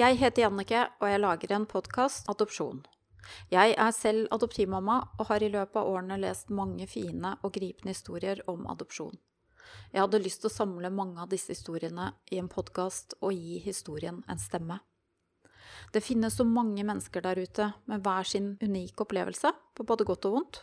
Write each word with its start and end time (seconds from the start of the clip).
Jeg 0.00 0.16
heter 0.16 0.46
Jannike, 0.46 0.80
og 1.02 1.10
jeg 1.10 1.20
lager 1.20 1.50
en 1.52 1.66
podkast, 1.68 2.28
Adopsjon. 2.32 2.78
Jeg 3.52 3.74
er 3.76 3.90
selv 3.92 4.30
adoptivmamma 4.32 4.94
og 5.18 5.26
har 5.28 5.42
i 5.44 5.50
løpet 5.52 5.76
av 5.76 5.90
årene 5.90 6.16
lest 6.22 6.48
mange 6.56 6.86
fine 6.88 7.34
og 7.44 7.52
gripende 7.52 7.92
historier 7.92 8.40
om 8.48 8.62
adopsjon. 8.72 9.18
Jeg 9.92 10.00
hadde 10.00 10.22
lyst 10.24 10.40
til 10.40 10.48
å 10.48 10.54
samle 10.54 10.88
mange 10.88 11.20
av 11.20 11.28
disse 11.28 11.52
historiene 11.52 12.14
i 12.32 12.40
en 12.40 12.48
podkast 12.48 13.18
og 13.20 13.36
gi 13.36 13.58
historien 13.60 14.22
en 14.24 14.40
stemme. 14.40 14.78
Det 15.92 16.00
finnes 16.00 16.38
så 16.38 16.46
mange 16.48 16.80
mennesker 16.80 17.26
der 17.26 17.36
ute 17.36 17.66
med 17.84 18.00
hver 18.00 18.24
sin 18.24 18.54
unike 18.62 19.04
opplevelse, 19.04 19.52
på 19.76 19.84
både 19.84 20.06
godt 20.08 20.30
og 20.30 20.38
vondt. 20.38 20.62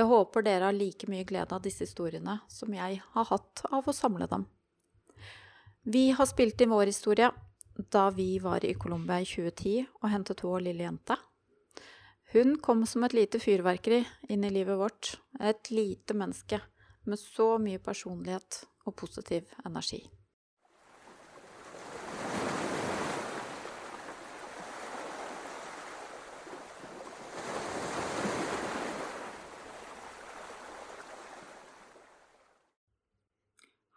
Jeg 0.00 0.08
håper 0.08 0.48
dere 0.48 0.70
har 0.70 0.78
like 0.78 1.10
mye 1.12 1.28
glede 1.28 1.52
av 1.52 1.60
disse 1.66 1.84
historiene 1.84 2.38
som 2.48 2.72
jeg 2.72 3.02
har 3.04 3.28
hatt 3.34 3.66
av 3.68 3.84
å 3.84 4.00
samle 4.00 4.30
dem. 4.32 4.48
Vi 5.84 6.08
har 6.16 6.30
spilt 6.30 6.64
inn 6.64 6.72
vår 6.72 6.88
historie 6.88 7.28
da 7.76 8.10
vi 8.10 8.38
var 8.38 8.64
i 8.64 8.74
Colombia 8.74 9.20
i 9.20 9.28
2010 9.28 9.86
og 10.02 10.10
hentet 10.10 10.44
vår 10.44 10.64
lille 10.68 10.86
jente. 10.86 11.16
Hun 12.32 12.56
kom 12.58 12.86
som 12.86 13.04
et 13.06 13.14
lite 13.14 13.38
fyrverkeri 13.38 14.02
inn 14.32 14.44
i 14.44 14.50
livet 14.50 14.78
vårt. 14.80 15.14
Et 15.40 15.70
lite 15.70 16.16
menneske 16.16 16.60
med 17.06 17.20
så 17.20 17.54
mye 17.62 17.78
personlighet 17.78 18.64
og 18.86 18.96
positiv 18.96 19.52
energi. 19.64 20.02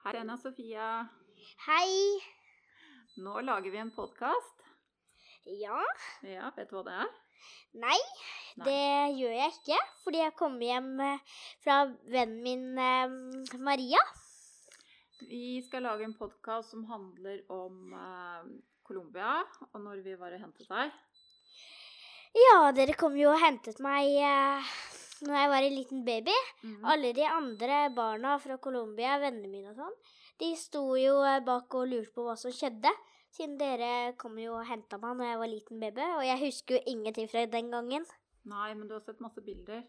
Hei, 0.03 0.17
Anna 0.17 0.37
Sofia. 0.37 1.07
Hei. 1.67 2.38
Nå 3.19 3.41
lager 3.43 3.71
vi 3.71 3.77
en 3.77 3.89
podkast. 3.91 4.61
Ja. 5.43 5.79
Ja, 6.23 6.51
vet 6.55 6.69
du 6.69 6.77
hva 6.77 6.83
det 6.87 6.93
er? 7.03 7.09
Nei, 7.81 7.97
Nei. 8.59 8.65
det 8.67 9.17
gjør 9.19 9.33
jeg 9.35 9.55
ikke. 9.57 9.79
Fordi 10.05 10.21
jeg 10.21 10.35
kommer 10.39 10.63
hjem 10.63 10.87
eh, 11.03 11.33
fra 11.65 11.79
vennen 12.13 12.39
min 12.45 12.79
eh, 12.79 13.57
Maria. 13.59 13.99
Vi 15.27 15.59
skal 15.65 15.83
lage 15.83 16.07
en 16.07 16.15
podkast 16.15 16.71
som 16.71 16.85
handler 16.87 17.41
om 17.51 17.91
eh, 17.99 18.47
Colombia, 18.87 19.41
og 19.73 19.83
når 19.83 19.99
vi 20.05 20.15
var 20.21 20.37
og 20.37 20.45
hentet 20.45 20.71
deg. 20.71 20.95
Ja, 22.39 22.55
dere 22.77 22.95
kom 22.95 23.19
jo 23.19 23.33
og 23.33 23.43
hentet 23.43 23.81
meg 23.83 24.15
eh, 24.15 24.71
når 25.27 25.41
jeg 25.41 25.51
var 25.57 25.67
en 25.67 25.75
liten 25.75 26.07
baby. 26.07 26.39
Mhm. 26.63 26.87
Alle 26.95 27.11
de 27.19 27.27
andre 27.27 27.83
barna 27.99 28.37
fra 28.39 28.61
Colombia, 28.63 29.19
vennene 29.19 29.51
mine 29.51 29.75
og 29.75 29.83
sånn, 29.83 29.99
de 30.39 30.49
sto 30.55 30.83
jo 30.99 31.19
eh, 31.27 31.39
bak 31.45 31.73
og 31.75 31.87
lurte 31.91 32.13
på 32.15 32.23
hva 32.27 32.35
som 32.39 32.51
skjedde. 32.55 32.91
Siden 33.35 33.57
dere 33.59 34.15
kom 34.17 34.37
jo 34.41 34.55
og 34.57 34.65
henta 34.65 34.97
meg 34.97 35.17
når 35.19 35.27
jeg 35.29 35.39
var 35.43 35.51
liten 35.51 35.81
baby, 35.83 36.05
og 36.17 36.23
jeg 36.25 36.39
husker 36.41 36.79
jo 36.79 36.93
ingenting 36.95 37.27
fra 37.29 37.43
den 37.45 37.69
gangen. 37.73 38.07
Nei, 38.49 38.71
men 38.73 38.87
du 38.89 38.95
har 38.95 39.03
sett 39.05 39.19
masse 39.21 39.41
bilder 39.45 39.83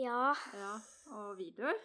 Ja, 0.00 0.32
ja, 0.58 0.72
og 1.14 1.36
videoer. 1.38 1.76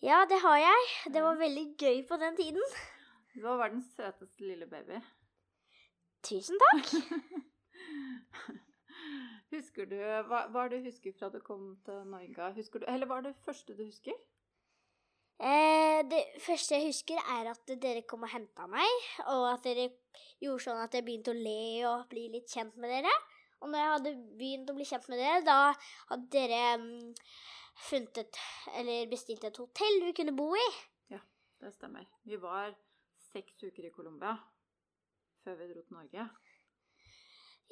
ja, 0.00 0.22
det 0.30 0.38
har 0.40 0.56
jeg. 0.62 0.86
Det 1.12 1.22
var 1.26 1.36
veldig 1.42 1.66
gøy 1.76 2.00
på 2.08 2.16
den 2.22 2.36
tiden. 2.38 2.62
Du 3.34 3.42
var 3.44 3.58
verdens 3.60 3.90
søteste 3.98 4.46
lille 4.48 4.66
baby. 4.70 5.02
Tusen 6.24 6.56
takk. 6.62 6.94
Husker 9.52 9.86
du, 9.90 9.96
hva, 10.30 10.46
hva 10.50 10.64
er 10.64 10.72
det 10.72 10.80
du 10.82 10.88
husker 10.88 11.12
fra 11.18 11.28
du 11.30 11.38
kom 11.44 11.68
til 11.86 12.00
Norge? 12.10 12.48
Husker 12.56 12.82
du, 12.82 12.86
eller 12.90 13.06
hva 13.10 13.20
er 13.20 13.28
det 13.28 13.36
første 13.44 13.76
du 13.76 13.84
husker? 13.84 14.16
Eh, 15.36 16.00
det 16.08 16.22
første 16.40 16.78
jeg 16.78 16.88
husker, 16.88 17.18
er 17.36 17.50
at 17.50 17.72
dere 17.82 18.04
kom 18.08 18.24
og 18.24 18.32
henta 18.32 18.64
meg, 18.72 19.08
og 19.28 19.50
at 19.50 19.66
dere 19.68 19.90
gjorde 20.40 20.64
sånn 20.64 20.80
at 20.80 20.96
jeg 20.96 21.04
begynte 21.04 21.34
å 21.34 21.36
le 21.36 21.60
og 21.90 22.06
bli 22.12 22.30
litt 22.32 22.48
kjent 22.52 22.78
med 22.80 22.94
dere. 22.94 23.12
Og 23.60 23.68
når 23.72 23.82
jeg 23.82 23.92
hadde 23.92 24.14
begynt 24.40 24.72
å 24.72 24.76
bli 24.76 24.88
kjent 24.88 25.06
med 25.12 25.20
dere, 25.20 25.44
da 25.44 25.58
hadde 26.10 26.26
dere 26.32 26.62
um, 26.80 26.88
funnet 27.88 28.22
et, 28.24 28.40
eller 28.80 29.12
bestilt 29.12 29.44
et 29.48 29.60
hotell 29.60 30.02
vi 30.08 30.16
kunne 30.16 30.36
bo 30.36 30.50
i. 30.56 30.66
Ja, 31.12 31.20
Det 31.60 31.72
stemmer. 31.76 32.08
Vi 32.24 32.40
var 32.40 32.72
seks 33.32 33.60
uker 33.64 33.88
i 33.88 33.92
Colombia 33.92 34.36
før 35.44 35.60
vi 35.60 35.68
dro 35.70 35.82
til 35.84 35.98
Norge. 36.00 36.28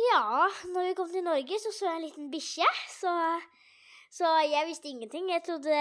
Ja, 0.05 0.49
når 0.75 0.89
vi 0.89 0.95
kom 0.99 1.11
til 1.11 1.25
Norge, 1.25 1.59
så 1.63 1.73
så 1.73 1.89
jeg 1.89 1.97
en 1.97 2.05
liten 2.05 2.31
bikkje, 2.31 2.67
så, 2.91 3.13
så 4.15 4.31
jeg 4.47 4.69
visste 4.69 4.91
ingenting. 4.91 5.29
Jeg 5.33 5.43
trodde 5.47 5.75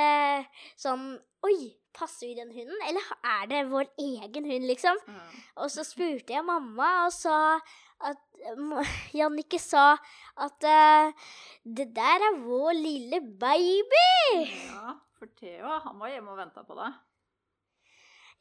sånn 0.80 1.14
Oi, 1.44 1.74
passer 1.94 2.30
vi 2.30 2.38
den 2.38 2.54
hunden, 2.56 2.78
eller 2.88 3.08
er 3.28 3.48
det 3.52 3.58
vår 3.68 3.90
egen 4.00 4.46
hund, 4.48 4.68
liksom? 4.70 5.00
Mm. 5.12 5.42
Og 5.60 5.72
så 5.74 5.84
spurte 5.84 6.32
jeg 6.32 6.46
mamma, 6.48 6.88
og 7.04 7.12
sa 7.12 7.58
at 8.04 8.22
Jannicke 9.18 9.60
sa 9.60 9.98
at 10.40 10.68
uh, 10.68 11.28
det 11.64 11.90
der 11.96 12.26
er 12.30 12.40
vår 12.46 12.72
lille 12.80 13.20
baby. 13.44 14.08
ja, 14.72 14.96
for 15.20 15.36
Theo, 15.36 15.76
han 15.84 16.00
var 16.00 16.14
hjemme 16.14 16.32
og 16.32 16.40
venta 16.40 16.64
på 16.64 16.80
deg. 16.80 16.96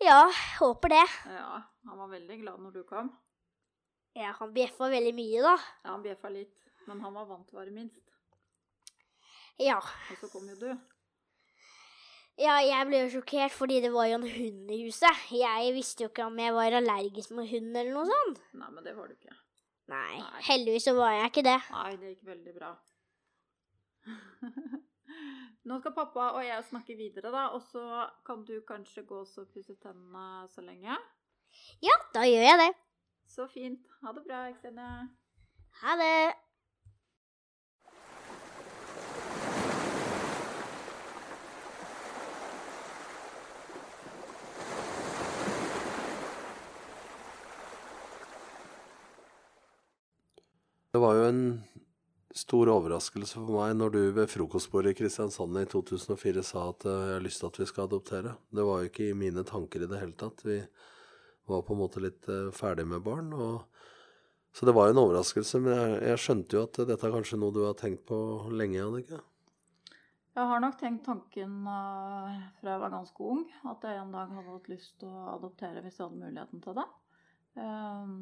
Ja, 0.03 0.23
håper 0.61 0.95
det. 0.95 1.05
Ja, 1.31 1.61
han 1.91 2.01
var 2.01 2.15
veldig 2.15 2.39
glad 2.41 2.63
når 2.63 2.79
du 2.79 2.83
kom. 2.87 3.13
Ja, 4.19 4.33
han 4.39 4.55
bjeffa 4.55 4.89
veldig 4.93 5.13
mye, 5.17 5.43
da. 5.43 5.59
Ja, 5.83 5.91
han 5.91 6.07
bjeffa 6.07 6.31
litt, 6.33 6.57
men 6.87 7.03
han 7.05 7.15
var 7.19 7.29
vant 7.29 7.51
til 7.51 7.59
å 7.59 7.63
være 7.65 7.75
minst. 7.75 8.12
Ja. 9.63 9.79
Og 9.79 10.19
så 10.21 10.29
kom 10.33 10.49
jo 10.51 10.57
du. 10.59 10.71
ja, 12.41 12.57
jeg 12.65 12.87
ble 12.89 13.03
jo 13.05 13.11
sjokkert 13.17 13.55
fordi 13.55 13.81
det 13.85 13.93
var 13.95 14.09
jo 14.11 14.19
en 14.21 14.27
hund 14.29 14.71
i 14.75 14.81
huset. 14.87 15.25
Jeg 15.37 15.75
visste 15.77 16.05
jo 16.07 16.11
ikke 16.11 16.27
om 16.27 16.39
jeg 16.43 16.55
var 16.57 16.79
allergisk 16.81 17.35
mot 17.37 17.49
hund 17.49 17.77
eller 17.77 17.93
noe 17.95 18.07
sånt. 18.09 18.43
Nei, 18.59 18.71
men 18.75 18.87
det 18.87 18.97
var 18.97 19.11
du 19.11 19.15
ikke. 19.17 19.37
Nei, 19.93 20.19
Nei. 20.23 20.43
heldigvis 20.47 20.87
så 20.89 20.95
var 20.97 21.13
jeg 21.19 21.31
ikke 21.33 21.45
det. 21.49 21.59
Nei, 21.75 21.91
det 22.01 22.15
gikk 22.15 22.29
veldig 22.31 22.55
bra. 22.57 22.71
Nå 25.69 25.79
skal 25.79 25.95
pappa 25.95 26.31
og 26.35 26.43
jeg 26.43 26.65
snakke 26.67 26.97
videre, 26.99 27.31
da, 27.31 27.49
og 27.55 27.63
så 27.69 28.07
kan 28.27 28.41
du 28.47 28.57
kanskje 28.67 29.05
gå 29.07 29.21
og 29.23 29.51
pusse 29.55 29.77
tennene 29.83 30.49
så 30.51 30.65
lenge. 30.65 30.97
Ja, 31.85 31.95
da 32.15 32.25
gjør 32.27 32.47
jeg 32.49 32.59
det. 32.63 32.71
Så 33.31 33.47
fint. 33.53 33.85
Ha 34.03 34.15
det 34.17 34.25
bra, 34.27 34.41
Xenia. 34.59 34.89
Ha 35.83 35.95
det. 36.01 36.33
Det 50.93 51.01
var 51.01 51.17
jo 51.17 51.25
en 51.25 51.45
stor 52.37 52.69
overraskelse 52.69 53.39
for 53.39 53.55
meg 53.57 53.71
når 53.79 53.93
du 53.95 54.01
ved 54.13 54.29
frokostbordet 54.29 54.93
i 54.93 54.97
Kristiansand 54.99 55.57
i 55.57 55.65
2004 55.65 56.43
sa 56.45 56.67
at 56.69 56.85
eh, 56.85 57.05
jeg 57.09 57.15
har 57.17 57.25
lyst 57.25 57.41
til 57.41 57.49
at 57.49 57.61
vi 57.63 57.67
skal 57.71 57.87
adoptere. 57.89 58.35
Det 58.53 58.67
var 58.69 58.83
jo 58.83 58.91
ikke 58.91 59.07
i 59.09 59.15
mine 59.17 59.45
tanker 59.49 59.85
i 59.85 59.89
det 59.89 60.01
hele 60.03 60.13
tatt. 60.21 60.45
Vi 60.45 60.59
var 61.49 61.65
på 61.65 61.73
en 61.73 61.81
måte 61.81 62.03
litt 62.05 62.29
eh, 62.29 62.51
ferdig 62.53 62.85
med 62.91 63.01
barn. 63.07 63.33
Så 64.53 64.69
det 64.69 64.75
var 64.77 64.91
jo 64.91 64.93
en 64.93 65.01
overraskelse, 65.07 65.63
men 65.65 65.97
jeg, 66.05 66.21
skjønte 66.21 66.59
jo 66.59 66.67
at 66.69 66.83
dette 66.85 67.09
er 67.09 67.17
kanskje 67.17 67.41
noe 67.41 67.57
du 67.57 67.63
har 67.65 67.79
tenkt 67.81 68.05
på 68.13 68.19
lenge, 68.53 68.85
Annike. 68.85 69.23
Jeg 70.37 70.49
har 70.49 70.61
nok 70.61 70.77
tenkt 70.81 71.07
tanken 71.09 71.57
uh, 71.65 72.37
fra 72.61 72.75
jeg 72.75 72.85
var 72.85 72.93
ganske 72.93 73.31
ung, 73.33 73.47
at 73.73 73.89
jeg 73.89 73.97
en 73.97 74.13
dag 74.13 74.29
hadde 74.37 74.59
hatt 74.59 74.69
lyst 74.73 74.99
til 75.01 75.09
å 75.09 75.31
adoptere 75.39 75.81
hvis 75.81 75.97
jeg 75.97 76.05
hadde 76.05 76.21
muligheten 76.21 76.61
til 76.65 76.77
det. 76.77 76.87
Um, 77.57 78.15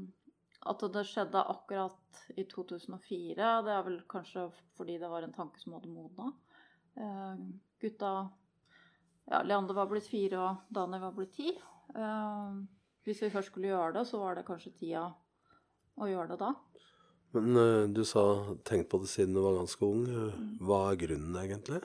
at 0.69 0.82
det 0.93 1.06
skjedde 1.09 1.41
akkurat 1.54 2.21
i 2.37 2.44
2004, 2.44 3.47
det 3.65 3.72
er 3.72 3.86
vel 3.86 4.01
kanskje 4.10 4.48
fordi 4.77 4.98
det 5.01 5.09
var 5.09 5.24
en 5.24 5.36
tanke 5.36 5.60
som 5.62 5.77
hadde 5.77 5.92
modna. 5.92 6.33
Uh, 6.98 7.48
gutta 7.80 8.12
Ja, 9.30 9.45
Leander 9.47 9.77
var 9.77 9.86
blitt 9.86 10.09
fire, 10.10 10.41
og 10.42 10.74
Daniel 10.74 11.04
var 11.04 11.15
blitt 11.15 11.36
ti. 11.36 11.53
Uh, 11.95 12.60
hvis 13.07 13.22
vi 13.22 13.30
først 13.33 13.53
skulle 13.53 13.71
gjøre 13.71 13.95
det, 13.98 14.07
så 14.09 14.18
var 14.21 14.36
det 14.36 14.47
kanskje 14.48 14.74
tida 14.77 15.04
å 16.01 16.09
gjøre 16.10 16.34
det 16.34 16.41
da. 16.42 16.51
Men 17.36 17.56
eh, 17.56 17.89
du 17.95 18.03
sa 18.04 18.22
tenkt 18.66 18.91
på 18.91 19.01
det 19.03 19.10
siden 19.10 19.36
du 19.36 19.42
var 19.45 19.60
ganske 19.60 19.86
ung. 19.86 20.04
Eh, 20.09 20.39
Hva 20.66 20.80
er 20.91 21.01
grunnen, 21.04 21.36
egentlig? 21.39 21.80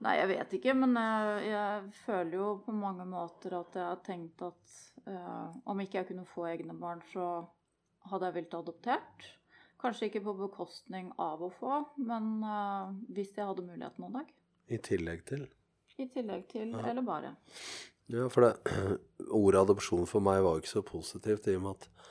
Nei, 0.00 0.14
jeg 0.16 0.30
vet 0.30 0.54
ikke, 0.56 0.72
men 0.80 0.96
jeg, 0.96 1.48
jeg 1.50 1.90
føler 2.06 2.36
jo 2.38 2.46
på 2.64 2.72
mange 2.72 3.04
måter 3.08 3.58
at 3.58 3.74
jeg 3.76 3.84
har 3.84 3.98
tenkt 4.06 4.40
at 4.46 4.76
uh, 5.04 5.52
om 5.68 5.82
ikke 5.82 6.00
jeg 6.00 6.08
kunne 6.08 6.24
få 6.28 6.46
egne 6.48 6.76
barn, 6.80 7.02
så 7.12 7.26
hadde 8.08 8.30
jeg 8.30 8.38
villet 8.38 8.56
adoptert. 8.62 9.26
Kanskje 9.80 10.08
ikke 10.08 10.22
på 10.24 10.36
bekostning 10.38 11.10
av 11.20 11.44
å 11.44 11.50
få, 11.52 11.82
men 12.00 12.38
uh, 12.44 12.92
hvis 13.12 13.34
jeg 13.36 13.48
hadde 13.50 13.66
muligheten 13.66 14.08
en 14.08 14.16
dag. 14.22 14.32
I 14.72 14.80
tillegg 14.88 15.24
til? 15.28 15.44
I 16.00 16.08
tillegg 16.08 16.46
til, 16.48 16.72
Ja. 16.72 16.86
eller 16.92 17.04
bare. 17.04 17.34
Ja, 18.10 18.24
for 18.32 18.46
det, 18.48 18.78
ordet 19.42 19.66
adopsjon 19.66 20.08
for 20.08 20.24
meg 20.24 20.40
var 20.44 20.56
jo 20.56 20.64
ikke 20.64 20.76
så 20.78 20.84
positivt, 20.86 21.50
i 21.52 21.58
og 21.60 21.66
med 21.66 21.76
at 21.76 22.08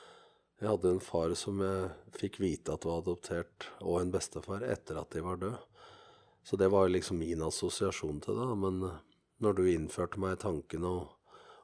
jeg 0.60 0.68
hadde 0.68 0.94
en 0.94 1.02
far 1.02 1.34
som 1.40 1.58
jeg 1.64 1.90
fikk 2.20 2.38
vite 2.42 2.74
at 2.74 2.86
var 2.86 3.02
adoptert, 3.02 3.66
og 3.80 3.98
en 4.02 4.14
bestefar 4.14 4.62
etter 4.68 4.98
at 5.00 5.10
de 5.16 5.22
var 5.24 5.40
døde. 5.40 5.58
Så 6.42 6.56
det 6.56 6.68
var 6.68 6.88
liksom 6.88 7.18
min 7.18 7.42
assosiasjon 7.42 8.20
til 8.24 8.38
det. 8.38 8.48
Men 8.56 8.82
eh, 8.86 8.98
når 9.44 9.56
du 9.56 9.64
innførte 9.70 10.20
meg 10.20 10.40
tanken 10.42 10.86
og 10.88 11.12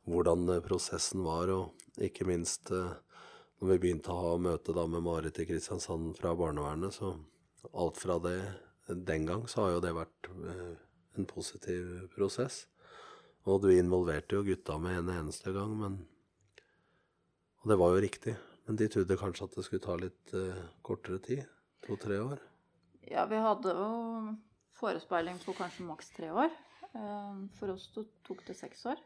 hvordan 0.07 0.49
eh, 0.53 0.63
prosessen 0.65 1.25
var, 1.27 1.51
og 1.53 2.03
ikke 2.03 2.29
minst 2.29 2.71
eh, 2.75 2.95
når 3.61 3.73
vi 3.73 3.81
begynte 3.87 4.13
å 4.13 4.21
ha 4.21 4.37
møte 4.41 4.75
da 4.77 4.85
med 4.91 5.05
Marit 5.07 5.41
i 5.41 5.49
Kristiansand 5.49 6.17
fra 6.19 6.35
barnevernet, 6.37 6.95
så 6.95 7.15
alt 7.73 7.99
fra 7.99 8.19
det 8.23 8.39
den 8.87 9.25
gang 9.27 9.47
så 9.51 9.65
har 9.65 9.73
jo 9.75 9.79
det 9.83 9.95
vært 9.97 10.29
en 11.17 11.25
positiv 11.27 11.89
prosess. 12.13 12.67
Og 13.49 13.65
du 13.65 13.71
involverte 13.73 14.37
jo 14.37 14.45
gutta 14.47 14.77
med 14.79 15.01
en 15.01 15.11
eneste 15.15 15.55
gang, 15.57 15.73
men 15.81 15.97
Og 17.65 17.73
det 17.73 17.79
var 17.81 17.95
jo 17.97 18.03
riktig. 18.05 18.37
Men 18.67 18.77
de 18.77 18.87
trodde 18.87 19.17
kanskje 19.19 19.49
at 19.49 19.57
det 19.57 19.65
skulle 19.65 19.83
ta 19.83 19.97
litt 19.99 20.35
kortere 20.87 21.19
tid. 21.19 21.43
To-tre 21.89 22.21
år. 22.23 22.39
Ja, 23.11 23.25
vi 23.27 23.41
hadde 23.43 23.73
jo 23.75 23.89
forespeiling 24.81 25.39
på 25.45 25.55
kanskje 25.59 25.87
maks 25.89 26.11
tre 26.17 26.31
år. 26.33 26.53
Eh, 26.95 27.43
For 27.59 27.73
oss 27.75 27.89
tok 27.95 28.45
det 28.47 28.57
seks 28.59 28.87
år. 28.93 29.01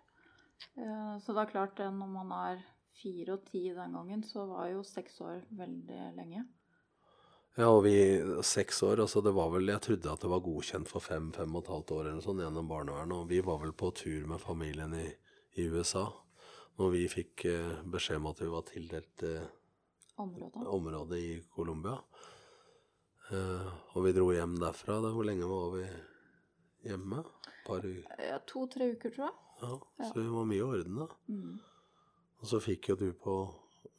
Eh, 0.76 1.19
Så 1.22 1.32
det 1.34 1.43
er 1.46 1.52
klart 1.52 1.76
det 1.76 1.90
når 1.93 2.08
man 2.12 2.32
er 2.32 2.64
fire 3.00 3.32
og 3.38 3.44
ti 3.46 3.69
den 3.72 3.93
gangen, 3.96 4.22
så 4.22 4.46
var 4.49 4.69
jo 4.69 4.82
seks 4.84 5.20
år 5.20 5.44
veldig 5.56 6.00
lenge. 6.17 6.46
Ja, 7.58 7.67
og 7.69 7.82
vi 7.84 7.94
seks 8.46 8.82
år, 8.87 9.00
altså 9.02 9.20
det 9.25 9.32
var 9.34 9.50
vel 9.50 9.67
Jeg 9.67 9.81
trodde 9.82 10.12
at 10.12 10.20
det 10.22 10.31
var 10.31 10.40
godkjent 10.40 10.88
for 10.88 11.00
fem, 11.02 11.32
fem 11.32 11.55
og 11.56 11.64
et 11.64 11.70
halvt 11.73 11.90
år 11.96 12.06
eller 12.11 12.20
sånn 12.23 12.38
gjennom 12.38 12.69
barnevernet, 12.70 13.16
og 13.16 13.28
vi 13.28 13.40
var 13.43 13.58
vel 13.58 13.73
på 13.73 13.90
tur 13.94 14.26
med 14.31 14.40
familien 14.40 14.94
i, 14.94 15.08
i 15.58 15.66
USA 15.69 16.06
når 16.78 16.93
vi 16.94 17.08
fikk 17.12 17.44
eh, 17.50 17.81
beskjed 17.93 18.16
om 18.23 18.28
at 18.31 18.38
vi 18.40 18.46
var 18.52 18.62
tildelt 18.69 19.23
eh, 19.26 19.49
Området. 20.16 20.66
området 20.69 21.19
i 21.19 21.32
Colombia. 21.52 21.96
Eh, 23.31 23.67
og 23.94 24.05
vi 24.06 24.12
dro 24.17 24.31
hjem 24.35 24.56
derfra. 24.59 24.99
Da, 25.05 25.12
hvor 25.15 25.27
lenge 25.27 25.47
var 25.47 25.75
vi 25.77 25.87
hjemme? 26.88 27.23
Par? 27.67 27.87
Ja, 28.19 28.38
To-tre 28.50 28.93
uker, 28.97 29.12
tror 29.15 29.29
jeg. 29.29 29.37
Ja, 29.61 30.06
så 30.09 30.15
vi 30.17 30.31
var 30.32 30.49
mye 30.49 30.59
i 30.59 30.65
orden 30.65 31.03
da. 31.03 31.06
Mm. 31.29 31.59
Og 32.41 32.49
så 32.49 32.61
fikk 32.65 32.91
jo 32.91 32.97
du 32.97 33.11
på 33.12 33.35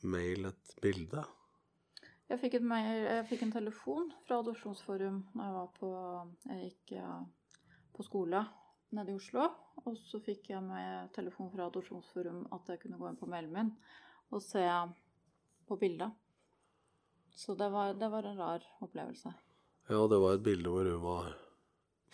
mail 0.10 0.50
et 0.50 0.74
bilde. 0.81 1.24
Jeg 2.31 2.39
fikk, 2.42 2.57
et 2.57 2.66
mail, 2.66 3.04
jeg 3.06 3.28
fikk 3.30 3.44
en 3.45 3.54
telefon 3.54 4.10
fra 4.25 4.39
Adopsjonsforum 4.39 5.18
når 5.36 5.48
jeg 5.48 5.56
var 5.57 5.72
på 5.75 5.89
Jeg 6.48 6.62
gikk 6.69 6.94
ja, 6.95 7.10
på 7.92 8.06
skole 8.07 8.42
nede 8.95 9.12
i 9.12 9.19
Oslo. 9.19 9.50
Og 9.86 9.98
så 10.00 10.19
fikk 10.24 10.51
jeg 10.54 10.63
med 10.66 11.12
telefon 11.16 11.51
fra 11.54 11.68
Adopsjonsforum 11.69 12.45
at 12.56 12.72
jeg 12.72 12.81
kunne 12.84 13.00
gå 13.00 13.10
inn 13.12 13.19
på 13.19 13.30
mailen 13.31 13.54
min 13.56 13.72
og 14.31 14.44
se 14.44 14.63
på 15.68 15.77
bildet. 15.80 16.16
Så 17.36 17.56
det 17.57 17.69
var, 17.74 17.94
det 17.98 18.10
var 18.12 18.24
en 18.28 18.38
rar 18.38 18.66
opplevelse. 18.86 19.33
Ja, 19.89 20.01
det 20.07 20.19
var 20.22 20.36
et 20.38 20.44
bilde 20.45 20.69
hvor 20.72 20.86
hun 20.88 21.01
var 21.04 21.31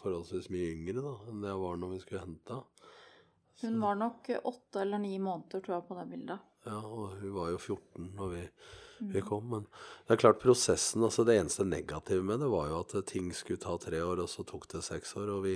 forholdsvis 0.02 0.50
mye 0.54 0.72
yngre 0.76 1.02
da, 1.04 1.14
enn 1.30 1.42
det 1.44 1.54
var 1.58 1.78
når 1.82 1.96
vi 1.96 2.00
skulle 2.04 2.24
hente 2.24 2.54
henne. 2.54 2.94
Hun 3.58 3.80
var 3.82 3.96
nok 3.98 4.28
åtte 4.46 4.84
eller 4.84 5.02
ni 5.02 5.16
måneder, 5.18 5.64
tror 5.66 5.80
jeg, 5.80 5.86
på 5.88 5.96
det 5.98 6.04
bildet. 6.12 6.44
Ja, 6.68 6.78
og 6.78 7.16
hun 7.18 7.32
var 7.34 7.50
jo 7.50 7.58
14 7.58 8.12
når 8.18 8.36
vi, 8.36 8.44
Mm. 9.00 9.12
vi 9.14 9.22
kom. 9.22 9.50
Men 9.50 9.66
det 10.08 10.14
er 10.16 10.18
klart 10.24 10.40
prosessen, 10.42 11.04
altså 11.06 11.24
det 11.26 11.36
eneste 11.38 11.66
negative 11.66 12.24
med 12.26 12.40
det 12.42 12.48
var 12.50 12.68
jo 12.70 12.80
at 12.80 12.96
ting 13.06 13.32
skulle 13.34 13.62
ta 13.62 13.78
tre 13.78 14.00
år, 14.02 14.24
og 14.24 14.30
så 14.30 14.46
tok 14.46 14.68
det 14.72 14.82
seks 14.84 15.14
år. 15.18 15.30
Og 15.36 15.44
vi, 15.44 15.54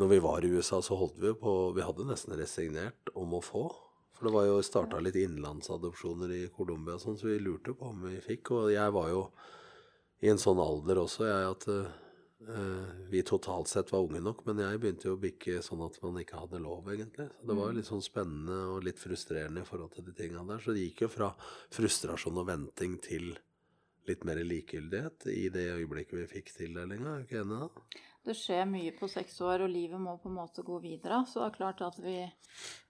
når 0.00 0.08
vi 0.08 0.18
var 0.24 0.40
i 0.44 0.48
USA, 0.48 0.80
så 0.80 0.96
holdt 0.96 1.18
vi 1.20 1.32
på 1.34 1.74
Vi 1.76 1.82
hadde 1.84 2.06
nesten 2.08 2.32
resignert 2.36 3.12
om 3.14 3.34
å 3.36 3.42
få. 3.44 3.66
For 4.22 4.28
det 4.28 4.36
var 4.36 4.44
jo 4.46 4.58
starta 4.62 5.00
litt 5.02 5.16
innenlandsadopsjoner 5.18 6.30
i 6.36 6.42
Colombia, 6.54 6.94
og 6.94 7.02
sånn, 7.02 7.16
så 7.18 7.26
vi 7.26 7.40
lurte 7.42 7.72
på 7.74 7.88
om 7.90 8.04
vi 8.06 8.20
fikk. 8.22 8.52
Og 8.54 8.68
jeg 8.70 8.92
var 8.94 9.08
jo 9.10 9.24
i 10.22 10.30
en 10.30 10.38
sånn 10.38 10.60
alder 10.62 11.00
også, 11.02 11.24
jeg, 11.26 11.48
at 11.56 11.66
uh, 12.46 12.92
vi 13.10 13.24
totalt 13.26 13.72
sett 13.72 13.90
var 13.90 14.06
unge 14.06 14.20
nok, 14.22 14.44
men 14.46 14.62
jeg 14.62 14.78
begynte 14.78 15.08
jo 15.08 15.16
å 15.16 15.22
bikke 15.24 15.56
sånn 15.66 15.82
at 15.88 15.98
man 16.04 16.20
ikke 16.22 16.38
hadde 16.38 16.62
lov, 16.62 16.86
egentlig. 16.94 17.26
Så 17.34 17.50
det 17.50 17.56
var 17.58 17.72
jo 17.72 17.78
litt 17.80 17.90
sånn 17.90 18.06
spennende 18.06 18.60
og 18.76 18.86
litt 18.86 19.02
frustrerende 19.02 19.66
i 19.66 19.68
forhold 19.72 19.96
til 19.96 20.06
de 20.06 20.14
tinga 20.22 20.46
der. 20.52 20.62
Så 20.62 20.76
det 20.76 20.86
gikk 20.86 21.02
jo 21.08 21.10
fra 21.16 21.32
frustrasjon 21.74 22.38
og 22.44 22.46
venting 22.52 22.94
til 23.02 23.32
litt 24.06 24.22
mer 24.30 24.38
likegyldighet 24.46 25.26
i 25.34 25.48
det 25.50 25.66
øyeblikket 25.80 26.20
vi 26.20 26.30
fikk 26.36 26.54
tildelinga. 26.60 27.16
Er 27.16 27.26
du 27.26 27.26
ikke 27.26 27.42
enig 27.42 27.60
da? 27.66 28.00
Det 28.22 28.38
skjer 28.38 28.68
mye 28.70 28.94
på 28.94 29.08
seks 29.10 29.40
år, 29.42 29.64
og 29.64 29.72
livet 29.72 29.98
må 29.98 30.14
på 30.22 30.30
en 30.30 30.38
måte 30.38 30.62
gå 30.62 30.78
videre. 30.82 31.24
Så 31.26 31.40
det 31.40 31.48
er 31.48 31.56
klart 31.56 31.82
at 31.82 31.98
vi, 31.98 32.20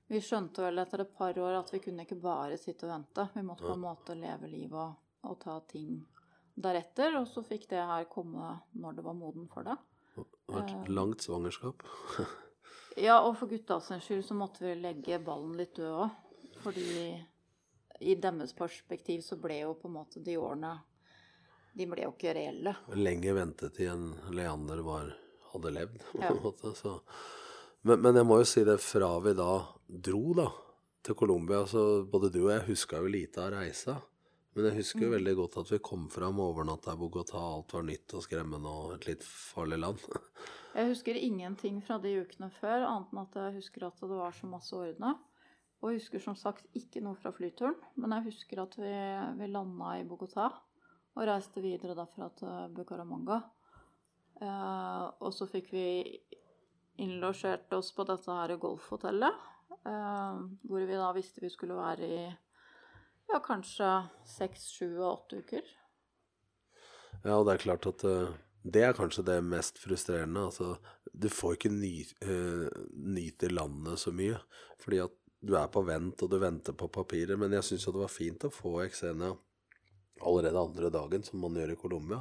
vi 0.09 0.21
skjønte 0.21 0.63
vel 0.65 0.79
etter 0.83 1.01
et 1.05 1.15
par 1.17 1.39
år 1.39 1.61
at 1.61 1.71
vi 1.73 1.79
kunne 1.85 2.05
ikke 2.05 2.19
bare 2.21 2.57
sitte 2.61 2.87
og 2.89 2.93
vente. 2.93 3.29
Vi 3.35 3.43
måtte 3.47 3.65
på 3.65 3.73
en 3.77 3.85
måte 3.85 4.17
leve 4.19 4.49
livet 4.51 4.77
og, 4.81 4.97
og 5.31 5.39
ta 5.41 5.61
ting 5.71 6.03
deretter. 6.55 7.17
Og 7.21 7.27
så 7.31 7.43
fikk 7.47 7.69
det 7.71 7.81
her 7.89 8.05
komme 8.13 8.59
når 8.77 8.99
det 8.99 9.05
var 9.07 9.17
moden 9.17 9.49
for 9.53 9.65
det. 9.65 9.77
Det 10.17 10.27
var 10.53 10.67
et 10.69 10.89
langt 10.93 11.23
svangerskap. 11.25 11.83
Ja, 13.01 13.23
og 13.25 13.39
for 13.41 13.49
gutta 13.49 13.79
sin 13.81 14.03
skyld 14.05 14.27
så 14.29 14.35
måtte 14.37 14.67
vi 14.67 14.75
legge 14.77 15.17
ballen 15.25 15.55
litt 15.57 15.71
død 15.79 15.95
òg. 16.03 16.11
Fordi 16.61 16.83
i 18.05 18.15
deres 18.21 18.53
perspektiv 18.53 19.23
så 19.25 19.39
ble 19.41 19.63
jo 19.63 19.71
på 19.81 19.89
en 19.89 19.95
måte 19.97 20.21
de 20.21 20.35
årene 20.37 20.75
De 21.73 21.87
ble 21.89 22.05
jo 22.05 22.11
ikke 22.13 22.35
reelle. 22.37 22.75
Lenge 23.01 23.33
ventetid 23.33 23.89
enn 23.95 24.11
Leander 24.37 24.83
var, 24.85 25.09
hadde 25.55 25.73
levd, 25.73 26.05
på 26.11 26.21
Ja. 26.21 26.35
en 26.35 26.43
måte. 26.45 26.75
Så. 26.77 26.99
Men, 27.81 28.03
men 28.05 28.21
jeg 28.21 28.29
må 28.29 28.37
jo 28.43 28.51
si 28.53 28.67
det, 28.69 28.77
fra 28.85 29.09
vi 29.25 29.33
da 29.41 29.49
dro 29.93 30.33
da, 30.37 30.49
til 31.05 31.17
Colombia, 31.19 31.67
så 31.67 32.05
både 32.09 32.31
du 32.33 32.45
og 32.47 32.53
jeg 32.55 32.67
huska 32.71 33.03
jo 33.03 33.11
lite 33.13 33.43
av 33.43 33.53
reisa. 33.57 33.99
Men 34.53 34.69
jeg 34.69 34.83
husker 34.83 35.07
jo 35.07 35.13
veldig 35.15 35.33
godt 35.39 35.59
at 35.63 35.71
vi 35.73 35.79
kom 35.85 36.09
fram 36.13 36.41
og 36.41 36.53
overnatta 36.53 36.93
i 36.93 37.01
Bogotá. 37.01 37.41
Alt 37.41 37.73
var 37.73 37.87
nytt 37.89 38.13
og 38.19 38.25
skremmende 38.27 38.69
og 38.69 38.99
et 38.99 39.07
litt 39.09 39.25
farlig 39.25 39.81
land. 39.81 40.03
Jeg 40.73 40.89
husker 40.89 41.19
ingenting 41.21 41.83
fra 41.85 41.99
de 42.01 42.15
ukene 42.25 42.47
før, 42.57 42.87
annet 42.89 43.11
enn 43.13 43.19
at 43.21 43.35
jeg 43.37 43.57
husker 43.59 43.83
at 43.85 43.99
det 44.01 44.17
var 44.17 44.33
så 44.33 44.49
masse 44.49 44.73
ordna. 44.73 45.11
Og 45.83 45.91
jeg 45.91 45.99
husker 45.99 46.23
som 46.25 46.37
sagt 46.39 46.79
ikke 46.79 47.03
noe 47.05 47.19
fra 47.21 47.29
flyturen, 47.37 47.77
men 48.01 48.15
jeg 48.17 48.31
husker 48.31 48.63
at 48.63 48.79
vi, 48.81 48.93
vi 49.37 49.49
landa 49.51 49.91
i 49.99 50.07
Bogotá 50.09 50.47
og 51.13 51.27
reiste 51.29 51.61
videre 51.61 51.93
derfra 51.99 52.31
til 52.41 52.73
Bucaramanga. 52.73 53.43
Eh, 54.41 55.05
og 55.21 55.37
så 55.37 55.45
fikk 55.51 55.69
vi 55.75 55.85
innlosjert 57.05 57.73
oss 57.77 57.93
på 57.93 58.09
dette 58.09 58.33
her 58.33 58.57
golfhotellet, 58.63 59.45
hvor 59.83 60.85
vi 60.87 60.97
da 60.99 61.09
visste 61.17 61.43
vi 61.43 61.51
skulle 61.51 61.75
være 61.79 62.09
i 62.09 62.23
ja, 63.33 63.41
kanskje 63.45 63.89
seks, 64.29 64.69
sju 64.77 64.89
og 64.99 65.09
åtte 65.13 65.43
uker. 65.43 65.69
Ja, 67.23 67.37
og 67.39 67.47
det 67.47 67.55
er 67.55 67.65
klart 67.65 67.87
at 67.89 68.05
eh, 68.09 68.35
det 68.63 68.83
er 68.87 68.97
kanskje 68.97 69.25
det 69.27 69.39
mest 69.47 69.81
frustrerende. 69.83 70.47
Altså, 70.51 70.77
du 71.13 71.29
får 71.33 71.57
ikke 71.57 71.73
ny, 71.75 71.95
uh, 72.25 72.69
nyte 72.95 73.51
landet 73.51 73.99
så 74.01 74.13
mye, 74.15 74.39
fordi 74.81 75.01
at 75.03 75.17
du 75.43 75.57
er 75.59 75.67
på 75.75 75.83
vent, 75.83 76.23
og 76.23 76.31
du 76.31 76.39
venter 76.39 76.77
på 76.79 76.87
papirer. 76.95 77.39
Men 77.39 77.57
jeg 77.59 77.67
syns 77.67 77.87
jo 77.87 77.95
det 77.97 78.05
var 78.05 78.13
fint 78.13 78.47
å 78.47 78.53
få 78.55 78.77
Exenia 78.85 79.33
allerede 80.21 80.61
andre 80.61 80.91
dagen, 80.91 81.23
som 81.25 81.41
man 81.41 81.57
gjør 81.57 81.73
i 81.73 81.81
Colombia. 81.81 82.21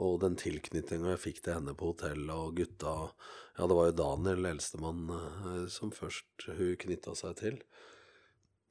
Og 0.00 0.20
den 0.22 0.34
tilknytninga 0.40 1.12
jeg 1.12 1.22
fikk 1.22 1.42
til 1.44 1.54
henne 1.58 1.74
på 1.74 1.92
hotellet, 1.92 2.32
og 2.34 2.56
gutta 2.56 3.12
Ja, 3.58 3.66
det 3.68 3.76
var 3.76 3.90
jo 3.90 3.96
Daniel, 3.98 4.46
eldstemann, 4.48 5.02
eh, 5.12 5.66
som 5.68 5.90
først 5.92 6.46
hun 6.56 6.76
knytta 6.80 7.12
seg 7.14 7.36
til. 7.36 7.58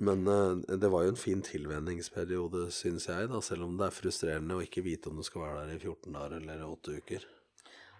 Men 0.01 0.25
eh, 0.27 0.77
det 0.81 0.89
var 0.89 1.03
jo 1.05 1.11
en 1.13 1.19
fin 1.21 1.41
tilvenningsperiode, 1.45 2.71
syns 2.73 3.05
jeg, 3.07 3.29
da, 3.29 3.41
selv 3.45 3.67
om 3.67 3.77
det 3.77 3.85
er 3.87 3.93
frustrerende 3.93 4.57
å 4.57 4.63
ikke 4.65 4.81
vite 4.81 5.11
om 5.11 5.21
du 5.21 5.23
skal 5.23 5.45
være 5.45 5.67
der 5.67 5.75
i 5.75 5.79
14 5.83 6.17
dager 6.17 6.39
eller 6.39 6.65
8 6.65 6.97
uker. 6.97 7.27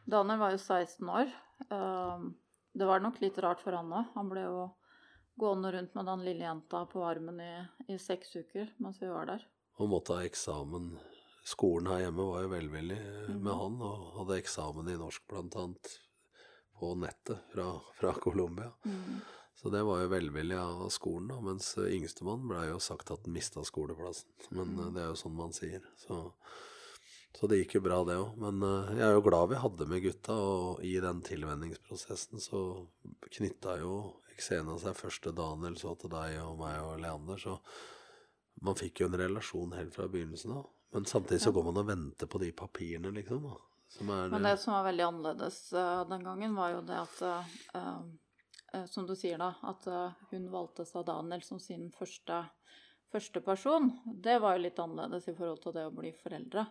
Daniel 0.10 0.42
var 0.42 0.56
jo 0.56 0.58
16 0.58 1.10
år. 1.22 1.36
Eh, 1.70 2.30
Det 2.74 2.86
var 2.88 3.02
nok 3.04 3.18
litt 3.22 3.38
rart 3.44 3.60
for 3.60 3.76
han 3.76 3.92
òg. 3.92 4.14
Han 4.16 4.30
ble 4.32 4.46
jo 4.48 4.60
gående 5.38 5.72
rundt 5.74 5.96
med 5.96 6.06
den 6.08 6.22
lille 6.24 6.46
jenta 6.46 6.86
på 6.88 7.04
armen 7.04 7.40
i, 7.44 7.54
i 7.92 7.98
seks 8.00 8.36
uker 8.36 8.70
mens 8.80 9.02
vi 9.02 9.10
var 9.12 9.28
der. 9.28 9.44
Og 9.82 9.90
måtte 9.90 10.14
ha 10.14 10.26
eksamen. 10.28 10.94
Skolen 11.48 11.90
her 11.90 12.04
hjemme 12.04 12.26
var 12.30 12.44
jo 12.44 12.54
velvillig 12.54 13.00
eh, 13.02 13.30
med 13.34 13.54
han, 13.58 13.80
og 13.82 14.10
hadde 14.20 14.38
eksamen 14.38 14.92
i 14.94 14.98
norsk 15.00 15.38
annet 15.40 15.94
på 16.78 16.92
nettet 17.02 17.48
fra, 17.50 17.66
fra 17.98 18.12
Colombia. 18.22 18.70
Så 19.58 19.70
det 19.74 19.82
var 19.86 20.04
jo 20.04 20.12
velvillig 20.14 20.58
av 20.58 20.84
skolen, 20.94 21.32
da, 21.34 21.40
mens 21.42 21.74
eh, 21.82 21.96
yngstemann 21.98 22.46
blei 22.50 22.68
jo 22.70 22.78
sagt 22.82 23.10
at 23.14 23.26
han 23.26 23.34
mista 23.34 23.64
skoleplassen. 23.66 24.30
Men 24.52 24.76
mm. 24.78 24.92
det 24.94 25.02
er 25.02 25.10
jo 25.10 25.18
sånn 25.24 25.38
man 25.38 25.56
sier. 25.58 25.82
Så, 26.04 26.20
så 27.40 27.50
det 27.50 27.64
gikk 27.64 27.80
jo 27.80 27.86
bra, 27.90 28.04
det 28.06 28.20
òg. 28.22 28.38
Men 28.42 28.62
jeg 29.00 29.08
er 29.08 29.16
jo 29.18 29.26
glad 29.26 29.50
vi 29.50 29.64
hadde 29.64 29.90
med 29.90 30.06
gutta, 30.06 30.38
og 30.38 30.86
i 30.86 30.94
den 31.02 31.24
tilvenningsprosessen 31.26 32.44
så 32.44 32.68
knytta 33.32 33.80
jo 33.82 33.96
Xena 34.42 34.78
seg 34.82 34.96
først 34.98 35.26
til 35.26 35.36
Daniel, 35.38 35.76
så 35.78 35.94
til 35.98 36.14
deg 36.14 36.38
og 36.42 36.56
meg 36.62 36.78
og 36.86 37.02
Leander. 37.02 37.42
Så 37.42 37.58
man 38.62 38.78
fikk 38.78 39.02
jo 39.02 39.10
en 39.10 39.18
relasjon 39.18 39.74
helt 39.74 39.96
fra 39.96 40.08
begynnelsen 40.08 40.54
av. 40.54 40.70
Men 40.94 41.06
samtidig 41.06 41.42
så 41.42 41.52
går 41.52 41.64
man 41.70 41.80
og 41.82 41.88
venter 41.88 42.28
på 42.30 42.40
de 42.42 42.52
papirene, 42.52 43.14
liksom. 43.16 43.46
da. 43.48 43.58
Som 43.92 44.10
er 44.14 44.30
Men 44.32 44.44
det 44.44 44.58
som 44.62 44.74
var 44.74 44.86
veldig 44.88 45.04
annerledes 45.04 45.60
uh, 45.74 46.04
den 46.08 46.24
gangen, 46.24 46.56
var 46.56 46.76
jo 46.76 46.82
det 46.88 46.98
at 47.00 47.22
uh, 47.26 47.48
uh, 47.76 48.86
Som 48.88 49.08
du 49.08 49.16
sier, 49.20 49.40
da, 49.42 49.50
at 49.68 49.88
eh, 49.92 50.20
hun 50.32 50.46
valgte 50.48 50.86
seg 50.88 51.04
Daniel 51.04 51.42
som 51.44 51.58
sin 51.60 51.90
første, 51.92 52.38
første 53.12 53.42
person. 53.44 53.90
Det 54.08 54.38
var 54.40 54.56
jo 54.56 54.62
litt 54.64 54.80
annerledes 54.80 55.28
i 55.28 55.34
forhold 55.36 55.60
til 55.60 55.76
det 55.76 55.84
å 55.90 55.92
bli 55.92 56.14
foreldre. 56.16 56.64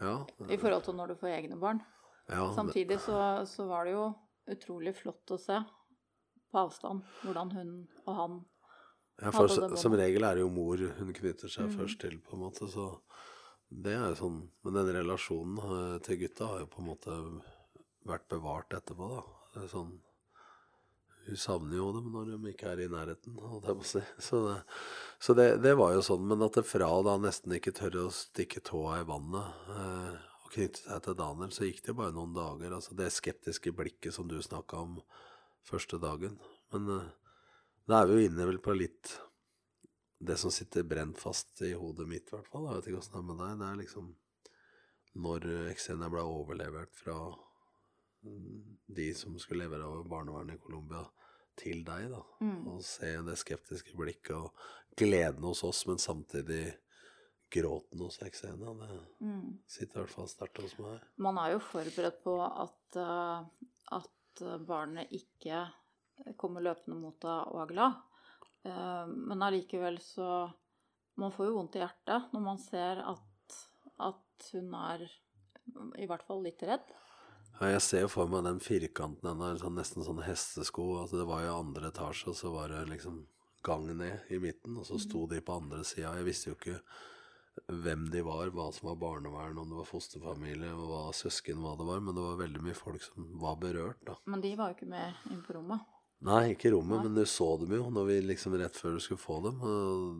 ja, 0.00 0.16
I 0.50 0.58
forhold 0.58 0.82
til 0.88 0.98
når 0.98 1.12
du 1.12 1.20
får 1.20 1.36
egne 1.36 1.60
barn. 1.62 1.84
ja, 2.26 2.48
Samtidig 2.56 2.98
så, 3.04 3.46
så 3.46 3.68
var 3.70 3.86
det 3.86 3.94
jo 3.94 4.08
utrolig 4.56 4.96
flott 4.98 5.30
å 5.30 5.38
se 5.38 5.60
på 6.50 6.58
avstand 6.58 7.06
hvordan 7.22 7.54
hun 7.54 7.72
og 8.02 8.12
han 8.18 8.36
Ja, 9.22 9.32
for, 9.32 9.48
som 9.80 9.94
regel 9.96 10.26
er 10.28 10.36
det 10.36 10.42
jo 10.44 10.52
mor 10.52 10.80
hun 10.98 11.12
knytter 11.16 11.48
seg 11.48 11.70
mm. 11.70 11.76
først 11.78 12.02
til, 12.02 12.18
på 12.20 12.36
en 12.36 12.42
måte, 12.42 12.68
så 12.68 12.90
det 13.66 13.94
er 13.96 14.10
jo 14.12 14.18
sånn 14.20 14.40
Men 14.62 14.76
den 14.78 14.92
relasjonen 15.00 15.56
eh, 15.58 15.94
til 16.06 16.20
gutta 16.20 16.50
har 16.52 16.60
jo 16.62 16.68
på 16.70 16.82
en 16.82 16.90
måte 16.92 17.14
vært 18.06 18.28
bevart 18.30 18.76
etterpå, 18.76 19.08
da. 19.10 19.22
Det 19.54 19.64
er 19.64 19.72
sånn 19.72 19.94
Hun 21.26 21.40
savner 21.42 21.80
jo 21.80 21.88
dem 21.96 22.12
når 22.14 22.28
de 22.34 22.52
ikke 22.52 22.70
er 22.70 22.84
i 22.84 22.90
nærheten, 22.92 23.40
holdt 23.42 23.66
jeg 23.66 23.78
på 23.80 23.82
å 23.82 23.90
si. 23.90 24.02
Så, 24.22 24.42
det, 24.44 24.56
så 25.18 25.34
det, 25.34 25.48
det 25.64 25.72
var 25.80 25.96
jo 25.96 26.04
sånn. 26.06 26.22
Men 26.30 26.44
at 26.46 26.60
det 26.60 26.62
fra 26.68 26.90
da 27.02 27.16
nesten 27.18 27.56
ikke 27.56 27.74
tørre 27.74 28.04
å 28.06 28.14
stikke 28.14 28.62
tåa 28.62 29.00
i 29.00 29.08
vannet 29.08 29.72
eh, 29.74 30.12
og 30.44 30.52
knytte 30.54 30.84
seg 30.84 31.02
til 31.02 31.18
Daniel, 31.18 31.50
så 31.50 31.66
gikk 31.66 31.82
det 31.82 31.90
jo 31.90 31.98
bare 31.98 32.14
noen 32.14 32.36
dager. 32.36 32.76
Altså 32.78 32.94
det 33.00 33.10
skeptiske 33.16 33.74
blikket 33.74 34.14
som 34.14 34.30
du 34.30 34.38
snakka 34.38 34.84
om 34.84 35.00
første 35.66 35.98
dagen. 35.98 36.38
Men 36.70 36.92
eh, 36.94 37.10
da 37.86 38.00
er 38.00 38.06
vi 38.10 38.18
jo 38.18 38.28
inne 38.30 38.46
vel 38.48 38.58
på 38.62 38.74
litt 38.76 39.12
det 40.26 40.38
som 40.40 40.50
sitter 40.50 40.86
brent 40.88 41.18
fast 41.20 41.60
i 41.62 41.74
hodet 41.76 42.06
mitt, 42.08 42.30
i 42.30 42.36
hvert 42.36 42.48
fall. 42.48 42.66
Jeg 42.70 42.78
vet 42.80 42.88
ikke 42.90 43.00
åssen 43.02 43.16
det 43.16 43.20
er 43.20 43.28
med 43.28 43.42
deg. 43.42 43.58
Det 43.60 43.66
er 43.68 43.82
liksom 43.82 44.08
når 45.16 45.46
Xenia 45.76 46.08
ble 46.12 46.24
overlevert 46.28 46.96
fra 46.96 47.18
de 48.96 49.06
som 49.14 49.36
skulle 49.38 49.64
levere 49.64 49.86
over 49.86 50.08
barnevernet 50.08 50.58
i 50.58 50.62
Colombia, 50.64 51.04
til 51.56 51.84
deg, 51.86 52.10
da. 52.12 52.18
Mm. 52.44 52.66
Og 52.68 52.82
se 52.84 53.14
det 53.24 53.36
skeptiske 53.40 53.94
blikket 53.96 54.34
og 54.36 54.66
gleden 54.98 55.46
hos 55.46 55.62
oss, 55.64 55.86
men 55.88 56.00
samtidig 56.02 56.74
gråten 57.52 58.02
hos 58.02 58.18
Xenia. 58.18 58.74
Det 58.74 59.00
Mm. 59.24 59.58
sitter 59.66 60.00
i 60.00 60.02
hvert 60.02 60.14
fall 60.14 60.28
sterkt 60.28 60.60
hos 60.60 60.78
meg. 60.78 61.00
Man 61.16 61.38
er 61.38 61.52
jo 61.52 61.58
forberedt 61.60 62.22
på 62.24 62.36
at, 62.44 62.96
eh, 62.96 63.44
at 63.92 64.66
barnet 64.66 65.08
ikke 65.10 65.72
kommer 66.40 66.64
løpende 66.64 66.98
mot 67.00 67.18
deg 67.22 67.52
og 67.52 67.62
er 67.62 67.72
glad. 67.72 67.98
Eh, 68.66 69.06
Men 69.30 69.42
allikevel 69.46 70.00
så 70.02 70.50
Man 71.16 71.32
får 71.32 71.46
jo 71.48 71.54
vondt 71.56 71.76
i 71.78 71.80
hjertet 71.80 72.32
når 72.34 72.42
man 72.44 72.58
ser 72.60 72.98
at, 73.00 73.54
at 74.04 74.48
hun 74.52 74.74
er 74.76 75.06
i 75.96 76.06
hvert 76.06 76.22
fall 76.26 76.42
litt 76.44 76.60
redd. 76.68 76.84
Ja, 77.56 77.70
jeg 77.72 77.80
ser 77.86 78.02
jo 78.04 78.10
for 78.12 78.28
meg 78.28 78.44
den 78.44 78.60
firkanten, 78.60 79.24
hennes, 79.30 79.62
sånn, 79.62 79.78
nesten 79.80 80.04
sånn 80.04 80.20
hestesko. 80.26 80.84
Altså, 81.00 81.16
det 81.22 81.24
var 81.30 81.40
jo 81.46 81.54
andre 81.56 81.88
etasje, 81.88 82.28
og 82.34 82.36
så 82.36 82.52
var 82.52 82.68
det 82.68 82.82
liksom 82.90 83.22
gang 83.64 83.88
ned 83.96 84.28
i 84.28 84.38
midten, 84.42 84.76
og 84.76 84.84
så 84.84 85.00
sto 85.00 85.24
de 85.30 85.40
på 85.40 85.56
andre 85.56 85.80
sida. 85.88 86.12
Jeg 86.20 86.28
visste 86.28 86.52
jo 86.52 86.58
ikke 86.58 86.76
hvem 87.72 88.10
de 88.12 88.20
var, 88.26 88.52
hva 88.52 88.68
som 88.76 88.90
var 88.90 89.00
barnevern, 89.00 89.56
om 89.58 89.72
det 89.72 89.78
var 89.80 89.88
fosterfamilie, 89.88 90.74
hva 90.76 91.06
søsken, 91.16 91.62
hva 91.64 91.72
det 91.80 91.88
var, 91.88 92.04
men 92.04 92.14
det 92.18 92.26
var 92.26 92.40
veldig 92.44 92.62
mye 92.68 92.76
folk 92.76 93.02
som 93.08 93.30
var 93.40 93.56
berørt, 93.62 94.04
da. 94.04 94.18
Men 94.28 94.44
de 94.44 94.52
var 94.60 94.70
jo 94.70 94.76
ikke 94.76 94.92
med 94.92 95.32
inn 95.32 95.40
på 95.46 95.56
rommet. 95.56 95.80
Nei, 96.24 96.54
ikke 96.54 96.70
i 96.70 96.72
rommet, 96.72 96.96
Nei. 97.02 97.08
men 97.10 97.18
du 97.18 97.26
så 97.28 97.46
dem 97.60 97.74
jo 97.76 97.90
når 97.92 98.06
vi 98.08 98.14
liksom 98.24 98.54
rett 98.56 98.76
før 98.80 98.96
du 98.96 99.00
skulle 99.04 99.20
få 99.20 99.36
dem. 99.44 99.58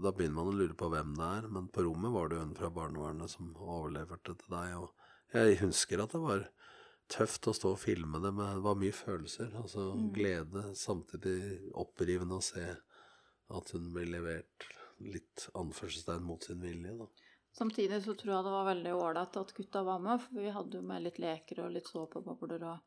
Da 0.04 0.12
begynner 0.12 0.36
man 0.42 0.50
å 0.52 0.56
lure 0.58 0.76
på 0.76 0.90
hvem 0.92 1.14
det 1.16 1.24
er. 1.38 1.48
Men 1.48 1.68
på 1.72 1.86
rommet 1.86 2.12
var 2.12 2.28
det 2.28 2.36
jo 2.36 2.42
en 2.44 2.54
fra 2.58 2.70
barnevernet 2.70 3.32
som 3.32 3.54
overleverte 3.56 4.36
til 4.36 4.52
deg. 4.52 4.74
Og 4.76 4.90
jeg 5.32 5.56
husker 5.62 6.02
at 6.04 6.12
det 6.12 6.20
var 6.20 6.44
tøft 7.08 7.48
å 7.48 7.54
stå 7.56 7.72
og 7.72 7.80
filme 7.80 8.20
det, 8.20 8.32
men 8.34 8.58
det 8.58 8.64
var 8.66 8.76
mye 8.78 8.92
følelser. 8.92 9.52
Altså 9.56 9.94
Mm. 9.96 10.12
glede, 10.12 10.62
samtidig 10.76 11.72
opprivende 11.74 12.36
å 12.36 12.42
se 12.44 12.66
at 13.48 13.70
hun 13.72 13.92
ble 13.94 14.04
levert 14.10 14.66
litt 15.00 15.48
anførselstegn 15.54 16.22
mot 16.22 16.42
sin 16.44 16.60
vilje, 16.60 16.92
da. 16.98 17.06
Samtidig 17.56 18.02
så 18.04 18.12
tror 18.12 18.34
jeg 18.34 18.44
det 18.44 18.52
var 18.52 18.66
veldig 18.74 18.92
ålreit 18.92 19.36
at 19.40 19.54
gutta 19.54 19.82
var 19.84 19.98
med, 19.98 20.20
for 20.20 20.40
vi 20.42 20.50
hadde 20.52 20.76
jo 20.76 20.82
med 20.82 21.02
litt 21.02 21.18
leker 21.18 21.64
og 21.64 21.72
litt 21.72 21.86
såpebobler 21.88 22.62
og 22.68 22.78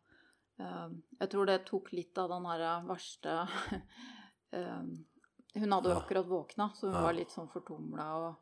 Jeg 0.59 1.29
tror 1.31 1.45
det 1.47 1.65
tok 1.65 1.91
litt 1.95 2.17
av 2.19 2.29
den 2.33 2.45
her 2.45 2.83
verste 2.87 3.35
eh, 4.51 4.83
Hun 5.55 5.71
hadde 5.73 5.89
jo 5.89 5.97
akkurat 5.97 6.27
våkna, 6.29 6.69
så 6.75 6.89
hun 6.91 7.01
var 7.03 7.13
litt 7.17 7.31
sånn 7.33 7.47
fortumla 7.51 8.05
og 8.19 8.35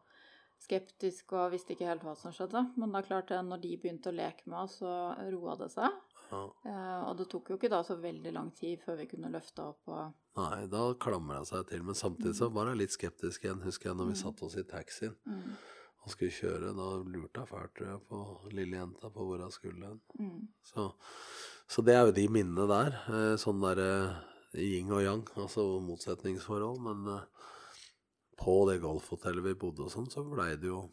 skeptisk 0.60 1.32
og 1.38 1.52
visste 1.54 1.76
ikke 1.76 1.86
helt 1.88 2.02
hva 2.04 2.16
som 2.18 2.34
skjedde. 2.34 2.64
Men 2.82 2.90
det 2.92 3.04
er 3.04 3.08
klart, 3.12 3.30
når 3.46 3.62
de 3.62 3.76
begynte 3.78 4.10
å 4.10 4.16
leke 4.18 4.48
med 4.50 4.58
oss, 4.64 4.80
så 4.82 4.90
roa 5.32 5.54
det 5.60 5.70
seg. 5.76 5.94
Ja. 6.32 6.42
Eh, 6.68 7.02
og 7.08 7.14
det 7.22 7.28
tok 7.32 7.52
jo 7.54 7.58
ikke 7.60 7.70
da 7.72 7.84
så 7.88 7.96
veldig 8.02 8.34
lang 8.36 8.50
tid 8.58 8.82
før 8.84 8.98
vi 9.00 9.06
kunne 9.14 9.30
løfte 9.32 9.64
opp 9.64 9.88
og 9.94 10.16
Nei, 10.38 10.66
da 10.70 10.82
klamra 11.02 11.40
jeg 11.40 11.48
seg 11.50 11.64
til. 11.72 11.84
Men 11.88 11.96
samtidig 11.98 12.36
så 12.38 12.50
var 12.54 12.68
jeg 12.70 12.78
litt 12.82 12.94
skeptisk 12.94 13.46
igjen, 13.48 13.62
husker 13.64 13.90
jeg, 13.90 13.98
når 13.98 14.12
vi 14.12 14.18
Mm. 14.18 14.22
satte 14.26 14.44
oss 14.46 14.58
i 14.58 14.64
taxien. 14.70 15.16
mm, 15.26 15.56
og 16.04 16.12
skulle 16.14 16.32
kjøre. 16.32 16.74
Da 16.78 16.90
lurte 17.16 17.42
jeg 17.42 17.50
fælt 17.50 17.74
tror 17.78 17.88
jeg, 17.90 18.02
på 18.10 18.52
lille 18.54 18.78
jenta 18.78 19.10
på 19.10 19.26
hvor 19.26 19.42
hun 19.42 19.52
skulle 19.52 19.88
hen. 19.88 20.02
mm, 20.20 20.48
Så, 20.64 20.92
så 21.68 21.84
det 21.84 21.96
er 21.96 22.06
jo 22.08 22.16
de 22.16 22.28
minnene 22.32 22.68
der. 22.70 22.98
eh, 23.12 23.36
Sånn 23.42 23.60
derre 23.62 24.24
yin 24.54 24.92
og 24.92 25.02
yang, 25.04 25.26
altså 25.36 25.66
motsetningsforhold. 25.84 26.80
Men 26.82 27.08
eh, 27.16 27.26
på 28.38 28.56
det 28.70 28.80
golfhotellet 28.82 29.44
vi 29.44 29.54
bodde 29.60 29.84
og 29.88 29.92
sånn, 29.92 30.10
så 30.12 30.24
blei 30.24 30.56
det 30.56 30.70
jo 30.70 30.86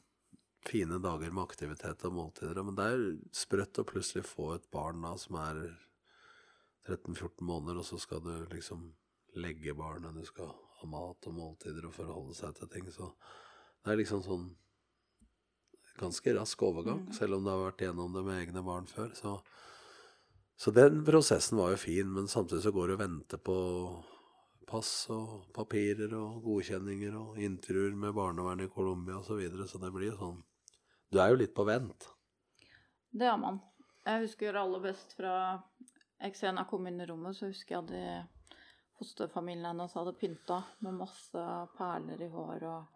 fine 0.65 0.99
dager 0.99 1.31
med 1.31 1.45
aktivitet 1.45 2.05
og 2.09 2.15
måltider. 2.17 2.63
Men 2.65 2.75
det 2.79 2.85
er 2.91 3.05
sprøtt 3.37 3.79
å 3.83 3.87
plutselig 3.89 4.25
få 4.25 4.55
et 4.55 4.71
barn 4.73 5.03
da 5.05 5.15
som 5.21 5.37
er 5.37 5.63
13-14 6.89 7.45
måneder, 7.45 7.79
og 7.81 7.85
så 7.89 7.99
skal 8.01 8.21
du 8.25 8.33
liksom 8.53 8.93
legge 9.37 9.75
barnet, 9.77 10.15
du 10.15 10.25
skal 10.25 10.51
ha 10.81 10.87
mat 10.89 11.27
og 11.27 11.35
måltider 11.37 11.87
og 11.89 11.95
forholde 11.97 12.35
seg 12.37 12.55
til 12.59 12.69
ting. 12.73 12.91
Så 12.93 13.11
det 13.85 13.93
er 13.93 14.01
liksom 14.01 14.23
sånn 14.25 14.51
ganske 15.99 16.35
rask 16.35 16.63
overgang, 16.63 17.07
Mm. 17.07 17.13
selv 17.15 17.35
om 17.37 17.45
det 17.45 17.53
har 17.53 17.71
vært 17.71 17.85
gjennom 17.87 18.13
det 18.13 18.25
med 18.25 18.41
egne 18.49 18.65
barn 18.65 18.87
før. 18.87 19.15
Så, 19.15 19.43
så 20.57 20.71
den 20.71 21.05
prosessen 21.05 21.59
var 21.59 21.75
jo 21.75 21.81
fin, 21.83 22.11
men 22.13 22.29
samtidig 22.31 22.63
så 22.63 22.73
går 22.75 22.89
det 22.89 22.97
å 22.97 23.03
vente 23.03 23.39
på 23.43 23.57
pass 24.69 24.93
og 25.13 25.49
papirer 25.55 26.15
og 26.17 26.43
godkjenninger 26.45 27.17
og 27.19 27.39
intervjuer 27.43 27.97
med 27.99 28.15
barnevernet 28.17 28.71
i 28.71 28.73
Colombia 28.73 29.19
osv. 29.19 29.35
Så, 29.35 29.39
videre, 29.43 29.69
så 29.69 29.81
det 29.83 29.93
blir 29.95 30.13
jo 30.13 30.19
sånn 30.21 30.43
Du 31.13 31.21
er 31.23 31.31
jo 31.31 31.41
litt 31.43 31.55
på 31.55 31.67
vent. 31.69 32.09
Det 33.15 33.29
er 33.29 33.37
man. 33.39 33.61
Jeg 34.05 34.25
husker 34.25 34.57
aller 34.59 34.83
best 34.83 35.15
fra 35.19 35.35
Exena 36.25 36.65
kom 36.69 36.87
inn 36.89 37.03
i 37.03 37.07
rommet, 37.07 37.37
så 37.37 37.51
husker 37.51 37.77
jeg 37.77 37.85
at 37.85 38.33
fosterfamilien 38.99 39.69
hennes 39.73 39.95
hadde 39.95 40.17
pynta 40.19 40.63
med 40.85 40.99
masse 40.99 41.45
perler 41.79 42.25
i 42.25 42.31
hår 42.33 42.67
og 42.71 42.91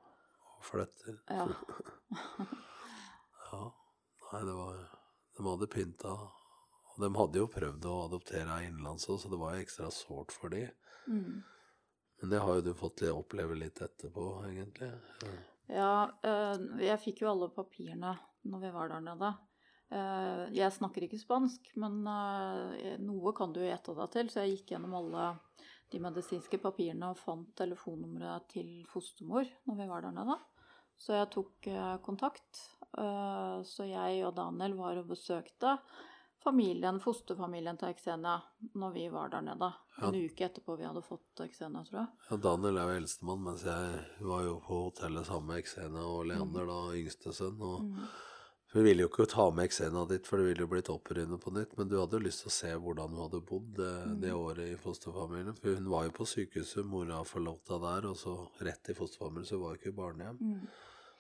Og 0.59 0.65
flytter. 0.73 1.21
Ja. 1.29 1.47
Ja. 3.49 3.63
Nei, 4.33 4.41
det 4.45 4.55
var 4.59 4.81
De 5.39 5.45
hadde 5.47 5.67
pynta. 5.73 6.11
Og 6.99 7.05
de 7.07 7.13
hadde 7.15 7.39
jo 7.41 7.53
prøvd 7.53 7.87
å 7.87 7.99
adoptere 8.09 8.63
innenlands 8.67 9.07
òg, 9.09 9.21
så 9.23 9.31
det 9.31 9.39
var 9.39 9.55
jo 9.55 9.63
ekstra 9.63 9.93
sårt 9.95 10.35
for 10.35 10.53
de. 10.55 10.67
mm. 11.07 11.39
Men 12.19 12.33
det 12.33 12.39
har 12.43 12.57
jo 12.59 12.63
du 12.67 12.73
fått 12.75 13.05
oppleve 13.07 13.55
litt 13.55 13.79
etterpå, 13.79 14.25
egentlig. 14.49 14.89
Ja. 15.23 15.37
Ja, 15.69 16.09
eh, 16.25 16.57
jeg 16.81 17.01
fikk 17.03 17.23
jo 17.23 17.33
alle 17.33 17.51
papirene 17.53 18.15
når 18.49 18.63
vi 18.63 18.71
var 18.73 18.93
der 18.93 19.05
nede. 19.05 19.33
Eh, 19.93 20.45
jeg 20.57 20.75
snakker 20.75 21.05
ikke 21.05 21.21
spansk, 21.21 21.69
men 21.81 22.01
eh, 22.09 22.97
noe 23.05 23.35
kan 23.37 23.53
du 23.53 23.61
gjette 23.61 23.97
deg 23.97 24.15
til, 24.15 24.33
så 24.33 24.45
jeg 24.45 24.57
gikk 24.57 24.75
gjennom 24.75 24.97
alle 24.97 25.29
de 25.93 26.01
medisinske 26.05 26.61
papirene 26.61 27.13
og 27.13 27.21
fant 27.21 27.53
telefonnummeret 27.57 28.49
til 28.53 28.71
fostermor 28.89 29.49
når 29.69 29.81
vi 29.83 29.91
var 29.93 30.05
der 30.05 30.17
nede. 30.17 30.39
Så 30.99 31.15
jeg 31.15 31.31
tok 31.31 31.69
kontakt. 32.03 32.59
Så 32.91 33.85
jeg 33.87 34.25
og 34.27 34.33
Daniel 34.35 34.75
var 34.75 34.99
og 34.99 35.13
besøkte 35.13 35.77
familien, 36.45 37.01
fosterfamilien 37.03 37.79
til 37.81 37.95
Xenia 37.99 38.37
når 38.79 38.93
vi 38.95 39.09
var 39.13 39.29
der 39.33 39.43
nede. 39.43 39.73
En 40.03 40.15
uke 40.15 40.47
etterpå 40.47 40.77
vi 40.79 40.87
hadde 40.87 41.03
fått 41.03 41.43
Xenia, 41.51 41.83
tror 41.89 41.99
jeg. 42.01 42.09
Ja, 42.31 42.37
Daniel 42.37 42.79
er 42.79 42.93
jo 42.93 43.01
eldstemann, 43.03 43.43
mens 43.49 43.65
jeg 43.67 44.01
var 44.23 44.45
jo 44.47 44.57
på 44.65 44.83
hotellet 44.87 45.27
sammen 45.27 45.51
med 45.55 45.67
Xenia 45.67 46.05
og 46.07 46.27
Leander, 46.31 46.67
da, 46.71 46.81
yngste 46.97 47.33
sønn. 47.35 47.59
Og 47.61 47.83
Mm. 47.83 48.05
vi 48.75 48.83
ville 48.83 49.03
jo 49.03 49.09
ikke 49.09 49.27
ta 49.33 49.51
med 49.51 49.71
Xenia 49.73 50.05
ditt, 50.09 50.27
for 50.27 50.37
det 50.39 50.47
ville 50.47 50.61
jo 50.67 50.69
blitt 50.71 50.91
oppryddet 50.93 51.41
på 51.41 51.53
nytt. 51.53 51.77
Men 51.79 51.89
du 51.89 51.99
hadde 51.99 52.19
jo 52.21 52.27
lyst 52.29 52.43
til 52.45 52.51
å 52.51 52.57
se 52.59 52.73
hvordan 52.77 53.11
hun 53.11 53.23
hadde 53.25 53.41
bodd 53.47 53.75
det, 53.75 54.21
det 54.21 54.33
året 54.33 54.69
i 54.73 54.77
fosterfamilien. 54.77 55.57
For 55.59 55.75
hun 55.75 55.89
var 55.91 56.05
jo 56.05 56.11
på 56.11 56.27
sykehuset, 56.27 56.85
mora 56.87 57.25
forlota 57.25 57.81
der, 57.81 58.09
og 58.11 58.17
så 58.17 58.37
rett 58.61 58.89
i 58.91 58.95
fosterfamilien, 58.95 59.47
så 59.49 59.57
hun 59.59 59.65
var 59.67 59.75
jo 59.75 59.81
ikke 59.83 59.93
i 59.95 59.99
barnehjem. 60.03 60.39
Mm. 60.41 60.69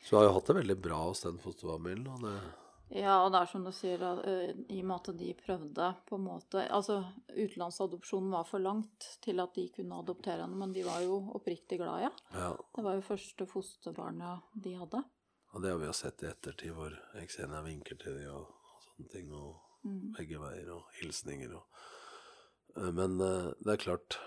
Så 0.05 0.11
hun 0.15 0.19
har 0.21 0.29
jo 0.29 0.35
hatt 0.39 0.47
det 0.47 0.57
veldig 0.63 0.81
bra 0.81 1.03
hos 1.09 1.23
den 1.23 1.39
fosterfamilien. 1.43 2.07
Og 2.07 2.21
det, 2.23 2.41
Ja, 2.91 3.19
og 3.25 3.33
det 3.35 3.41
er 3.43 3.51
som 3.51 3.65
du 3.67 3.71
sier, 3.77 4.01
eh, 4.25 4.55
i 4.73 4.81
og 4.81 4.87
med 4.89 4.97
at 4.97 5.19
de 5.19 5.35
prøvde 5.37 5.89
på 6.09 6.17
en 6.17 6.25
måte 6.25 6.63
Altså, 6.73 7.03
utenlandsadopsjonen 7.29 8.31
var 8.33 8.45
for 8.49 8.59
langt 8.65 9.19
til 9.21 9.41
at 9.41 9.55
de 9.55 9.67
kunne 9.75 9.99
adoptere 9.99 10.41
henne, 10.47 10.57
men 10.57 10.73
de 10.73 10.85
var 10.87 11.03
jo 11.05 11.19
oppriktig 11.37 11.79
glad 11.83 12.01
i 12.01 12.07
henne. 12.09 12.25
ja, 12.33 12.57
Det 12.77 12.85
var 12.85 12.95
jo 12.95 13.01
første 13.11 13.47
fosterbarnet 13.47 14.41
de 14.55 14.75
hadde. 14.79 15.05
og 15.53 15.63
det 15.63 15.71
har 15.71 15.79
vi 15.79 15.87
jo 15.87 15.93
sett 15.93 16.23
i 16.23 16.27
ettertid, 16.27 16.73
hvor 16.73 16.93
Xenia 17.29 17.63
vinker 17.63 17.97
til 17.99 18.19
dem 18.19 18.31
og, 18.35 18.49
og 18.49 18.83
sånne 18.89 19.11
ting. 19.13 19.33
og 19.33 19.57
Mm. 19.85 20.13
begge 20.17 20.41
veier, 20.41 20.73
og 20.75 20.83
hilsninger 21.01 21.55
og 21.55 21.63
Eh, 22.77 22.93
Men 22.93 23.21
eh, 23.21 23.53
det 23.65 23.73
er 23.73 23.77
klart 23.77 24.19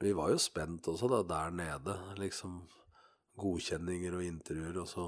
Vi 0.00 0.12
var 0.12 0.30
jo 0.30 0.38
spent 0.38 0.88
også 0.88 1.08
da, 1.08 1.22
der 1.22 1.50
nede. 1.50 1.94
Liksom 2.18 2.68
godkjenninger 3.38 4.16
og 4.16 4.24
intervjuer, 4.24 4.80
og 4.80 4.88
så 4.88 5.04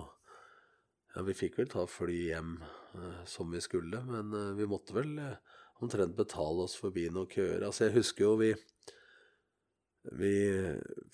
Ja, 1.15 1.23
vi 1.23 1.35
fikk 1.39 1.61
vel 1.61 1.71
ta 1.71 1.85
fly 1.87 2.17
hjem 2.33 2.57
eh, 2.63 3.21
som 3.31 3.53
vi 3.55 3.61
skulle, 3.63 4.01
men 4.09 4.35
eh, 4.35 4.55
vi 4.59 4.67
måtte 4.67 4.97
vel 4.97 5.15
eh, 5.23 5.37
omtrent 5.85 6.17
betale 6.19 6.67
oss 6.67 6.75
forbi 6.81 7.07
noen 7.13 7.31
køer. 7.31 7.63
Altså, 7.63 7.87
jeg 7.87 8.01
husker 8.01 8.27
jo 8.27 8.39
vi 8.43 8.55
vi 10.21 10.35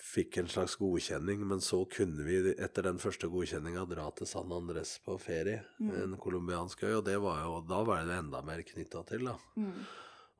fikk 0.03 0.41
en 0.41 0.49
slags 0.51 0.73
godkjenning, 0.75 1.45
men 1.47 1.61
så 1.63 1.77
kunne 1.87 2.25
vi 2.27 2.41
etter 2.51 2.83
den 2.83 2.97
første 2.99 3.29
godkjenninga 3.31 3.85
dra 3.87 4.09
til 4.17 4.27
San 4.27 4.51
Andres 4.51 4.97
på 5.05 5.15
ferie, 5.15 5.61
en 5.79 6.17
colombiansk 6.19 6.83
øy, 6.83 6.97
og 6.97 7.05
det 7.07 7.15
var 7.23 7.39
jo, 7.45 7.53
da 7.69 7.79
var 7.87 8.03
det 8.03 8.17
enda 8.19 8.41
mer 8.43 8.65
knytta 8.67 9.05
til, 9.07 9.29
da. 9.31 9.37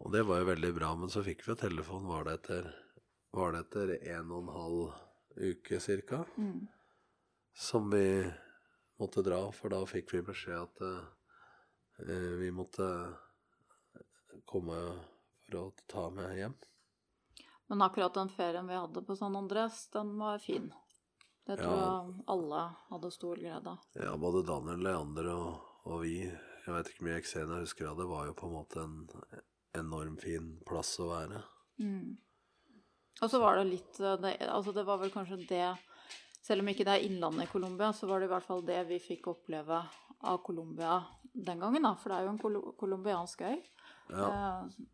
Og 0.04 0.12
det 0.12 0.26
var 0.28 0.42
jo 0.42 0.50
veldig 0.52 0.74
bra, 0.76 0.92
men 1.00 1.14
så 1.16 1.24
fikk 1.24 1.46
vi 1.46 1.54
jo 1.54 1.58
telefon, 1.64 2.12
var 2.12 2.28
det 2.28 2.36
etter, 2.42 2.68
var 3.32 3.56
det 3.56 3.64
etter 3.70 3.96
en 4.18 4.36
og 4.36 4.44
en 4.44 4.54
halv 4.58 4.84
uke 5.54 5.80
cirka, 5.88 6.26
som 7.56 7.88
vi 7.96 8.04
måtte 9.02 9.24
dra, 9.26 9.42
for 9.56 9.74
da 9.74 9.82
fikk 9.90 10.14
vi 10.16 10.22
beskjed 10.32 10.62
at 10.62 10.82
uh, 10.86 12.38
vi 12.42 12.52
måtte 12.56 12.88
komme 14.50 14.78
for 15.46 15.58
å 15.60 15.66
ta 15.92 16.08
med 16.14 16.38
hjem. 16.38 16.56
Men 17.72 17.84
akkurat 17.86 18.16
den 18.18 18.30
ferien 18.32 18.68
vi 18.68 18.76
hadde 18.76 19.04
på 19.08 19.16
San 19.16 19.36
Andres, 19.40 19.86
den 19.94 20.16
var 20.20 20.40
fin. 20.44 20.72
Det 21.48 21.58
tror 21.58 21.76
Ja. 21.76 21.86
jeg 22.06 22.24
alle 22.28 22.64
hadde 22.90 23.12
stor 23.12 23.40
glede 23.40 23.70
av. 23.76 23.86
Ja, 23.98 24.16
både 24.18 24.44
Daniel, 24.48 24.84
Leander 24.84 25.30
og, 25.34 25.62
og 25.88 26.02
vi, 26.04 26.18
jeg 26.28 26.74
vet 26.76 26.90
ikke 26.92 27.02
hvor 27.04 27.08
mye 27.10 27.24
Xenia 27.26 27.62
husker 27.64 27.88
av 27.90 27.98
det, 28.02 28.08
var 28.12 28.28
jo 28.28 28.36
på 28.38 28.50
en 28.50 28.54
måte 28.58 28.84
en 28.84 28.98
enorm 29.80 30.18
fin 30.22 30.52
plass 30.68 30.94
å 31.02 31.08
være. 31.10 31.42
Og 33.22 33.30
så 33.32 33.40
var 33.42 33.58
det 33.58 33.70
litt 33.72 34.00
eh, 34.00 34.18
det, 34.22 34.36
Altså, 34.52 34.74
det 34.76 34.84
var 34.86 35.00
vel 35.02 35.12
kanskje 35.14 35.40
det 35.50 35.66
Selv 36.42 36.64
om 36.64 36.70
ikke 36.72 36.86
det 36.88 36.94
er 36.98 37.06
innlandet 37.06 37.46
i 37.46 37.52
Colombia, 37.52 37.92
så 37.94 38.08
var 38.10 38.20
det 38.20 38.26
i 38.30 38.34
hvert 38.34 38.48
fall 38.48 38.64
det 38.66 38.80
vi 38.90 38.98
fikk 39.00 39.28
oppleve 39.30 39.82
av 40.26 40.40
Colombia 40.46 40.96
den 41.34 41.60
gangen, 41.62 41.84
da. 41.86 41.92
For 41.96 42.10
det 42.10 42.18
er 42.18 42.26
jo 42.26 42.32
en 42.34 42.40
kolo- 42.42 42.72
colombiansk 42.80 43.42
øy. 43.46 43.60
Ja, 44.10 44.32
Eh, 44.32 44.88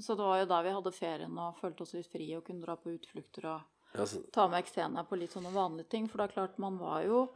Så 0.00 0.14
det 0.14 0.22
var 0.22 0.38
jo 0.38 0.46
der 0.46 0.62
vi 0.62 0.70
hadde 0.76 0.92
ferien 0.94 1.38
og 1.42 1.56
følte 1.58 1.82
oss 1.82 1.92
litt 1.94 2.06
fri 2.12 2.28
og 2.36 2.44
kunne 2.46 2.62
dra 2.62 2.76
på 2.78 2.92
utflukter 2.94 3.46
og 3.50 3.62
ja, 3.96 4.04
så, 4.06 4.20
ta 4.30 4.44
med 4.48 4.62
Xenia 4.68 5.02
på 5.02 5.16
litt 5.18 5.32
sånne 5.34 5.50
vanlige 5.50 5.88
ting. 5.90 6.06
For 6.08 6.18
det 6.18 6.28
er 6.28 6.34
klart, 6.36 6.58
man 6.58 6.76
var 6.78 7.02
jo 7.02 7.28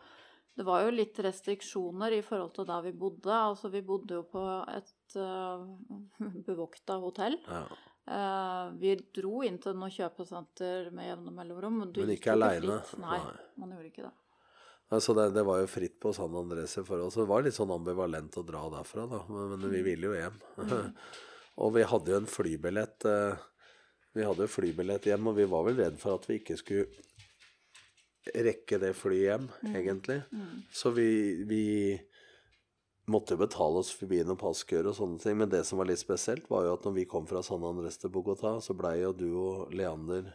Det 0.54 0.64
var 0.66 0.82
jo 0.84 0.90
litt 0.92 1.16
restriksjoner 1.18 2.12
i 2.12 2.20
forhold 2.22 2.52
til 2.54 2.66
der 2.68 2.82
vi 2.82 2.92
bodde. 2.92 3.32
Altså, 3.32 3.70
vi 3.72 3.80
bodde 3.80 4.14
jo 4.18 4.22
på 4.22 4.42
et 4.68 5.16
uh, 5.16 5.64
bevokta 6.46 6.98
hotell. 7.00 7.38
ja. 7.48 7.64
Eh, 8.10 8.70
vi 8.82 8.96
dro 9.14 9.42
inn 9.46 9.60
til 9.62 9.76
noen 9.78 9.92
kjøpesenter 9.94 10.90
med 10.94 11.06
jevne 11.06 11.34
mellomrom. 11.34 11.78
Men, 11.82 11.92
du 11.94 12.02
Men 12.02 12.16
ikke 12.16 12.34
aleine? 12.34 12.80
Nei, 13.02 13.20
Nei. 13.22 13.46
man 13.62 13.76
gjorde 13.76 13.90
ikke 13.92 14.06
det. 14.08 14.14
Altså 14.92 15.14
det, 15.16 15.30
det 15.32 15.44
var 15.48 15.62
jo 15.62 15.70
fritt 15.72 15.94
på 16.02 16.10
San 16.12 16.34
Andres 16.36 16.74
i 16.76 16.82
forhold, 16.84 17.14
så 17.14 17.22
det 17.22 17.30
var 17.30 17.44
litt 17.46 17.56
sånn 17.56 17.70
ambivalent 17.72 18.34
å 18.36 18.42
dra 18.44 18.66
derfra, 18.74 19.06
da. 19.08 19.22
Men, 19.30 19.54
men 19.54 19.72
vi 19.72 19.80
ville 19.86 20.10
jo 20.10 20.18
hjem. 20.18 20.36
og 21.64 21.72
vi 21.78 21.86
hadde 21.88 22.12
jo 22.12 22.18
en 22.20 22.28
flybillett 22.28 23.06
eh, 23.08 23.46
Vi 24.12 24.26
hadde 24.26 24.44
jo 24.44 24.52
flybillett 24.52 25.08
hjem, 25.08 25.30
og 25.30 25.38
vi 25.38 25.48
var 25.48 25.64
vel 25.70 25.80
redd 25.80 25.96
for 26.02 26.18
at 26.18 26.28
vi 26.28 26.42
ikke 26.42 26.58
skulle 26.60 26.90
rekke 28.22 28.78
det 28.78 28.92
flyet 28.94 29.24
hjem, 29.24 29.46
egentlig. 29.72 30.18
Så 30.70 30.92
vi, 30.94 31.08
vi 31.48 31.64
måtte 33.12 33.36
jo 33.36 33.42
betale 33.44 33.82
oss 33.82 33.92
forbi 33.94 34.22
noen 34.24 34.40
passkøer 34.40 34.88
og 34.90 34.96
sånne 34.98 35.22
ting. 35.22 35.38
Men 35.40 35.52
det 35.52 35.62
som 35.68 35.80
var 35.80 35.90
litt 35.90 36.02
spesielt, 36.02 36.48
var 36.50 36.66
jo 36.66 36.74
at 36.76 36.88
når 36.88 36.96
vi 36.98 37.08
kom 37.10 37.28
fra 37.30 37.44
San 37.46 37.64
Andres 37.68 38.00
til 38.00 38.12
Bogotá, 38.14 38.56
så 38.64 38.76
blei 38.78 38.98
jo 39.02 39.14
du 39.16 39.28
og 39.30 39.72
Leander 39.76 40.32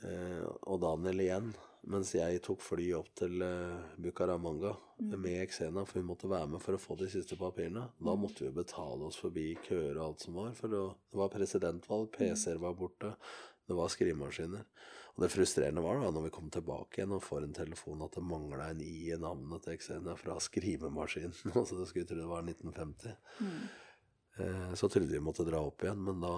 eh, 0.00 0.42
og 0.44 0.82
Daniel 0.84 1.24
igjen. 1.26 1.54
Mens 1.92 2.14
jeg 2.16 2.40
tok 2.44 2.62
fly 2.64 2.86
opp 2.96 3.10
til 3.18 3.42
eh, 3.44 3.96
Bucaramanga 4.00 4.72
med 5.20 5.50
Xena, 5.52 5.82
for 5.84 5.98
vi 5.98 6.06
måtte 6.06 6.30
være 6.30 6.48
med 6.54 6.62
for 6.62 6.76
å 6.76 6.80
få 6.80 6.96
de 7.00 7.10
siste 7.12 7.36
papirene. 7.36 7.88
Da 7.98 8.14
måtte 8.16 8.46
vi 8.46 8.54
betale 8.56 9.10
oss 9.10 9.18
forbi 9.20 9.50
køer 9.66 9.98
og 9.98 10.04
alt 10.06 10.24
som 10.24 10.38
var. 10.38 10.54
For 10.56 10.72
det 10.72 10.80
var 11.18 11.32
presidentvalg, 11.34 12.08
PC-er 12.14 12.62
var 12.62 12.78
borte, 12.78 13.12
det 13.68 13.76
var 13.78 13.92
skrivemaskiner. 13.92 14.66
Og 15.14 15.22
det 15.22 15.30
frustrerende 15.30 15.82
var 15.84 16.00
da 16.02 16.10
når 16.10 16.26
vi 16.26 16.34
kom 16.34 16.50
tilbake 16.50 16.98
igjen 16.98 17.14
og 17.14 17.22
får 17.22 17.46
en 17.46 17.54
telefon 17.54 18.02
at 18.02 18.16
det 18.16 18.24
mangla 18.26 18.72
en 18.72 18.82
i 18.82 18.94
i 19.12 19.18
navnet 19.20 19.62
til 19.62 19.78
Xenia 19.78 20.16
fra 20.18 20.36
skrivemaskinen. 20.42 21.36
så 21.68 21.78
det 21.78 21.88
skulle 21.90 22.08
tro 22.10 22.18
det 22.18 22.30
var 22.30 22.42
1950. 22.42 23.14
Eh, 24.36 24.72
så 24.74 24.90
trodde 24.90 25.12
vi 25.12 25.22
måtte 25.22 25.46
dra 25.46 25.62
opp 25.62 25.84
igjen, 25.86 26.02
men 26.02 26.20
da 26.24 26.34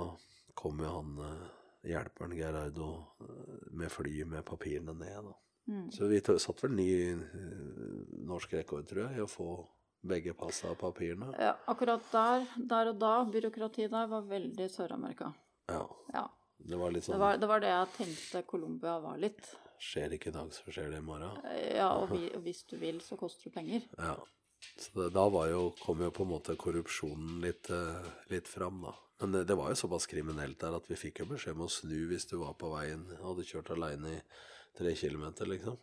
kom 0.55 0.83
jo 0.85 0.93
han 0.93 1.17
eh, 1.25 1.47
hjelperen 1.95 2.37
Gerardo 2.37 2.91
eh, 3.25 3.67
med 3.81 3.93
flyet 3.93 4.29
med 4.29 4.45
papirene 4.45 4.93
ned. 4.93 5.31
Da. 5.31 5.37
Så 5.91 6.07
vi 6.07 6.21
satt 6.21 6.63
vel 6.63 6.77
ny 6.77 6.91
eh, 7.11 7.17
norsk 8.29 8.53
rekord, 8.61 8.87
tror 8.87 9.07
jeg, 9.07 9.19
i 9.19 9.25
å 9.25 9.31
få 9.31 9.51
begge 10.07 10.37
passa 10.39 10.71
og 10.71 10.79
papirene. 10.79 11.33
Ja, 11.41 11.57
akkurat 11.67 12.05
der, 12.13 12.45
der 12.71 12.93
og 12.93 13.01
da, 13.03 13.15
byråkratiet 13.33 13.91
der, 13.91 14.11
var 14.13 14.29
veldig 14.29 14.69
Sør-Amerika. 14.71 15.33
Ja, 15.73 15.87
Ja. 16.15 16.29
Det 16.59 16.81
var 16.81 16.95
litt 16.95 17.05
Det 17.05 17.13
sånn 17.13 17.23
var, 17.23 17.39
det 17.41 17.49
var 17.51 17.63
det 17.63 17.73
jeg 17.73 17.93
tenkte 17.97 18.43
Colombia 18.49 18.97
var 19.03 19.21
litt. 19.21 19.53
Skjer 19.83 20.17
ikke 20.17 20.33
i 20.33 20.37
dag, 20.37 20.53
så 20.57 20.73
skjer 20.73 20.95
det 20.95 21.03
i 21.03 21.05
morgen. 21.05 21.37
Ja, 21.77 21.91
og 22.01 22.11
vi, 22.15 22.31
hvis 22.47 22.65
du 22.71 22.79
vil, 22.81 23.03
så 23.05 23.19
koster 23.21 23.51
det 23.51 23.55
penger. 23.59 23.85
Ja. 24.01 24.17
Så 24.81 24.95
det, 24.97 25.11
da 25.15 25.27
var 25.29 25.51
jo, 25.51 25.69
kom 25.83 26.01
jo 26.01 26.11
på 26.15 26.25
en 26.25 26.33
måte 26.33 26.57
korrupsjonen 26.59 27.43
litt, 27.45 27.69
eh, 27.71 28.09
litt 28.33 28.49
fram, 28.49 28.81
da. 28.87 28.95
Men 29.21 29.33
det, 29.49 29.55
var 29.57 29.71
jo 29.73 29.79
såpass 29.81 30.09
kriminelt 30.09 30.59
der 30.61 30.75
at 30.77 30.89
vi 30.91 30.99
fikk 31.01 31.23
jo 31.23 31.31
beskjed 31.31 31.57
om 31.57 31.65
å 31.65 31.73
snu 31.73 31.97
hvis 32.11 32.29
du 32.29 32.37
var 32.41 32.57
på 32.61 32.69
veien 32.75 33.07
hadde 33.23 33.47
kjørt 33.49 33.73
aleine 33.73 34.19
i 34.19 34.21
tre 34.77 34.93
kilometer, 34.97 35.49
liksom. 35.49 35.79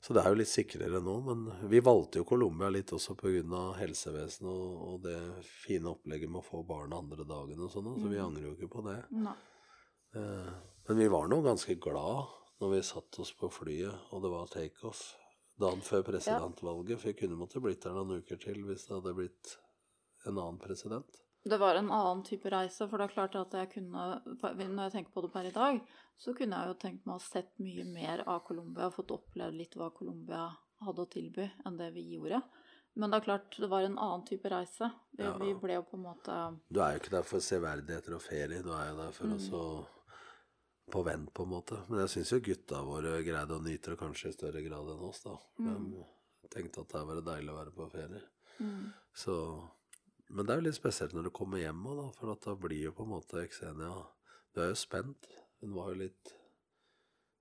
Så 0.00 0.16
det 0.16 0.22
er 0.22 0.32
jo 0.32 0.38
litt 0.40 0.48
sikrere 0.48 1.00
nå, 1.04 1.16
men 1.26 1.42
vi 1.68 1.82
valgte 1.84 2.22
jo 2.22 2.28
Colombia 2.28 2.70
litt 2.72 2.92
også 2.96 3.16
pga. 3.20 3.64
helsevesenet 3.80 4.48
og, 4.48 4.78
og 4.88 5.02
det 5.04 5.18
fine 5.44 5.92
opplegget 5.92 6.30
med 6.30 6.40
å 6.40 6.46
få 6.46 6.62
barn 6.64 6.96
andre 6.96 7.24
dagen 7.28 7.60
og 7.60 7.72
sånn, 7.72 7.92
så 8.00 8.08
vi 8.08 8.22
angrer 8.22 8.48
jo 8.48 8.54
ikke 8.56 8.72
på 8.78 8.86
det. 8.88 8.96
Nei. 9.12 9.36
Eh, 9.36 9.53
Men 10.14 10.98
vi 11.00 11.08
var 11.08 11.28
nå 11.28 11.40
ganske 11.42 11.74
glad 11.80 12.32
når 12.60 12.70
vi 12.70 12.80
satt 12.86 13.18
oss 13.20 13.32
på 13.36 13.50
flyet, 13.52 14.10
og 14.14 14.22
det 14.22 14.30
var 14.32 14.50
takeoff 14.52 15.02
dagen 15.60 15.82
før 15.84 16.02
presidentvalget, 16.06 16.98
for 17.00 17.10
vi 17.10 17.18
kunne 17.18 17.38
måtte 17.38 17.62
blitt 17.62 17.82
der 17.84 17.94
noen 17.96 18.22
uker 18.22 18.38
til 18.42 18.62
hvis 18.66 18.86
det 18.88 18.96
hadde 18.96 19.14
blitt 19.16 19.54
en 20.26 20.38
annen 20.38 20.58
president. 20.58 21.20
Det 21.44 21.58
var 21.60 21.76
en 21.76 21.90
annen 21.92 22.22
type 22.24 22.48
reise, 22.48 22.86
for 22.88 22.96
det 22.96 23.10
er 23.10 23.12
klart 23.12 23.34
at 23.36 23.52
jeg 23.52 23.68
kunne 23.74 24.04
Når 24.24 24.78
jeg 24.86 24.92
tenker 24.94 25.12
på 25.12 25.24
det 25.26 25.32
per 25.34 25.48
i 25.50 25.52
dag, 25.52 25.80
så 26.16 26.32
kunne 26.32 26.56
jeg 26.56 26.70
jo 26.70 26.76
tenkt 26.80 27.04
meg 27.04 27.16
å 27.16 27.18
ha 27.18 27.24
sett 27.26 27.50
mye 27.60 27.84
mer 27.84 28.22
av 28.24 28.46
Colombia 28.46 28.88
fått 28.94 29.12
opplevd 29.12 29.58
litt 29.58 29.76
hva 29.76 29.90
Colombia 29.92 30.46
hadde 30.84 31.04
å 31.04 31.10
tilby, 31.10 31.44
enn 31.66 31.76
det 31.76 31.90
vi 31.92 32.06
gjorde. 32.14 32.40
Men 32.96 33.10
det 33.10 33.18
er 33.18 33.26
klart, 33.26 33.56
det 33.60 33.68
var 33.68 33.84
en 33.84 33.98
annen 33.98 34.24
type 34.24 34.48
reise. 34.48 34.88
Vi, 35.18 35.24
Ja. 35.24 35.36
vi 35.36 35.52
ble 35.54 35.74
jo 35.74 35.82
på 35.82 35.98
en 35.98 36.06
måte 36.06 36.60
Du 36.70 36.80
er 36.80 36.94
jo 36.94 37.00
ikke 37.02 37.16
der 37.16 37.22
for 37.28 37.40
severdigheter 37.40 38.14
og 38.14 38.22
ferie, 38.22 38.62
du 38.62 38.72
er 38.72 38.88
jo 38.90 38.96
der 39.02 39.12
for 39.12 39.26
å 39.26 39.38
så 39.42 39.62
på 40.90 41.02
vent, 41.06 41.32
på 41.34 41.42
en 41.42 41.52
måte. 41.54 41.78
Men 41.88 42.04
jeg 42.04 42.12
syns 42.14 42.32
jo 42.34 42.42
gutta 42.44 42.82
våre 42.86 43.16
greide 43.26 43.56
å 43.56 43.62
nyte 43.62 43.94
det 43.94 44.00
kanskje 44.00 44.30
i 44.30 44.36
større 44.36 44.62
grad 44.64 44.90
enn 44.92 45.06
oss, 45.08 45.22
da. 45.24 45.36
De 46.44 46.50
tenkte 46.52 46.84
at 46.84 46.92
det 46.92 47.04
var 47.08 47.22
deilig 47.24 47.52
å 47.52 47.58
være 47.58 47.74
på 47.74 47.88
ferie. 47.92 48.22
Så 49.14 49.36
Men 50.28 50.46
det 50.46 50.54
er 50.54 50.60
jo 50.60 50.64
litt 50.64 50.78
spesielt 50.78 51.12
når 51.12 51.26
du 51.28 51.30
kommer 51.36 51.60
hjem 51.60 51.82
òg, 51.86 51.98
da, 52.00 52.06
for 52.18 52.32
at 52.32 52.46
da 52.46 52.54
blir 52.56 52.86
jo 52.86 52.92
på 52.96 53.04
en 53.04 53.12
måte 53.12 53.42
eksenia. 53.42 53.92
Du 54.54 54.62
er 54.62 54.70
jo 54.72 54.78
spent. 54.80 55.28
Hun 55.60 55.74
var 55.76 55.92
jo 55.92 56.00
litt 56.00 56.32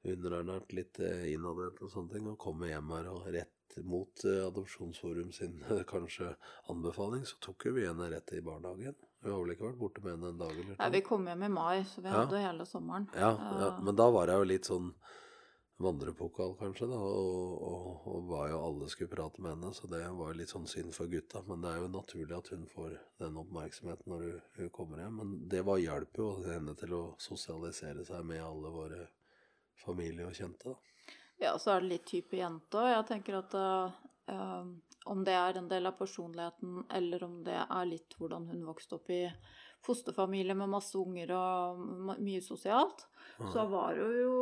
underernært, 0.04 0.74
litt 0.76 1.00
eh, 1.00 1.30
innadvendt 1.32 1.80
og 1.82 1.92
sånne 1.94 2.12
ting, 2.12 2.28
og 2.28 2.42
kommer 2.42 2.70
hjem 2.70 2.92
her 2.92 3.10
og 3.14 3.30
rett 3.34 3.78
mot 3.88 4.26
eh, 4.28 4.44
Adopsjonsforum 4.46 5.32
sin 5.36 5.62
kanskje 5.94 6.34
anbefaling, 6.74 7.24
så 7.26 7.40
tok 7.44 7.70
jo 7.70 7.76
vi 7.78 7.88
henne 7.88 8.10
rett 8.12 8.36
i 8.36 8.44
barnehagen. 8.44 8.98
Vi 9.24 9.32
har 9.32 9.40
vel 9.40 9.54
ikke 9.56 9.68
vært 9.70 9.80
borte 9.80 10.04
med 10.04 10.16
henne 10.18 10.30
en 10.34 10.38
dag 10.42 10.52
eller 10.52 10.74
to? 10.76 10.80
Nei, 10.82 10.90
vi 10.98 11.02
kom 11.08 11.28
hjem 11.30 11.44
i 11.48 11.50
mai, 11.54 11.84
så 11.88 12.02
vi 12.04 12.10
Ja. 12.12 12.26
hadde 12.26 12.42
hele 12.44 12.66
sommeren. 12.68 13.08
Ja, 13.16 13.30
ja, 13.40 13.68
Eh, 13.70 13.82
men 13.84 13.96
da 13.96 14.10
var 14.12 14.28
jeg 14.28 14.42
jo 14.42 14.50
litt 14.52 14.66
sånn 14.68 14.94
vandrepokal, 15.84 16.54
kanskje, 16.60 16.88
da, 16.88 16.96
og, 16.96 17.64
og, 17.68 18.04
og 18.08 18.28
var 18.30 18.50
jo 18.52 18.60
alle 18.64 18.88
skulle 18.92 19.10
prate 19.12 19.42
med 19.42 19.56
henne, 19.56 19.72
så 19.76 19.90
det 19.92 20.04
var 20.16 20.36
litt 20.38 20.52
sånn 20.54 20.68
synd 20.70 20.94
for 20.96 21.08
gutta. 21.12 21.42
Men 21.48 21.64
det 21.64 21.72
er 21.74 21.82
jo 21.82 21.90
naturlig 21.92 22.38
at 22.38 22.52
hun 22.54 22.66
får 22.70 22.94
den 23.24 23.40
oppmerksomheten 23.42 24.14
når 24.14 24.24
hun, 24.28 24.42
hun 24.60 24.70
kommer 24.76 25.02
hjem. 25.04 25.18
Men 25.20 25.34
det 25.50 25.64
var 25.66 25.82
hjalp 25.82 26.20
jo 26.22 26.30
henne 26.46 26.76
til 26.80 26.94
å 26.94 27.04
sosialisere 27.20 28.06
seg 28.08 28.24
med 28.30 28.44
alle 28.44 28.72
våre 28.76 29.08
familie 29.84 30.28
og 30.30 30.36
kjente, 30.38 30.76
da. 30.76 30.78
Ja, 31.42 31.58
så 31.60 31.74
er 31.74 31.82
det 31.82 31.90
litt 31.90 32.06
type 32.08 32.38
jente 32.38 32.78
òg. 32.80 32.92
Jeg 32.94 33.08
tenker 33.10 33.40
at 33.42 33.56
eh, 33.58 34.64
om 35.10 35.24
det 35.28 35.36
er 35.36 35.60
en 35.60 35.68
del 35.72 35.90
av 35.90 35.98
personligheten, 36.00 36.84
eller 36.94 37.24
om 37.26 37.40
det 37.44 37.60
er 37.64 37.90
litt 37.90 38.16
hvordan 38.20 38.48
hun 38.52 38.66
vokste 38.68 38.98
opp 38.98 39.10
i 39.12 39.26
fosterfamilie 39.84 40.56
med 40.56 40.72
masse 40.72 40.96
unger 40.98 41.34
og 41.36 41.82
mye 42.24 42.42
sosialt, 42.44 43.06
så 43.52 43.66
var 43.68 43.98
hun 44.00 44.14
jo 44.16 44.36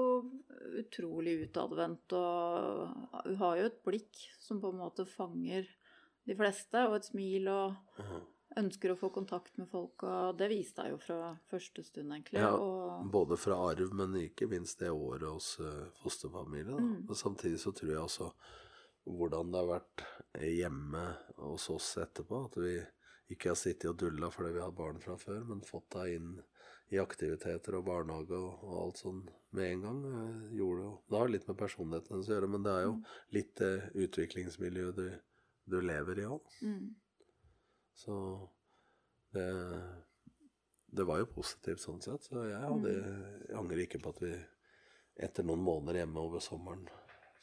utrolig 0.84 1.38
utadvendt. 1.47 2.13
Og 2.13 3.24
hun 3.26 3.39
har 3.41 3.58
jo 3.58 3.69
et 3.71 3.80
blikk 3.88 4.21
som 4.41 4.62
på 4.62 4.69
en 4.69 4.84
måte 4.84 5.08
fanger 5.10 5.65
de 6.30 6.38
fleste, 6.38 6.86
og 6.86 7.00
et 7.00 7.10
smil 7.10 7.50
og 7.50 8.06
ønsker 8.60 8.93
å 8.93 9.00
få 9.00 9.10
kontakt 9.15 9.58
med 9.58 9.69
folk. 9.71 10.04
Og 10.06 10.38
det 10.38 10.52
viste 10.52 10.86
jeg 10.86 10.93
jo 10.93 11.02
fra 11.02 11.34
første 11.50 11.86
stund, 11.88 12.13
egentlig. 12.13 12.43
Ja, 12.43 12.54
Og 12.54 13.08
både 13.10 13.39
fra 13.39 13.58
arv, 13.71 13.95
men 13.97 14.19
ikke 14.21 14.50
minst 14.52 14.84
det 14.84 14.91
året 14.91 15.26
hos 15.26 15.56
fosterfamilien, 16.04 16.04
fosterfamilie. 16.04 16.76
Da. 16.76 17.08
Men 17.08 17.24
samtidig 17.26 17.63
så 17.63 17.74
tror 17.74 17.95
jeg 17.95 18.04
også 18.04 18.34
hvordan 19.06 19.52
det 19.52 19.62
har 19.62 19.70
vært 19.70 20.04
hjemme 20.46 21.04
hos 21.42 21.70
oss 21.74 21.96
etterpå. 22.02 22.46
At 22.48 22.58
vi 22.62 22.76
ikke 23.32 23.54
har 23.54 23.60
sittet 23.60 23.90
og 23.92 24.00
dulla 24.00 24.32
fordi 24.32 24.56
vi 24.58 24.64
har 24.64 24.74
barn 24.76 25.02
fra 25.04 25.18
før, 25.20 25.44
men 25.50 25.66
fått 25.66 25.90
deg 25.96 26.18
inn 26.20 26.32
i 26.92 27.00
aktiviteter 27.00 27.78
og 27.78 27.86
barnehage 27.88 28.36
og, 28.36 28.64
og 28.68 28.80
alt 28.82 29.00
sånn 29.00 29.22
med 29.56 29.68
en 29.68 29.84
gang. 29.86 30.00
eh, 30.12 30.48
gjorde 30.60 30.88
jo, 30.88 30.94
Det 31.08 31.20
har 31.22 31.32
litt 31.32 31.48
med 31.48 31.60
personligheten 31.60 32.16
hennes 32.16 32.30
å 32.30 32.34
gjøre, 32.36 32.50
men 32.52 32.66
det 32.66 32.74
er 32.76 32.88
jo 32.88 32.96
litt 33.38 33.54
det 33.62 33.74
utviklingsmiljøet 34.06 34.98
du, 35.00 35.06
du 35.72 35.78
lever 35.80 36.20
i 36.20 36.28
òg. 36.28 36.58
Mm. 36.68 36.90
Så 38.02 38.16
det, 39.32 39.48
det 40.92 41.08
var 41.08 41.22
jo 41.22 41.32
positivt 41.32 41.84
sånn 41.84 42.04
sett. 42.04 42.28
Så 42.28 42.44
jeg, 42.44 42.60
hadde, 42.60 42.96
jeg 43.48 43.60
angrer 43.62 43.86
ikke 43.86 44.02
på 44.04 44.12
at 44.12 44.22
vi 44.26 44.34
etter 45.22 45.48
noen 45.48 45.64
måneder 45.64 46.02
hjemme 46.02 46.28
over 46.28 46.44
sommeren 46.44 46.84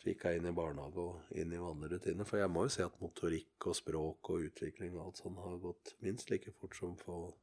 fikk 0.02 0.24
jeg 0.24 0.38
inn 0.38 0.48
i 0.50 0.54
barnehage 0.54 1.02
og 1.02 1.32
inn 1.40 1.52
i 1.52 1.60
vanlige 1.60 1.96
rutiner. 1.96 2.28
For 2.28 2.40
jeg 2.40 2.52
må 2.52 2.66
jo 2.66 2.74
si 2.74 2.84
at 2.84 3.00
motorikk 3.02 3.66
og 3.70 3.76
språk 3.78 4.30
og 4.34 4.46
utvikling 4.48 4.94
og 4.96 5.08
alt 5.08 5.20
sånt 5.22 5.42
har 5.42 5.58
gått 5.62 5.94
minst 6.04 6.30
like 6.30 6.54
fort 6.60 6.78
som 6.78 6.94
for 7.00 7.34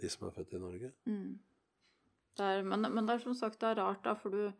de 0.00 0.10
som 0.12 0.28
er 0.28 0.36
født 0.36 0.54
i 0.56 0.62
Norge. 0.62 0.92
Mm. 1.08 1.40
Det 2.36 2.48
er, 2.48 2.62
men, 2.64 2.88
men 2.94 3.08
det 3.08 3.16
er 3.16 3.24
som 3.24 3.36
sagt 3.36 3.60
det 3.60 3.72
er 3.72 3.80
rart, 3.82 4.04
da, 4.04 4.14
for 4.16 4.32
du, 4.32 4.52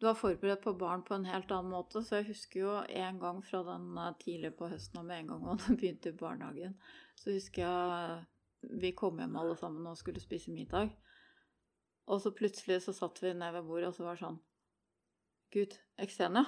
du 0.00 0.08
har 0.08 0.18
forberedt 0.18 0.64
på 0.64 0.74
barn 0.80 1.04
på 1.06 1.16
en 1.16 1.28
helt 1.28 1.52
annen 1.52 1.72
måte. 1.72 2.02
Så 2.04 2.20
jeg 2.20 2.30
husker 2.32 2.60
jo 2.60 2.74
en 3.04 3.20
gang 3.22 3.40
fra 3.44 3.62
den 3.68 3.88
eh, 4.00 4.12
tidlig 4.20 4.54
på 4.58 4.68
høsten 4.72 5.00
og 5.00 5.08
med 5.08 5.22
en 5.22 5.32
gang 5.32 5.44
man 5.48 5.64
begynte 5.68 6.12
i 6.12 6.18
barnehagen, 6.20 6.78
så 7.20 7.36
husker 7.36 7.66
jeg 7.66 8.22
vi 8.80 8.94
kom 8.96 9.18
hjem 9.20 9.36
alle 9.36 9.56
sammen 9.60 9.86
og 9.90 9.98
skulle 10.00 10.22
spise 10.24 10.52
middag. 10.52 10.88
Og 12.08 12.20
så 12.20 12.32
plutselig 12.36 12.82
så 12.84 12.92
satt 12.96 13.20
vi 13.22 13.32
ned 13.36 13.52
ved 13.52 13.68
bordet, 13.68 13.90
og 13.90 13.96
så 13.96 14.06
var 14.06 14.16
det 14.16 14.24
sånn 14.24 14.40
Gud, 15.54 15.76
Xenia. 16.00 16.44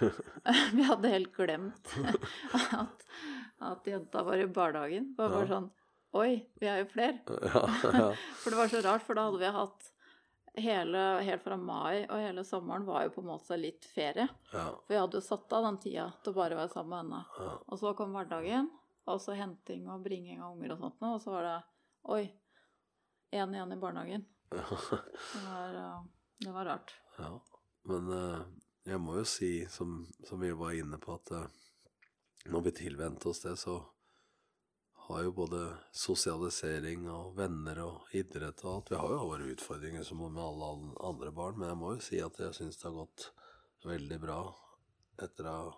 vi 0.76 0.82
hadde 0.86 1.12
helt 1.12 1.32
glemt 1.36 1.92
at, 2.54 3.04
at 3.70 3.86
jenta 3.86 4.22
var 4.26 4.40
i 4.40 4.46
barnehagen. 4.46 5.12
Det 5.16 5.22
var 5.22 5.36
bare 5.36 5.50
sånn 5.50 5.70
Oi, 6.18 6.40
vi 6.58 6.66
er 6.66 6.80
jo 6.80 6.86
flere. 6.90 7.20
Ja, 7.46 7.60
ja. 7.94 8.06
For 8.42 8.50
det 8.50 8.58
var 8.58 8.70
så 8.72 8.80
rart, 8.82 9.04
for 9.06 9.14
da 9.14 9.28
hadde 9.28 9.38
vi 9.38 9.50
hatt 9.54 9.84
hele, 10.58 11.02
helt 11.22 11.44
fra 11.44 11.54
mai 11.54 12.00
og 12.08 12.16
hele 12.18 12.42
sommeren 12.42 12.82
var 12.88 13.04
jo 13.06 13.12
på 13.14 13.22
en 13.22 13.28
måte 13.28 13.58
litt 13.60 13.86
ferie. 13.86 14.26
ja, 14.50 14.64
For 14.74 14.90
vi 14.90 14.98
hadde 14.98 15.20
jo 15.20 15.22
satt 15.22 15.52
av 15.54 15.68
den 15.68 15.78
tida 15.84 16.08
til 16.24 16.34
bare 16.34 16.56
å 16.56 16.60
være 16.64 16.72
sammen 16.72 17.12
med 17.12 17.30
henne. 17.36 17.54
Og 17.70 17.78
så 17.78 17.92
kom 17.94 18.16
hverdagen, 18.16 18.66
og 19.06 19.20
så 19.22 19.36
henting 19.38 19.86
og 19.86 20.02
bringing 20.02 20.42
av 20.42 20.56
unger 20.56 20.74
og 20.74 20.82
sånt 20.82 20.98
noe, 21.04 21.14
og 21.14 21.22
så 21.22 21.36
var 21.36 21.46
det 21.46 21.56
Oi, 22.10 22.24
én 23.36 23.54
igjen 23.54 23.76
i 23.76 23.78
barnehagen. 23.78 24.26
Det 24.50 24.62
var, 25.46 25.74
eh, 25.78 25.98
det 26.42 26.54
var 26.58 26.64
rart. 26.72 26.94
Ja, 27.20 27.30
men 27.86 28.10
eh, 28.16 28.38
jeg 28.88 29.00
må 29.02 29.18
jo 29.18 29.24
si, 29.28 29.66
som, 29.70 30.06
som 30.28 30.40
vi 30.40 30.50
var 30.56 30.76
inne 30.76 30.98
på, 30.98 31.14
at 31.14 31.32
eh, 31.36 31.48
når 32.50 32.68
vi 32.68 32.76
tilvente 32.84 33.28
oss 33.28 33.42
det, 33.44 33.56
så 33.60 33.78
har 35.10 35.24
jo 35.26 35.32
både 35.34 35.60
sosialisering 35.96 37.08
og 37.10 37.34
venner 37.36 37.82
og 37.82 38.12
idrett 38.14 38.62
og 38.64 38.72
alt 38.72 38.92
Vi 38.92 39.00
har 39.00 39.14
jo 39.14 39.24
våre 39.32 39.48
utfordringer 39.52 40.04
som 40.06 40.22
med 40.22 40.42
alle 40.42 40.68
andre 41.10 41.32
barn, 41.34 41.58
men 41.58 41.68
jeg 41.72 41.80
må 41.80 41.94
jo 41.96 42.04
si 42.04 42.20
at 42.22 42.38
jeg 42.38 42.56
syns 42.56 42.78
det 42.78 42.86
har 42.88 42.98
gått 43.00 43.30
veldig 43.84 44.20
bra 44.22 44.38
etter 45.20 45.48
å 45.50 45.56
ha 45.56 45.72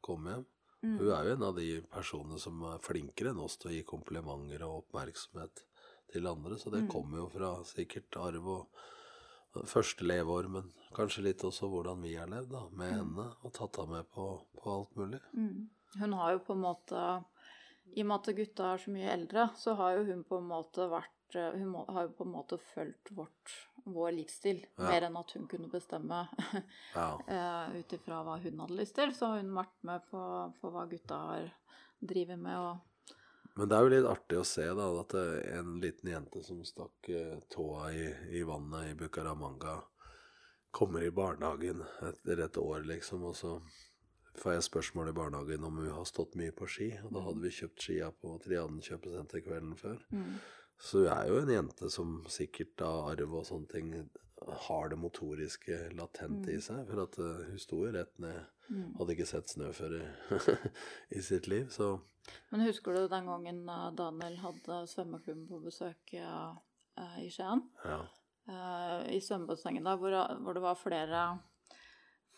kommet 0.00 0.38
hjem. 0.38 0.46
Mm. 0.80 0.94
Hun 0.96 1.10
er 1.12 1.26
jo 1.26 1.32
en 1.34 1.42
av 1.44 1.58
de 1.58 1.66
personene 1.92 2.38
som 2.40 2.62
er 2.70 2.80
flinkere 2.80 3.34
enn 3.34 3.42
oss 3.44 3.58
til 3.60 3.68
å 3.68 3.74
gi 3.74 3.82
komplimenter 3.84 4.64
og 4.64 4.78
oppmerksomhet 4.86 5.60
til 6.10 6.26
andre, 6.26 6.56
så 6.58 6.72
det 6.72 6.86
Mm. 6.86 6.88
kommer 6.90 7.18
jo 7.18 7.28
fra 7.28 7.50
sikkert 7.68 8.16
arv 8.16 8.46
og 8.48 8.80
første 9.70 10.06
leveår, 10.06 10.48
men 10.52 10.70
kanskje 10.96 11.24
litt 11.26 11.44
også 11.46 11.68
hvordan 11.70 12.02
vi 12.04 12.14
har 12.16 12.30
levd 12.30 12.52
da, 12.54 12.64
med 12.76 12.92
henne, 12.94 13.28
og 13.42 13.54
tatt 13.56 13.80
henne 13.80 14.00
med 14.00 14.10
på, 14.14 14.26
på 14.58 14.74
alt 14.74 14.98
mulig. 14.98 15.20
Mm. 15.34 15.68
Hun 16.00 16.12
har 16.20 16.36
jo 16.36 16.42
på 16.46 16.54
en 16.54 16.62
måte 16.62 16.98
I 17.96 18.04
og 18.04 18.06
med 18.06 18.16
at 18.20 18.36
gutta 18.36 18.68
er 18.72 18.82
så 18.84 18.92
mye 18.94 19.08
eldre, 19.10 19.48
så 19.58 19.74
har 19.80 19.96
jo 19.98 20.04
hun 20.12 20.22
på 20.28 20.38
en 20.38 20.46
måte 20.50 20.86
vært 20.90 21.16
Hun 21.34 21.66
må, 21.70 21.84
har 21.86 22.08
jo 22.08 22.14
på 22.18 22.24
en 22.26 22.32
måte 22.34 22.56
fulgt 22.72 23.10
vårt, 23.14 23.52
vår 23.86 24.12
livsstil, 24.16 24.64
Ja. 24.78 24.88
mer 24.88 25.04
enn 25.06 25.18
at 25.18 25.30
hun 25.36 25.46
kunne 25.50 25.70
bestemme 25.70 26.24
Ja, 26.98 27.08
uh, 27.18 27.76
ut 27.78 27.92
ifra 27.94 28.22
hva 28.26 28.38
hun 28.42 28.62
hadde 28.64 28.78
lyst 28.78 28.96
til. 28.98 29.14
Så 29.14 29.30
har 29.30 29.38
hun 29.38 29.52
vært 29.54 29.76
med 29.86 30.02
på, 30.10 30.22
på 30.60 30.72
hva 30.74 30.86
gutta 30.90 31.20
har 31.28 31.52
driver 32.00 32.36
med. 32.36 32.58
Og, 32.58 32.89
Men 33.58 33.68
det 33.68 33.76
er 33.76 33.84
jo 33.84 33.92
litt 33.92 34.08
artig 34.08 34.38
å 34.40 34.46
se 34.46 34.64
da, 34.76 34.86
at 35.00 35.14
er 35.18 35.58
en 35.58 35.78
liten 35.82 36.12
jente 36.12 36.42
som 36.46 36.62
stakk 36.64 37.10
eh, 37.12 37.38
tåa 37.52 37.90
i, 37.92 38.06
i 38.38 38.42
vannet 38.46 38.92
i 38.92 38.96
Bucaramanga, 38.98 39.80
kommer 40.70 41.02
i 41.02 41.10
barnehagen 41.10 41.82
etter 42.06 42.44
et 42.44 42.58
år, 42.60 42.84
liksom, 42.86 43.24
og 43.26 43.34
så 43.36 43.56
får 44.38 44.54
jeg 44.54 44.66
spørsmål 44.68 45.10
i 45.10 45.16
barnehagen 45.16 45.66
om 45.66 45.80
hun 45.82 45.90
har 45.90 46.06
stått 46.08 46.36
mye 46.38 46.54
på 46.56 46.68
ski, 46.70 46.92
og 47.04 47.12
da 47.16 47.24
hadde 47.26 47.42
vi 47.42 47.54
kjøpt 47.56 47.84
skia 47.84 48.10
på 48.14 48.36
Triaden 48.44 48.78
kjøpesenter 48.86 49.42
kvelden 49.44 49.74
før. 49.80 49.98
mm, 50.14 50.34
Så 50.80 51.02
hun 51.02 51.10
er 51.12 51.26
jo 51.28 51.40
en 51.40 51.54
jente 51.56 51.90
som 51.90 52.20
sikkert 52.30 52.86
av 52.86 53.10
arv 53.10 53.34
og 53.34 53.48
sånne 53.48 53.72
ting 53.74 53.90
har 54.46 54.88
det 54.88 54.96
motoriske 54.96 55.76
latent 55.96 56.48
i 56.48 56.56
seg, 56.62 56.84
for 56.88 57.04
at 57.04 57.18
eh, 57.20 57.42
hun 57.50 57.60
sto 57.60 57.82
jo 57.84 57.92
rett 57.94 58.12
ned, 58.22 58.38
mm. 58.70 58.94
hadde 58.98 59.16
ikke 59.16 59.28
sett 59.28 59.52
snø 59.52 59.70
før 59.76 59.98
i, 59.98 60.06
i 61.18 61.22
sitt 61.24 61.50
liv, 61.50 61.68
så 61.74 61.98
Men 62.50 62.64
husker 62.66 62.94
du 62.94 63.08
den 63.08 63.28
gangen 63.28 63.60
eh, 63.68 63.90
Daniel 63.98 64.38
hadde 64.44 64.80
svømmeklubben 64.92 65.46
på 65.50 65.60
besøk 65.64 66.14
eh, 66.14 66.48
eh, 67.00 67.20
i 67.26 67.28
Skien? 67.32 67.66
ja. 67.84 68.00
i 69.06 69.20
svømmebassenget 69.22 69.84
der, 69.86 69.98
hvor, 70.00 70.16
hvor 70.42 70.56
det 70.56 70.62
var 70.64 70.78
flere, 70.78 71.20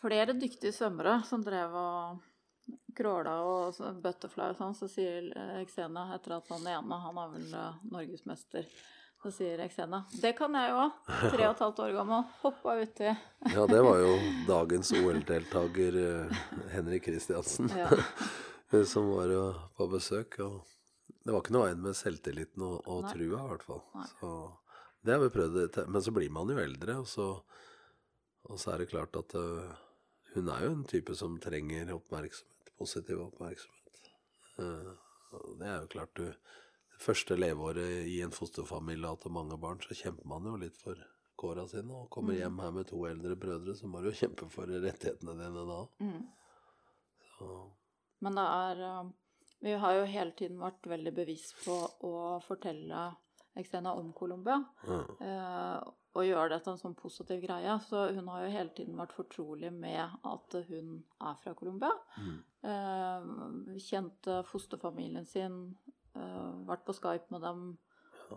flere 0.01 0.35
dyktige 0.37 0.75
svømmere 0.75 1.23
som 1.25 1.41
drev 1.41 1.73
og 1.73 2.19
kråla 2.93 3.39
og 3.47 3.79
butterfly 4.03 4.51
og 4.51 4.59
sånn, 4.59 4.75
så 4.77 4.89
sier 4.91 5.31
Xena, 5.71 6.11
etter 6.13 6.35
at 6.35 6.51
han 6.53 6.67
ene, 6.69 6.99
han 7.07 7.17
er 7.17 7.31
vel 7.33 7.55
norgesmester, 7.95 8.67
så 9.23 9.31
sier 9.31 9.61
Xena 9.71 10.01
Det 10.19 10.33
kan 10.35 10.55
jeg 10.57 10.71
jo 10.71 10.79
òg. 10.83 10.95
Tre 11.07 11.45
og 11.47 11.53
et 11.53 11.61
halvt 11.63 11.77
år 11.85 11.93
gammel. 11.95 12.25
Hoppa 12.41 12.73
uti. 12.81 13.11
Ja, 13.53 13.63
det 13.69 13.79
var 13.85 14.01
jo 14.01 14.15
dagens 14.49 14.91
OL-deltaker 14.99 15.99
eh, 16.01 16.41
Henrik 16.73 17.05
Kristiansen 17.07 17.71
Ja. 17.71 17.87
som 18.89 19.07
var 19.13 19.31
på 19.77 19.87
besøk. 19.87 20.39
Og 20.43 20.59
det 21.23 21.31
var 21.31 21.39
ikke 21.39 21.55
noe 21.55 21.69
veien 21.69 21.85
med 21.85 21.95
selvtilliten 21.95 22.65
og, 22.67 22.81
og 22.83 23.07
trua, 23.13 23.45
i 23.45 23.51
hvert 23.53 23.63
fall. 23.67 23.83
Så 24.17 24.33
det 25.05 25.15
har 25.15 25.23
vi 25.23 25.31
prøvd. 25.37 25.79
Men 25.87 26.03
så 26.03 26.11
blir 26.15 26.33
man 26.33 26.51
jo 26.51 26.59
eldre, 26.59 26.97
og 26.99 27.07
så, 27.07 27.29
og 28.49 28.59
så 28.59 28.73
er 28.73 28.83
det 28.83 28.89
klart 28.91 29.15
at 29.19 29.37
uh, 29.39 29.71
hun 30.33 30.51
er 30.51 30.65
jo 30.65 30.73
en 30.73 30.83
type 30.89 31.15
som 31.15 31.39
trenger 31.39 31.93
oppmerksomhet. 31.95 32.73
Positiv 32.75 33.21
oppmerksomhet. 33.29 34.11
Uh, 34.59 34.91
det 35.61 35.69
er 35.69 35.79
jo 35.79 35.91
klart 35.95 36.19
du 36.19 36.27
første 37.03 37.35
leveåret 37.37 38.07
i 38.09 38.21
en 38.25 38.31
fosterfamilie 38.33 39.09
og 39.11 39.19
til 39.23 39.31
mange 39.35 39.57
barn, 39.59 39.81
så 39.83 39.95
kjemper 39.97 40.25
man 40.31 40.47
jo 40.47 40.55
litt 40.61 40.77
for 40.79 40.99
kåra 41.39 41.65
sine. 41.67 41.91
Og 41.91 42.09
kommer 42.13 42.33
Mm. 42.33 42.39
hjem 42.39 42.59
her 42.63 42.71
med 42.71 42.87
to 42.87 43.01
eldre 43.09 43.35
brødre, 43.35 43.75
så 43.75 43.87
må 43.87 44.01
du 44.01 44.09
jo 44.11 44.17
kjempe 44.21 44.49
for 44.49 44.65
rettighetene 44.65 45.35
dine 45.39 45.65
da. 45.67 45.81
Mm. 45.99 46.23
Så, 47.37 47.49
Men 48.21 48.35
det 48.39 48.43
er 48.47 48.81
eh, 48.87 49.11
Vi 49.63 49.71
har 49.79 49.93
jo 49.95 50.05
hele 50.11 50.31
tiden 50.35 50.57
vært 50.59 50.83
veldig 50.91 51.13
bevisst 51.15 51.53
på 51.63 51.75
å 52.03 52.39
fortelle 52.43 53.15
Xena 53.55 53.93
om 53.95 54.11
Colombia. 54.13 54.57
Mm. 54.87 55.21
eh, 55.21 55.83
og 56.15 56.25
gjøre 56.27 56.49
det 56.49 56.59
til 56.63 56.73
en 56.73 56.77
sånn 56.81 56.95
positiv 56.95 57.39
greie. 57.41 57.79
Så 57.87 58.13
hun 58.13 58.27
har 58.27 58.43
jo 58.43 58.51
hele 58.53 58.69
tiden 58.75 58.95
vært 58.99 59.13
fortrolig 59.15 59.71
med 59.73 60.11
at 60.23 60.57
hun 60.67 61.03
er 61.21 61.35
fra 61.41 61.53
Colombia. 61.57 61.89
Mm. 62.19 62.43
Eh, 62.69 63.79
kjent 63.81 64.27
eh, 64.27 64.43
fosterfamilien 64.43 65.25
sin, 65.25 65.55
vært 66.13 66.85
på 66.87 66.95
Skype 66.97 67.33
med 67.33 67.43
dem, 67.45 67.63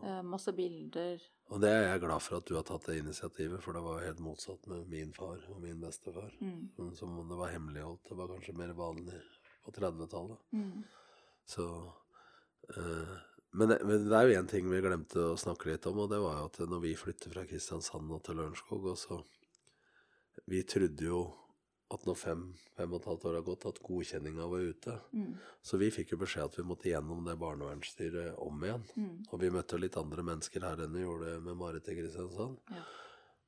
eh, 0.02 0.22
masse 0.26 0.52
bilder. 0.56 1.20
Og 1.50 1.60
det 1.62 1.70
er 1.70 1.84
jeg 1.86 2.02
glad 2.02 2.24
for 2.24 2.38
at 2.38 2.48
du 2.48 2.56
har 2.56 2.66
tatt 2.66 2.88
det 2.88 2.98
initiativet, 3.00 3.62
for 3.62 3.76
det 3.76 3.84
var 3.84 4.02
helt 4.04 4.22
motsatt 4.24 4.66
med 4.70 4.88
min 4.90 5.12
far 5.14 5.38
og 5.52 5.60
min 5.62 5.80
bestefar. 5.80 6.32
Mm. 6.40 6.94
Som 6.98 7.18
om 7.20 7.28
det 7.28 7.38
var 7.38 7.54
hemmeligholdt. 7.54 8.08
Det 8.08 8.18
var 8.18 8.32
kanskje 8.32 8.56
mer 8.58 8.74
vanlig 8.74 9.20
på 9.64 9.74
30-tallet. 9.76 10.42
Mm. 10.52 10.82
Så 11.46 11.66
eh, 12.76 13.16
men, 13.56 13.68
det, 13.68 13.78
men 13.86 14.08
det 14.08 14.16
er 14.18 14.28
jo 14.28 14.40
én 14.40 14.50
ting 14.50 14.66
vi 14.68 14.82
glemte 14.84 15.30
å 15.30 15.38
snakke 15.40 15.70
litt 15.70 15.86
om, 15.88 16.02
og 16.02 16.10
det 16.10 16.18
var 16.20 16.40
jo 16.40 16.48
at 16.50 16.58
når 16.68 16.82
vi 16.82 16.98
flyttet 16.98 17.32
fra 17.32 17.46
Kristiansand 17.48 18.12
til 18.26 18.40
Lørenskog, 18.40 18.92
og 18.92 19.00
så 19.00 19.22
Vi 20.46 20.60
trodde 20.68 21.02
jo 21.02 21.20
at 21.94 22.06
når 22.06 22.16
fem, 22.18 22.42
fem 22.74 22.92
og 22.92 22.98
et 22.98 23.06
halvt 23.06 23.24
år 23.30 23.36
har 23.38 23.46
gått, 23.46 23.66
at 23.68 23.82
godkjenninga 23.86 24.46
var 24.50 24.64
ute. 24.66 24.94
Mm. 25.14 25.34
Så 25.62 25.78
vi 25.78 25.90
fikk 25.94 26.14
jo 26.14 26.18
beskjed 26.18 26.48
at 26.48 26.58
vi 26.58 26.64
måtte 26.66 26.90
gjennom 26.90 27.22
det 27.26 27.36
barnevernsstyret 27.38 28.40
om 28.42 28.64
igjen. 28.66 28.86
Mm. 28.96 29.16
Og 29.30 29.42
vi 29.42 29.50
møtte 29.54 29.78
litt 29.78 29.98
andre 30.00 30.24
mennesker 30.26 30.66
her 30.66 30.82
enn 30.82 30.96
vi 30.96 31.04
gjorde 31.04 31.36
med 31.46 31.60
Marit 31.60 31.90
i 31.92 31.94
Kristiansand. 31.98 32.58
Ja. 32.74 32.82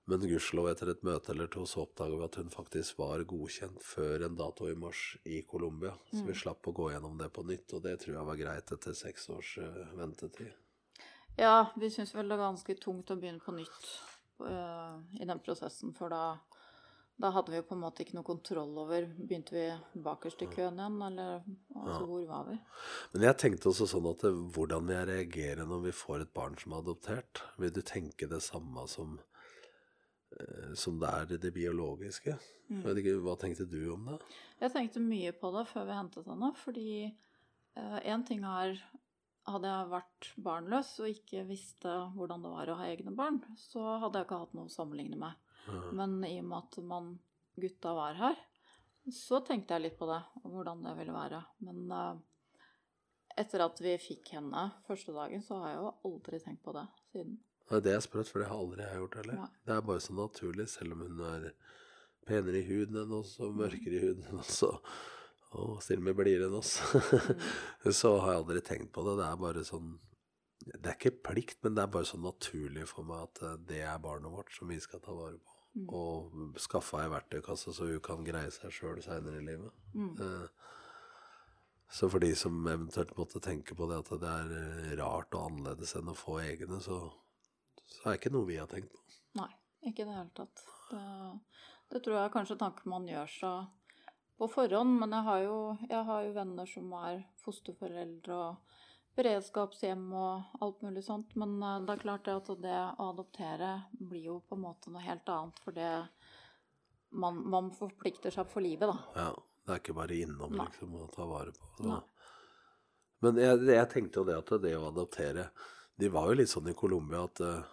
Men 0.09 0.23
gudskjelov, 0.25 0.71
etter 0.71 0.89
et 0.95 1.03
møte 1.05 1.35
eller 1.35 1.51
to, 1.53 1.67
så 1.69 1.83
oppdaga 1.83 2.17
vi 2.17 2.25
at 2.25 2.39
hun 2.41 2.49
faktisk 2.49 3.03
var 3.03 3.27
godkjent 3.29 3.83
før 3.85 4.25
en 4.25 4.39
dato 4.39 4.71
i 4.71 4.77
mars 4.79 5.03
i 5.29 5.43
Colombia. 5.43 5.93
Så 6.13 6.23
vi 6.23 6.33
Mm. 6.33 6.41
slapp 6.45 6.71
å 6.71 6.73
gå 6.73 6.87
gjennom 6.93 7.19
det 7.19 7.29
på 7.29 7.45
nytt, 7.45 7.75
og 7.75 7.83
det 7.83 7.99
tror 8.01 8.15
jeg 8.15 8.25
var 8.31 8.37
greit 8.37 8.73
etter 8.73 8.95
seks 8.97 9.29
års 9.29 9.59
uh, 9.59 9.93
ventetid. 9.99 10.55
Ja, 11.37 11.73
vi 11.77 11.91
syns 11.91 12.15
vel 12.15 12.29
det 12.29 12.39
er 12.39 12.47
ganske 12.47 12.75
tungt 12.81 13.11
å 13.11 13.19
begynne 13.21 13.45
på 13.45 13.53
nytt 13.53 13.91
uh, 14.41 14.97
i 15.21 15.27
den 15.29 15.43
prosessen, 15.45 15.93
for 15.93 16.09
da 16.09 16.39
da 17.19 17.31
hadde 17.35 17.51
vi 17.51 17.59
jo 17.59 17.65
på 17.67 17.75
en 17.75 17.81
måte 17.83 18.05
ikke 18.05 18.15
noe 18.15 18.27
kontroll 18.27 18.77
over 18.79 19.07
Begynte 19.19 19.55
vi 19.57 19.65
bakerst 20.05 20.43
i 20.45 20.47
køen 20.53 20.79
igjen, 20.79 20.99
eller 21.03 21.41
altså, 21.75 22.01
Ja. 22.01 22.07
hvor 22.07 22.27
var 22.29 22.45
vi? 22.47 22.59
Men 23.15 23.23
jeg 23.27 23.39
tenkte 23.43 23.71
også 23.73 23.89
sånn 23.91 24.07
at 24.11 24.23
det, 24.23 24.31
hvordan 24.55 24.87
vil 24.87 24.97
jeg 24.97 25.09
reagere 25.09 25.67
når 25.67 25.83
vi 25.89 25.95
får 25.99 26.23
et 26.23 26.35
barn 26.35 26.55
som 26.59 26.73
er 26.77 26.85
adoptert? 26.85 27.43
Vil 27.59 27.75
du 27.75 27.83
tenke 27.83 28.29
det 28.31 28.41
samme 28.47 28.87
som, 28.89 29.19
eh, 30.39 30.75
som 30.75 31.01
det 31.01 31.09
er 31.09 31.35
i 31.35 31.41
det 31.43 31.53
biologiske? 31.55 32.39
Mm. 32.71 32.85
Ikke, 32.97 33.17
Hva 33.25 33.37
tenkte 33.41 33.69
du 33.69 33.93
om 33.93 34.07
det? 34.13 34.21
Jeg 34.61 34.73
tenkte 34.73 35.01
mye 35.01 35.33
på 35.33 35.51
det 35.59 35.67
før 35.73 35.87
vi 35.87 35.99
hentet 35.99 36.27
henne, 36.27 36.55
fordi 36.55 37.17
én 38.05 38.27
ting 38.27 38.45
er 38.45 38.79
Hadde 39.49 39.65
jeg 39.65 39.89
vært 39.89 40.27
barnløs 40.45 40.89
og 41.01 41.07
ikke 41.09 41.47
visste 41.49 41.89
hvordan 42.13 42.43
det 42.45 42.51
var 42.53 42.69
å 42.69 42.75
ha 42.77 42.85
egne 42.85 43.15
barn, 43.17 43.39
så 43.57 43.81
hadde 44.03 44.19
jeg 44.19 44.27
ikke 44.27 44.41
hatt 44.43 44.53
noe 44.53 44.69
å 44.69 44.75
sammenligne 44.75 45.17
med. 45.17 45.33
Men 45.97 46.21
i 46.25 46.39
og 46.41 46.49
med 46.49 46.59
at 46.59 46.79
man, 46.85 47.11
gutta 47.59 47.93
var 47.97 48.19
her, 48.19 48.39
så 49.15 49.41
tenkte 49.45 49.77
jeg 49.77 49.87
litt 49.87 49.99
på 49.99 50.09
det, 50.09 50.21
og 50.45 50.53
hvordan 50.53 50.85
det 50.85 50.95
ville 50.99 51.15
være. 51.15 51.41
Men 51.65 51.93
uh, 51.93 52.21
etter 53.39 53.65
at 53.65 53.81
vi 53.83 53.95
fikk 54.03 54.35
henne 54.37 54.69
første 54.89 55.15
dagen, 55.17 55.45
så 55.45 55.61
har 55.63 55.73
jeg 55.73 55.83
jo 55.83 55.93
aldri 56.11 56.41
tenkt 56.45 56.65
på 56.65 56.75
det 56.77 56.87
siden. 57.13 57.39
Det 57.69 57.77
er 57.77 57.85
det 57.85 57.95
jeg 57.99 58.07
sprøtt, 58.07 58.31
for 58.33 58.43
det 58.43 58.49
har 58.49 58.63
aldri 58.63 58.85
jeg 58.85 59.03
gjort 59.03 59.19
heller. 59.21 59.45
Det 59.67 59.75
er 59.75 59.87
bare 59.91 60.05
så 60.05 60.17
naturlig, 60.17 60.69
selv 60.73 60.97
om 60.97 61.05
hun 61.05 61.23
er 61.29 61.51
penere 62.29 62.61
i 62.61 62.67
huden 62.69 63.01
enn 63.03 63.15
oss 63.17 63.37
og 63.45 63.57
mørkere 63.57 63.99
i 63.99 64.03
huden 64.03 64.27
enn 64.29 64.41
oss 64.41 64.61
og, 64.67 64.85
og 65.57 65.79
til 65.85 66.01
og 66.01 66.07
med 66.09 66.17
blidere 66.17 66.49
enn 66.49 66.59
oss. 66.59 66.75
så 68.01 68.15
har 68.23 68.35
jeg 68.35 68.43
aldri 68.43 68.65
tenkt 68.65 68.93
på 68.97 69.05
det. 69.07 69.19
Det 69.21 69.29
er 69.29 69.43
bare 69.45 69.65
sånn 69.69 69.95
Det 70.59 70.83
er 70.83 70.97
ikke 70.97 71.15
plikt, 71.31 71.61
men 71.65 71.77
det 71.77 71.85
er 71.85 71.93
bare 71.95 72.09
så 72.09 72.19
naturlig 72.21 72.89
for 72.91 73.07
meg 73.07 73.29
at 73.29 73.43
eh, 73.47 73.61
det 73.69 73.83
er 73.87 74.03
barnet 74.03 74.33
vårt 74.35 74.51
som 74.57 74.69
vi 74.71 74.81
skal 74.83 75.01
ta 75.05 75.15
vare 75.15 75.39
på. 75.39 75.55
Mm. 75.79 75.89
Og 75.95 76.59
skaffe 76.59 76.99
ei 76.99 77.11
verktøykasse 77.13 77.75
så 77.77 77.87
hun 77.87 78.01
kan 78.03 78.25
greie 78.27 78.51
seg 78.51 78.73
sjøl 78.75 78.99
seinere 79.05 79.39
i 79.39 79.47
livet. 79.47 79.85
Mm. 79.95 80.15
Eh, 80.19 80.75
Så 81.89 82.09
for 82.13 82.21
de 82.21 82.35
som 82.37 82.67
eventuelt 82.69 83.15
måtte 83.17 83.41
tenke 83.41 83.73
på 83.75 83.87
det 83.89 84.03
at 84.03 84.11
det 84.21 84.29
er 84.29 84.51
eh, 84.59 84.91
rart 85.01 85.33
og 85.33 85.47
annerledes 85.47 85.95
enn 85.97 86.11
å 86.13 86.17
få 86.17 86.35
egne, 86.43 86.83
så, 86.85 86.99
så 87.87 88.03
er 88.03 88.11
det 88.11 88.19
ikke 88.19 88.33
noe 88.35 88.49
vi 88.49 88.59
har 88.61 88.69
tenkt 88.69 88.93
på. 88.93 89.01
Nei, 89.41 89.49
ikke 89.89 90.05
i 90.05 90.09
det 90.09 90.17
hele 90.19 90.35
tatt. 90.37 90.65
Det, 90.91 91.05
det 91.95 92.03
tror 92.05 92.19
jeg 92.19 92.35
kanskje 92.35 92.59
tanker 92.61 92.91
man 92.93 93.09
gjør 93.09 93.33
seg 93.33 94.05
på 94.39 94.51
forhånd, 94.53 94.99
men 95.01 95.17
jeg 95.17 95.27
har 95.31 95.41
jo, 95.47 95.57
jeg 95.89 96.05
har 96.11 96.27
jo 96.27 96.37
venner 96.37 96.69
som 96.69 96.93
er 97.01 97.25
fosterforeldre 97.41 98.37
og 98.37 98.77
beredskapshjem 99.19 100.05
og 100.15 100.63
alt 100.65 100.83
mulig 100.87 101.03
sånt, 101.07 101.35
men 101.41 101.57
eh, 101.63 101.81
det 101.87 101.97
er 101.97 102.05
klart 102.05 102.31
at 102.33 102.51
det 102.63 102.77
å 102.79 103.11
adoptere 103.11 103.73
blir 103.99 104.31
jo 104.31 104.39
på 104.47 104.59
en 104.59 104.65
måte 104.65 104.93
noe 104.95 105.05
helt 105.05 105.29
annet, 105.35 105.59
for 105.65 105.77
det 105.77 105.91
man, 107.11 107.41
man 107.49 107.71
forplikter 107.75 108.35
seg 108.35 108.49
for 108.51 108.65
livet, 108.65 108.91
da. 108.91 108.99
Ja, 109.17 109.31
det 109.65 109.75
er 109.75 109.83
ikke 109.83 109.97
bare 109.97 110.17
innom 110.17 110.55
liksom 110.61 110.95
å 110.99 111.09
ta 111.13 111.27
vare 111.29 111.55
på. 111.57 111.71
Så. 111.79 111.89
Nei. 111.89 112.03
Men 113.25 113.41
jeg, 113.43 113.63
jeg 113.73 113.91
tenkte 113.93 114.21
jo 114.21 114.29
det 114.29 114.39
at 114.39 114.53
det 114.63 114.77
å 114.79 114.89
adoptere 114.93 115.49
De 115.99 116.07
var 116.15 116.29
jo 116.31 116.37
litt 116.39 116.51
sånn 116.53 116.69
i 116.71 116.75
Colombia 116.79 117.25
at 117.27 117.41
uh, 117.43 117.65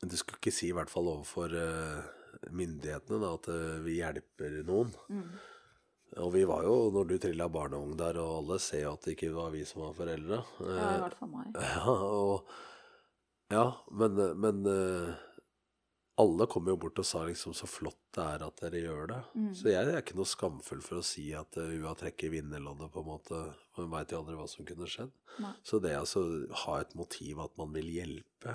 Du 0.00 0.14
skulle 0.16 0.40
ikke 0.40 0.54
si, 0.54 0.70
i 0.70 0.76
hvert 0.76 0.88
fall 0.88 1.10
overfor 1.12 1.52
uh, 1.52 1.98
myndighetene, 2.48 3.18
da, 3.20 3.34
at 3.36 3.50
uh, 3.52 3.82
vi 3.84 3.98
hjelper 3.98 4.62
noen. 4.64 4.94
Mm. 5.12 5.28
Og 6.22 6.30
vi 6.34 6.44
var 6.46 6.62
jo, 6.66 6.74
når 6.94 7.08
du 7.10 7.16
trilla 7.18 7.48
barnevogn 7.50 7.96
der, 7.98 8.20
og 8.22 8.38
alle 8.42 8.60
ser 8.62 8.84
jo 8.84 8.94
at 8.94 9.06
det 9.06 9.16
ikke 9.16 9.32
var 9.34 9.50
vi 9.54 9.64
som 9.66 9.82
var 9.82 9.96
foreldre. 9.96 10.40
Ja, 10.60 10.74
Eh, 10.74 10.96
i 10.98 11.02
hvert 11.02 11.18
fall 11.18 11.32
meg. 11.32 11.54
Ja, 11.74 11.94
og, 11.94 12.52
ja 13.52 13.64
men, 13.90 14.20
men 14.40 14.60
eh, 14.70 15.24
alle 16.22 16.46
kom 16.46 16.68
jo 16.70 16.76
bort 16.78 17.00
og 17.02 17.06
sa 17.06 17.24
liksom 17.26 17.54
så 17.58 17.66
flott 17.66 17.98
det 18.14 18.22
er 18.22 18.44
at 18.46 18.60
dere 18.62 18.82
gjør 18.84 19.08
det. 19.10 19.20
Mm. 19.34 19.48
Så 19.58 19.70
jeg 19.72 19.88
er 19.90 19.98
ikke 19.98 20.14
noe 20.18 20.30
skamfull 20.30 20.82
for 20.84 21.00
å 21.00 21.06
si 21.06 21.24
at 21.34 21.58
uh, 21.58 21.66
hun 21.72 21.88
har 21.88 21.98
trekket 21.98 22.30
vinnerloddet, 22.30 22.92
på 22.94 23.02
en 23.02 23.08
måte. 23.08 23.40
Man 23.80 23.90
veit 23.90 24.14
jo 24.14 24.20
aldri 24.20 24.36
hva 24.38 24.46
som 24.50 24.68
kunne 24.68 24.86
skjedd. 24.90 25.10
Nei. 25.42 25.50
Så 25.66 25.80
det 25.82 25.96
altså 25.98 26.22
ha 26.62 26.76
et 26.78 26.94
motiv 26.94 27.42
at 27.42 27.56
man 27.58 27.74
vil 27.74 27.90
hjelpe, 27.90 28.54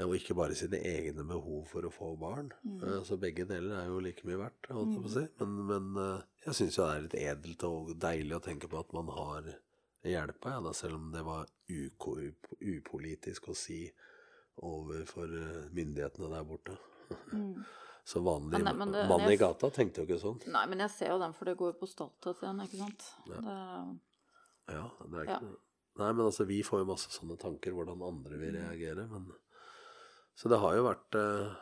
og 0.00 0.14
ikke 0.16 0.34
bare 0.34 0.54
sine 0.56 0.78
egne 0.88 1.24
behov 1.28 1.66
for 1.68 1.84
å 1.84 1.90
få 1.92 2.14
barn. 2.18 2.48
Mm. 2.64 2.78
Eh, 2.82 3.02
Så 3.04 3.18
begge 3.20 3.44
deler 3.44 3.82
er 3.82 3.86
jo 3.90 3.98
like 4.00 4.24
mye 4.24 4.38
verdt, 4.40 4.70
holdt 4.72 4.94
jeg 4.94 5.02
på 5.02 5.10
å 5.10 5.14
si. 5.18 5.26
Men, 5.42 5.66
men 5.68 6.00
eh, 6.04 6.22
jeg 6.46 6.54
syns 6.54 6.78
jo 6.78 6.86
det 6.86 6.94
er 6.94 7.02
litt 7.02 7.18
edelt 7.20 7.64
og 7.68 7.92
deilig 8.00 8.36
å 8.38 8.42
tenke 8.46 8.68
på 8.72 8.80
at 8.80 8.92
man 8.96 9.06
har 9.12 9.50
hjelpa, 10.02 10.56
ja, 10.56 10.72
selv 10.74 10.94
om 10.96 11.12
det 11.12 11.22
var 11.22 11.46
upolitisk 12.60 13.48
å 13.52 13.54
si 13.56 13.82
overfor 14.62 15.30
eh, 15.38 15.68
myndighetene 15.76 16.32
der 16.36 16.48
borte. 16.48 16.78
Mm. 17.32 17.58
Så 18.08 18.22
vanlig 18.24 18.56
ja, 18.56 18.72
nei, 18.72 18.86
det- 18.88 19.02
det- 19.08 19.32
i 19.34 19.36
gata 19.36 19.68
tenkte 19.70 20.00
jo 20.00 20.06
ikke 20.06 20.16
sånn. 20.22 20.38
Nei, 20.50 20.62
men 20.66 20.78
jeg 20.80 20.90
ser 20.90 21.10
jo 21.12 21.18
den, 21.20 21.34
for 21.36 21.44
det 21.44 21.52
går 21.60 21.74
jo 21.74 21.76
på 21.82 21.88
stolthet 21.90 22.40
igjen, 22.40 22.62
ikke 22.64 22.78
sant? 22.80 23.04
Ja. 23.28 23.40
Det, 23.44 23.56
Ja, 24.72 24.86
det 25.04 25.18
er 25.20 25.24
Ja. 25.28 25.36
ikke 25.36 25.50
Nei, 26.00 26.12
men 26.16 26.24
altså, 26.24 26.46
vi 26.48 26.62
får 26.64 26.78
jo 26.80 26.84
masse 26.88 27.10
sånne 27.12 27.36
tanker, 27.38 27.70
hvordan 27.76 28.00
andre 28.02 28.38
vil 28.40 28.54
reagere, 28.56 29.04
men 29.12 29.26
Så 30.42 30.50
det 30.50 30.58
har 30.58 30.74
jo 30.74 30.86
vært 30.88 31.14
eh, 31.14 31.52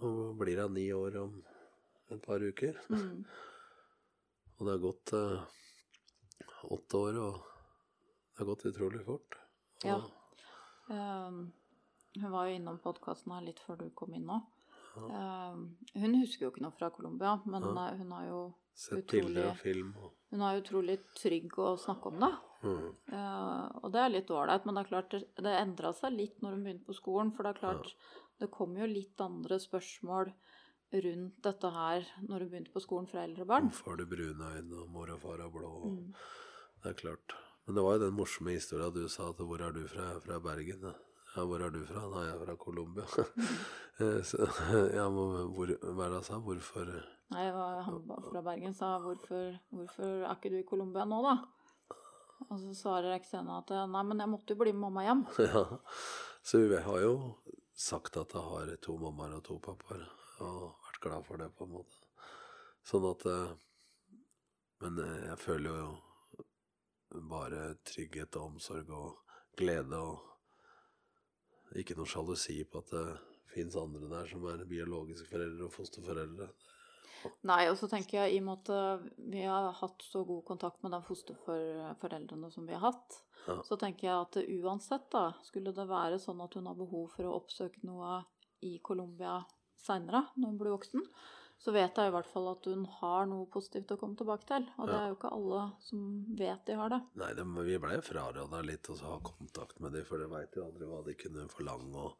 Nå 0.00 0.10
blir 0.40 0.62
hun 0.62 0.72
ni 0.74 0.86
år 0.96 1.18
om 1.20 1.34
et 2.10 2.22
par 2.24 2.40
uker. 2.40 2.78
mm. 2.88 3.20
Og 4.56 4.64
det 4.64 4.72
har 4.72 4.80
gått 4.80 5.12
eh, 5.18 5.44
åtte 6.72 7.02
år, 7.04 7.18
og 7.20 7.36
det 8.32 8.40
har 8.40 8.48
gått 8.48 8.64
utrolig 8.72 9.04
fort. 9.04 9.36
Og, 9.84 9.90
Ja. 9.90 10.00
Um, 10.84 11.38
hun 12.20 12.30
var 12.30 12.48
jo 12.48 12.56
innom 12.58 12.80
podkasten 12.82 13.32
her 13.32 13.44
litt 13.44 13.60
før 13.64 13.78
du 13.80 13.86
kom 13.96 14.12
inn 14.16 14.26
nå. 14.28 14.36
Ehm, 14.94 15.62
hun 15.94 16.16
husker 16.20 16.46
jo 16.46 16.50
ikke 16.52 16.62
noe 16.62 16.76
fra 16.76 16.90
Colombia, 16.94 17.38
men 17.46 17.62
Ja. 17.64 17.86
eh, 17.88 17.96
hun 17.98 18.12
er 18.12 18.28
jo 18.28 18.42
Sett 18.74 18.98
Utrolig. 19.04 19.34
bilder 19.34 19.50
og 19.50 19.56
film 19.56 19.94
og 20.02 20.12
hun 20.30 20.42
er 20.42 20.60
utrolig 20.60 20.98
trygg 21.14 21.52
å 21.62 21.76
snakke 21.78 22.06
om 22.10 22.18
det. 22.18 22.32
Mm. 22.64 22.90
Eh, 23.14 23.64
og 23.80 23.92
det 23.94 24.02
er 24.02 24.12
litt 24.12 24.32
ålreit, 24.34 24.66
men 24.66 24.76
det 24.76 24.84
er 24.84 24.90
klart 24.90 25.14
det, 25.14 25.22
det 25.46 25.54
endra 25.60 25.92
seg 25.96 26.16
litt 26.16 26.42
når 26.42 26.56
hun 26.56 26.66
begynte 26.66 26.88
på 26.88 26.98
skolen. 26.98 27.32
For 27.36 27.46
det 27.46 27.54
er 27.54 27.62
klart, 27.62 27.94
det 28.42 28.50
kom 28.54 28.76
jo 28.80 28.90
litt 28.90 29.24
andre 29.24 29.60
spørsmål 29.62 30.34
rundt 31.04 31.40
dette 31.42 31.70
her 31.74 32.04
når 32.28 32.44
hun 32.44 32.52
begynte 32.52 32.74
på 32.74 32.84
skolen 32.84 33.08
fra 33.10 33.24
eldre 33.24 33.46
barn. 33.48 33.70
Hvorfor 33.70 33.94
har 33.94 34.02
du 34.02 34.06
brune 34.10 34.52
øyne, 34.58 34.82
og 34.82 34.92
mor 34.94 35.14
og 35.14 35.24
far 35.24 35.42
har 35.42 35.54
blå? 35.54 35.72
Mm. 35.94 36.12
Det 36.84 36.92
er 36.92 37.00
klart. 37.00 37.38
Men 37.64 37.78
det 37.78 37.86
var 37.86 37.96
jo 37.96 38.04
den 38.04 38.18
morsomme 38.18 38.52
historia 38.52 38.90
du 38.92 39.08
sa 39.08 39.30
at 39.30 39.40
'hvor 39.40 39.60
er 39.60 39.72
du 39.72 39.86
fra?' 39.88 40.10
Jeg 40.10 40.16
er 40.16 40.20
fra 40.20 40.38
Bergen. 40.38 40.82
Ja, 40.82 40.92
Ja, 41.36 41.42
hvor 41.42 41.62
er 41.66 41.70
du 41.74 41.80
fra? 41.86 42.02
Nei, 42.12 42.22
jeg 42.28 42.34
er 42.34 42.46
fra 42.46 42.56
Colombia. 42.56 43.06
Eh, 44.02 44.22
så, 44.26 44.42
ja, 44.98 45.04
hvor, 45.06 45.68
hva 45.94 46.06
er 46.06 46.08
det 46.10 46.16
han 46.16 46.24
sa? 46.26 46.38
Hvorfor 46.42 46.88
Nei, 47.30 47.44
han 47.86 48.00
fra 48.26 48.40
Bergen 48.42 48.72
sa 48.74 48.88
hvorfor, 48.98 49.52
hvorfor 49.70 50.24
er 50.26 50.32
ikke 50.34 50.50
du 50.50 50.56
i 50.58 50.64
Colombia 50.66 51.04
nå, 51.06 51.20
da? 51.22 51.34
Og 52.50 52.60
så 52.60 52.74
svarer 52.76 53.22
Xena 53.24 53.60
at 53.62 53.72
nei, 53.90 54.02
men 54.06 54.22
jeg 54.22 54.32
måtte 54.32 54.54
jo 54.54 54.60
bli 54.60 54.72
med 54.74 54.86
mamma 54.86 55.06
hjem. 55.06 55.26
Ja. 55.54 55.64
Så 56.44 56.60
vi 56.68 56.76
har 56.76 56.98
jo 57.00 57.14
sagt 57.74 58.18
at 58.20 58.34
jeg 58.36 58.44
har 58.44 58.72
to 58.84 58.96
mammaer 59.00 59.38
og 59.38 59.44
to 59.46 59.56
pappaer, 59.64 60.02
og 60.44 60.74
vært 60.84 61.00
glad 61.06 61.24
for 61.24 61.40
det, 61.40 61.48
på 61.56 61.64
en 61.64 61.72
måte. 61.78 62.02
Sånn 62.84 63.06
at 63.08 63.24
eh, 63.30 63.54
Men 64.84 64.98
eh, 65.00 65.22
jeg 65.30 65.38
føler 65.40 65.78
jo 65.78 67.22
bare 67.30 67.76
trygghet 67.86 68.36
og 68.36 68.50
omsorg 68.50 68.90
og 68.92 69.36
glede 69.56 69.96
og 69.96 71.78
ikke 71.80 71.96
noe 71.96 72.10
sjalusi 72.10 72.58
på 72.68 72.82
at 72.82 72.90
det 72.92 73.04
fins 73.54 73.76
andre 73.78 74.10
der 74.10 74.28
som 74.30 74.44
er 74.50 74.66
biologiske 74.68 75.30
foreldre 75.30 75.68
og 75.68 75.74
fosterforeldre. 75.74 76.48
Nei, 77.48 77.68
og 77.70 77.76
så 77.80 77.88
tenker 77.90 78.22
jeg 78.24 78.34
i 78.36 78.40
og 78.40 78.46
med 78.48 78.58
at 78.62 78.70
eh, 78.74 79.04
vi 79.34 79.42
har 79.44 79.72
hatt 79.80 80.02
så 80.06 80.24
god 80.26 80.44
kontakt 80.48 80.82
med 80.82 80.92
de 80.92 81.00
fosterforeldrene 81.06 82.50
som 82.52 82.66
vi 82.66 82.74
har 82.76 82.80
hatt, 82.92 83.20
Ja. 83.46 83.58
så 83.62 83.76
tenker 83.76 84.08
jeg 84.08 84.16
at 84.16 84.36
uansett, 84.64 85.10
da, 85.12 85.34
skulle 85.44 85.72
det 85.76 85.84
være 85.88 86.16
sånn 86.18 86.40
at 86.44 86.54
hun 86.56 86.66
har 86.66 86.74
behov 86.78 87.10
for 87.12 87.24
å 87.28 87.34
oppsøke 87.42 87.82
noe 87.84 88.22
i 88.64 88.78
Colombia 88.82 89.42
seinere, 89.84 90.22
når 90.36 90.48
hun 90.48 90.58
blir 90.58 90.72
voksen, 90.78 91.02
så 91.60 91.72
vet 91.72 91.94
jeg 91.96 92.08
i 92.08 92.12
hvert 92.14 92.26
fall 92.32 92.48
at 92.50 92.64
hun 92.64 92.86
har 93.00 93.26
noe 93.28 93.46
positivt 93.52 93.92
å 93.92 93.98
komme 94.00 94.16
tilbake 94.16 94.44
til. 94.48 94.64
Og 94.78 94.88
det 94.88 94.94
Ja. 94.96 95.02
er 95.04 95.08
jo 95.12 95.16
ikke 95.18 95.32
alle 95.32 95.72
som 95.80 96.24
vet 96.36 96.64
de 96.66 96.72
har 96.74 96.88
det. 96.88 97.02
Nei, 97.20 97.32
det, 97.34 97.44
vi 97.44 97.78
blei 97.78 98.00
fraråda 98.00 98.62
litt 98.64 98.88
å 98.90 98.96
ha 99.00 99.20
kontakt 99.20 99.78
med 99.80 99.92
dem, 99.92 100.04
for 100.04 100.18
de 100.18 100.26
veit 100.26 100.56
jo 100.56 100.64
aldri 100.64 100.86
hva 100.88 101.04
de 101.04 101.14
kunne 101.14 101.48
forlange. 101.48 101.94
Og, 101.94 102.16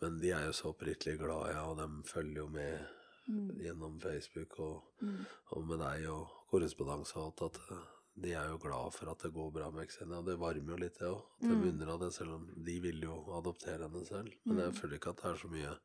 men 0.00 0.20
de 0.20 0.30
er 0.32 0.46
jo 0.46 0.52
så 0.52 0.72
oppriktig 0.74 1.18
glad, 1.18 1.52
ja, 1.52 1.64
og 1.68 1.76
de 1.78 1.88
følger 2.08 2.36
jo 2.44 2.48
med 2.48 2.86
Mm. 3.30 3.50
gjennom 3.62 4.00
Facebook 4.02 4.58
og, 4.58 4.82
Mm. 5.02 5.24
og 5.56 5.64
med 5.66 5.78
deg 5.78 6.06
og 6.10 6.28
korrespondanse 6.50 7.16
og 7.16 7.24
alt, 7.26 7.42
at 7.42 7.60
eh, 7.76 7.86
de 8.20 8.32
er 8.34 8.48
jo 8.50 8.58
glad 8.58 8.92
for 8.92 9.08
at 9.12 9.18
det 9.22 9.32
går 9.32 9.52
bra 9.54 9.70
med 9.70 9.86
Xenia. 9.88 10.20
Det 10.26 10.36
varmer 10.38 10.74
jo 10.74 10.76
litt, 10.82 10.98
det 10.98 11.06
òg. 11.08 11.22
At 11.38 11.48
de 11.48 11.54
Mm. 11.54 11.68
unner 11.68 11.92
av 11.94 12.00
det, 12.00 12.12
selv 12.12 12.34
om 12.34 12.46
de 12.64 12.80
vil 12.80 13.00
jo 13.00 13.14
adoptere 13.38 13.86
henne 13.88 14.04
selv. 14.04 14.32
Men 14.44 14.56
jeg 14.58 14.74
føler 14.74 14.98
ikke 14.98 15.10
at 15.10 15.16
det 15.22 15.30
er 15.30 15.36
så 15.38 15.48
mye 15.48 15.76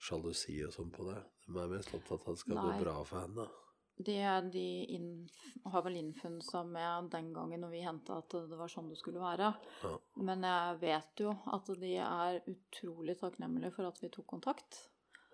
sjalusi 0.00 0.56
og 0.66 0.72
sånn 0.74 0.90
på 0.92 1.06
det. 1.14 1.22
De 1.46 1.58
er 1.60 1.68
mest 1.68 1.92
opptatt 1.94 2.24
av 2.26 2.32
at 2.32 2.34
det 2.34 2.38
skal 2.42 2.56
Nei. 2.56 2.64
gå 2.78 2.82
bra 2.84 3.04
for 3.04 3.20
henne. 3.20 3.46
Det 3.96 4.50
de 4.52 4.84
inn, 4.90 5.28
har 5.70 5.82
vel 5.82 5.94
innfunnet 6.00 6.42
seg 6.42 6.66
med 6.66 7.10
den 7.12 7.32
gangen 7.32 7.60
når 7.62 7.70
vi 7.70 7.82
henta 7.84 8.16
at 8.18 8.28
det 8.28 8.58
var 8.58 8.66
sånn 8.66 8.88
det 8.90 8.98
skulle 8.98 9.20
være. 9.22 9.54
Ja. 9.84 9.98
Men 10.16 10.42
jeg 10.42 10.80
vet 10.80 11.22
jo 11.22 11.30
at 11.46 11.66
de 11.78 11.92
er 12.02 12.40
utrolig 12.50 13.16
takknemlige 13.20 13.72
for 13.72 13.86
at 13.86 14.00
vi 14.02 14.08
tok 14.08 14.26
kontakt. 14.26 14.88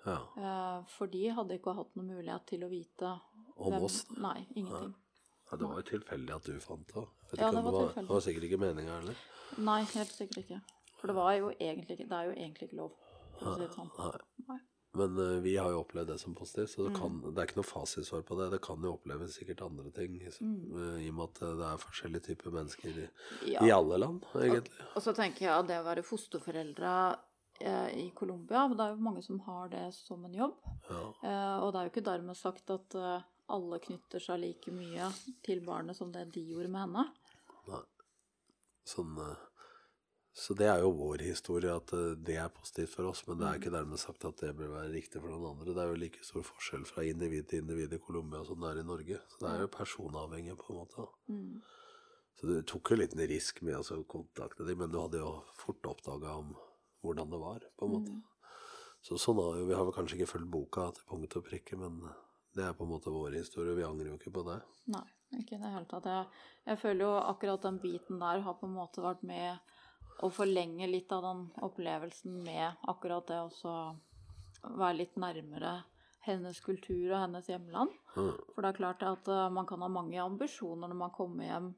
Ja. 0.07 0.19
Eh, 0.37 0.85
for 0.89 1.07
de 1.07 1.29
hadde 1.29 1.59
ikke 1.59 1.75
hatt 1.77 1.95
noen 1.97 2.09
mulighet 2.17 2.47
til 2.47 2.61
å 2.65 2.71
vite 2.71 3.21
Om 3.57 3.73
hvem- 3.73 3.83
oss. 3.85 4.05
da. 4.05 4.21
Nei, 4.21 4.47
ingenting. 4.57 4.95
Ja, 5.51 5.57
det 5.59 5.67
var 5.69 5.77
jo 5.83 5.99
tilfeldig 5.99 6.35
at 6.37 6.45
du 6.45 6.61
fant 6.61 6.87
det. 6.95 7.07
Ja, 7.39 7.51
det 7.51 7.63
var 7.65 7.93
det 7.95 8.07
var 8.09 8.21
sikkert 8.21 8.45
ikke 8.49 8.59
meninga 8.61 9.01
heller. 9.01 9.17
Nei, 9.59 9.83
helt 9.85 10.09
sikkert 10.15 10.45
ikke. 10.45 10.61
For 11.01 11.07
det 11.09 11.17
var 11.17 11.33
jo 11.37 11.51
egentlig 11.61 11.97
Det 11.99 12.13
er 12.13 12.25
jo 12.25 12.33
egentlig 12.37 12.69
ikke 12.71 12.77
lov, 12.77 12.93
si 13.39 13.45
sånn. 13.75 13.91
Nei. 13.99 14.19
Nei. 14.49 14.59
Men 14.93 15.17
uh, 15.19 15.41
vi 15.41 15.55
har 15.57 15.71
jo 15.71 15.85
opplevd 15.85 16.07
det 16.09 16.19
som 16.21 16.35
positivt, 16.35 16.71
så 16.71 16.89
det, 16.89 16.99
Mm. 17.01 17.33
det 17.35 17.39
er 17.39 17.47
ikke 17.47 17.57
noe 17.57 17.65
fasitsvar 17.65 18.23
på 18.27 18.37
det. 18.39 18.51
Det 18.51 18.61
kan 18.63 18.83
jo 18.83 18.93
oppleves 18.99 19.37
sikkert 19.39 19.63
andre 19.63 19.91
ting, 19.93 20.19
så- 20.31 20.43
Mm. 20.43 20.73
uh, 20.75 20.99
i 21.01 21.09
og 21.09 21.15
med 21.15 21.25
at 21.29 21.35
det 21.41 21.67
er 21.67 21.77
forskjellige 21.79 22.23
typer 22.27 22.51
mennesker 22.51 22.89
i, 22.99 23.09
Ja. 23.53 23.61
i 23.65 23.71
alle 23.71 23.99
land, 23.99 24.23
egentlig. 24.35 24.71
Og 24.97 25.03
så 25.03 25.15
tenker 25.15 25.41
jeg 25.47 25.51
at 25.59 25.67
det 25.69 25.79
å 25.79 25.85
være 25.85 26.03
fosterforeldre 26.03 27.19
i 27.63 28.11
Colombia 28.17 28.67
Det 28.73 28.81
er 28.81 28.95
jo 28.95 29.03
mange 29.05 29.23
som 29.23 29.41
har 29.47 29.69
det 29.69 29.93
som 29.95 30.25
en 30.25 30.35
jobb. 30.35 30.57
Ja. 30.89 31.03
Eh, 31.23 31.57
og 31.65 31.73
det 31.73 31.81
er 31.81 31.85
jo 31.89 31.93
ikke 31.95 32.07
dermed 32.11 32.37
sagt 32.37 32.71
at 32.71 32.95
eh, 32.97 33.23
alle 33.51 33.79
knytter 33.83 34.23
seg 34.23 34.41
like 34.41 34.71
mye 34.73 35.11
til 35.43 35.61
barnet 35.67 35.97
som 35.99 36.13
det 36.15 36.29
de 36.33 36.45
gjorde 36.53 36.71
med 36.71 36.87
henne. 36.87 37.07
Nei. 37.69 37.83
Sånn, 38.87 39.17
eh, 39.19 39.47
så 40.33 40.55
det 40.55 40.69
er 40.71 40.79
jo 40.85 40.93
vår 40.95 41.25
historie, 41.27 41.73
at 41.75 41.93
eh, 41.93 42.15
det 42.17 42.37
er 42.39 42.53
positivt 42.55 42.95
for 42.95 43.11
oss. 43.11 43.25
Men 43.27 43.41
det 43.41 43.47
er 43.49 43.57
Mm. 43.59 43.61
ikke 43.61 43.75
dermed 43.75 43.99
sagt 43.99 44.25
at 44.25 44.37
det 44.39 44.55
bør 44.57 44.71
være 44.77 44.93
riktig 44.95 45.21
for 45.21 45.29
noen 45.29 45.51
andre. 45.51 45.75
Det 45.75 45.83
er 45.83 45.91
jo 45.91 45.99
like 46.01 46.25
stor 46.25 46.43
forskjell 46.47 46.87
fra 46.87 47.03
individ 47.05 47.49
til 47.51 47.61
individ 47.65 47.93
i 47.93 47.99
Colombia 47.99 48.45
som 48.45 48.61
det 48.61 48.71
er 48.71 48.81
i 48.81 48.87
Norge. 48.87 49.21
Så 49.29 49.39
det 49.43 49.51
er 49.51 49.61
jo 49.67 49.75
personavhengig, 49.75 50.57
på 50.57 50.71
en 50.73 50.79
måte. 50.81 51.09
Mm. 51.29 51.61
Så 52.41 52.47
du 52.49 52.63
tok 52.63 52.89
jo 52.89 52.95
en 52.97 53.03
liten 53.03 53.27
risk 53.29 53.61
med 53.63 53.75
å 53.77 54.05
kontakte 54.09 54.65
dem, 54.65 54.79
men 54.79 54.91
du 54.91 55.01
hadde 55.01 55.19
jo 55.21 55.43
fort 55.59 55.83
oppdaga 55.91 56.39
om 56.39 56.55
hvordan 57.05 57.31
det 57.33 57.41
var, 57.41 57.65
på 57.77 57.87
en 57.87 57.95
måte. 57.95 58.17
Mm. 58.17 58.57
Så 59.01 59.17
sånn 59.21 59.41
har 59.41 59.57
jo, 59.57 59.69
Vi 59.69 59.77
har 59.77 59.87
vel 59.89 59.97
kanskje 59.97 60.19
ikke 60.19 60.33
fulgt 60.35 60.53
boka 60.53 60.91
til 60.97 61.07
punkt 61.09 61.37
og 61.41 61.47
prikke, 61.47 61.79
men 61.81 62.03
det 62.57 62.67
er 62.67 62.77
på 62.77 62.85
en 62.85 62.93
måte 62.93 63.13
vår 63.15 63.39
historie. 63.39 63.77
Vi 63.79 63.87
angrer 63.87 64.11
jo 64.11 64.19
ikke 64.19 64.35
på 64.35 64.45
det. 64.49 64.59
Nei, 64.93 65.07
ikke 65.39 65.57
i 65.57 65.63
det 65.63 65.73
hele 65.73 65.89
tatt. 65.89 66.09
Jeg, 66.11 66.27
jeg 66.67 66.81
føler 66.83 67.07
jo 67.07 67.13
akkurat 67.31 67.69
den 67.69 67.79
biten 67.83 68.21
der 68.21 68.45
har 68.45 68.59
på 68.61 68.69
en 68.69 68.77
måte 68.77 69.05
vært 69.05 69.23
med 69.27 69.77
å 70.21 70.29
forlenge 70.35 70.89
litt 70.91 71.13
av 71.17 71.25
den 71.25 71.47
opplevelsen 71.65 72.43
med 72.45 72.83
akkurat 72.91 73.31
det 73.31 73.41
å 73.41 73.77
være 74.77 74.99
litt 74.99 75.17
nærmere 75.17 75.79
hennes 76.27 76.59
kultur 76.61 77.15
og 77.15 77.23
hennes 77.23 77.47
hjemland. 77.49 77.95
Mm. 78.17 78.35
For 78.53 78.61
det 78.61 78.71
er 78.71 78.77
klart 78.77 79.05
at 79.07 79.31
eh, 79.33 79.47
man 79.55 79.69
kan 79.69 79.81
ha 79.81 79.89
mange 79.89 80.21
ambisjoner 80.21 80.91
når 80.91 80.99
man 81.01 81.15
kommer 81.15 81.47
hjem, 81.49 81.71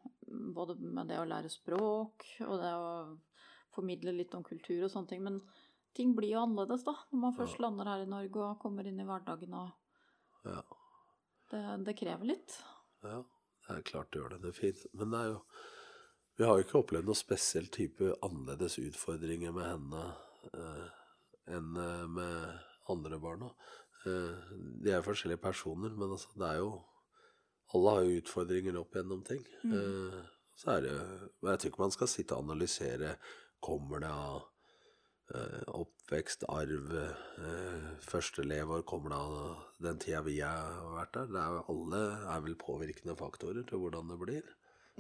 både 0.57 0.77
med 0.83 1.13
det 1.13 1.21
å 1.21 1.29
lære 1.29 1.53
språk 1.53 2.27
og 2.49 2.57
det 2.59 2.73
å 2.75 2.89
formidle 3.75 4.13
litt 4.17 4.35
om 4.35 4.43
kultur 4.47 4.85
og 4.87 4.91
sånne 4.93 5.09
ting. 5.09 5.23
Men 5.25 5.41
ting 5.97 6.15
blir 6.17 6.33
jo 6.35 6.43
annerledes 6.47 6.85
da, 6.87 6.95
når 7.13 7.21
man 7.27 7.37
først 7.37 7.59
Ja. 7.59 7.67
lander 7.67 7.85
her 7.91 8.03
i 8.05 8.09
Norge 8.11 8.37
og 8.47 8.59
kommer 8.63 8.87
inn 8.87 9.01
i 9.01 9.05
hverdagen. 9.09 9.55
og 9.55 9.73
Ja. 10.45 10.63
det, 11.51 11.85
det 11.85 11.97
krever 11.99 12.25
litt. 12.25 12.57
Ja, 13.03 13.23
det 13.69 13.77
er 13.79 13.83
klart 13.83 14.11
det 14.13 14.21
gjør 14.23 14.31
det. 14.31 14.43
Det 14.43 14.49
er 14.55 14.61
fint. 14.61 14.87
Men 14.95 15.11
det 15.11 15.21
er 15.21 15.31
jo 15.35 15.41
Vi 16.39 16.45
har 16.49 16.57
jo 16.57 16.65
ikke 16.65 16.79
opplevd 16.81 17.05
noen 17.05 17.15
spesiell 17.19 17.67
type 17.69 18.07
annerledes 18.25 18.79
utfordringer 18.81 19.53
med 19.53 19.67
henne 19.69 20.05
eh, 20.55 20.87
enn 21.53 21.77
eh, 21.77 22.07
med 22.09 22.59
andre 22.89 23.19
barna. 23.21 23.51
Eh, 24.07 24.57
de 24.83 24.91
er 24.97 25.03
forskjellige 25.05 25.43
personer, 25.43 25.91
men 25.93 26.09
altså, 26.17 26.33
det 26.35 26.49
er 26.49 26.57
jo 26.63 26.83
Alle 27.75 27.91
har 27.91 28.03
jo 28.05 28.17
utfordringer 28.23 28.77
opp 28.81 28.93
gjennom 28.97 29.23
ting. 29.25 29.45
Mm. 29.63 29.73
Eh, 29.77 30.25
så 30.57 30.71
er 30.79 30.81
det 30.81 30.91
jeg 30.97 31.59
tror 31.59 31.71
ikke 31.71 31.85
man 31.85 31.91
skal 31.95 32.07
sitte 32.09 32.35
og 32.35 32.45
analysere 32.49 33.15
Kommer 33.63 34.03
det 34.03 34.11
av 34.11 34.43
eh, 35.35 35.69
oppvekst, 35.79 36.47
arv, 36.51 36.97
eh, 36.99 37.87
første 38.05 38.45
leveår, 38.47 38.83
kommer 38.89 39.15
det 39.15 39.21
av 39.21 39.63
den 39.87 40.01
tida 40.03 40.25
vi 40.27 40.41
har 40.41 40.81
vært 40.97 41.15
der? 41.19 41.31
Det 41.31 41.45
er 41.45 41.71
alle 41.75 42.03
er 42.35 42.43
vel 42.49 42.59
påvirkende 42.59 43.17
faktorer 43.19 43.69
til 43.69 43.85
hvordan 43.85 44.11
det 44.13 44.19
blir. 44.25 44.51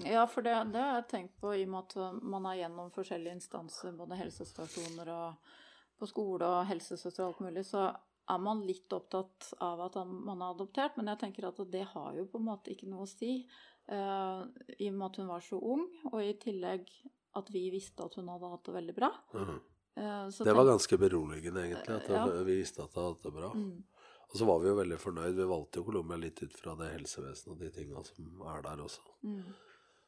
Ja, 0.08 0.24
for 0.30 0.46
det, 0.46 0.54
det 0.72 0.80
har 0.80 1.02
jeg 1.02 1.10
tenkt 1.10 1.34
på 1.42 1.52
i 1.52 1.66
og 1.66 1.74
med 1.74 1.90
at 1.90 2.22
man 2.24 2.46
er 2.48 2.62
gjennom 2.62 2.94
forskjellige 2.94 3.36
instanser, 3.40 3.92
både 3.98 4.16
helsestasjoner 4.22 5.10
og 5.12 5.50
på 6.00 6.08
skole 6.08 6.48
og 6.48 6.64
helsesøster 6.70 7.26
og 7.26 7.34
alt 7.34 7.42
mulig, 7.44 7.66
så 7.68 7.90
er 8.32 8.40
man 8.40 8.62
litt 8.64 8.94
opptatt 8.94 9.50
av 9.60 9.82
at 9.84 9.98
man 10.06 10.40
er 10.40 10.54
adoptert. 10.54 10.96
Men 10.96 11.12
jeg 11.12 11.20
tenker 11.20 11.50
at 11.50 11.60
det 11.70 11.84
har 11.92 12.16
jo 12.16 12.24
på 12.30 12.40
en 12.40 12.48
måte 12.48 12.72
ikke 12.72 12.88
noe 12.88 13.04
å 13.04 13.10
si, 13.10 13.42
Uh, 13.90 14.46
i 14.78 14.88
og 14.92 14.94
med 14.94 15.08
at 15.08 15.16
hun 15.18 15.30
var 15.32 15.42
så 15.42 15.58
ung, 15.58 15.88
og 16.12 16.20
i 16.22 16.36
tillegg 16.38 16.86
at 17.34 17.50
vi 17.50 17.70
visste 17.72 18.04
at 18.04 18.14
hun 18.18 18.28
hadde 18.28 18.50
hatt 18.52 18.64
det 18.68 18.74
veldig 18.76 18.94
bra. 18.96 19.10
Mm. 19.34 19.60
så 20.32 20.44
Det 20.44 20.54
var 20.56 20.64
ganske 20.64 20.98
beroligende, 20.98 21.62
egentlig, 21.66 21.96
at 21.96 22.08
Ja. 22.08 22.26
vi 22.44 22.56
visste 22.56 22.82
at 22.82 22.94
hun 22.94 23.02
hadde 23.02 23.14
hatt 23.14 23.22
det 23.22 23.32
bra. 23.32 23.50
mm, 23.54 23.82
Og 24.32 24.38
så 24.38 24.46
var 24.48 24.60
vi 24.60 24.68
jo 24.68 24.76
veldig 24.76 24.98
fornøyd. 24.98 25.34
Vi 25.36 25.44
valgte 25.44 25.76
jo 25.76 25.84
Colombia 25.84 26.16
litt 26.16 26.42
ut 26.42 26.54
fra 26.56 26.74
det 26.74 26.92
helsevesenet 26.94 27.52
og 27.52 27.58
de 27.58 27.68
tinga 27.70 28.02
som 28.04 28.42
er 28.48 28.62
der 28.62 28.80
også. 28.80 29.00
mm, 29.24 29.42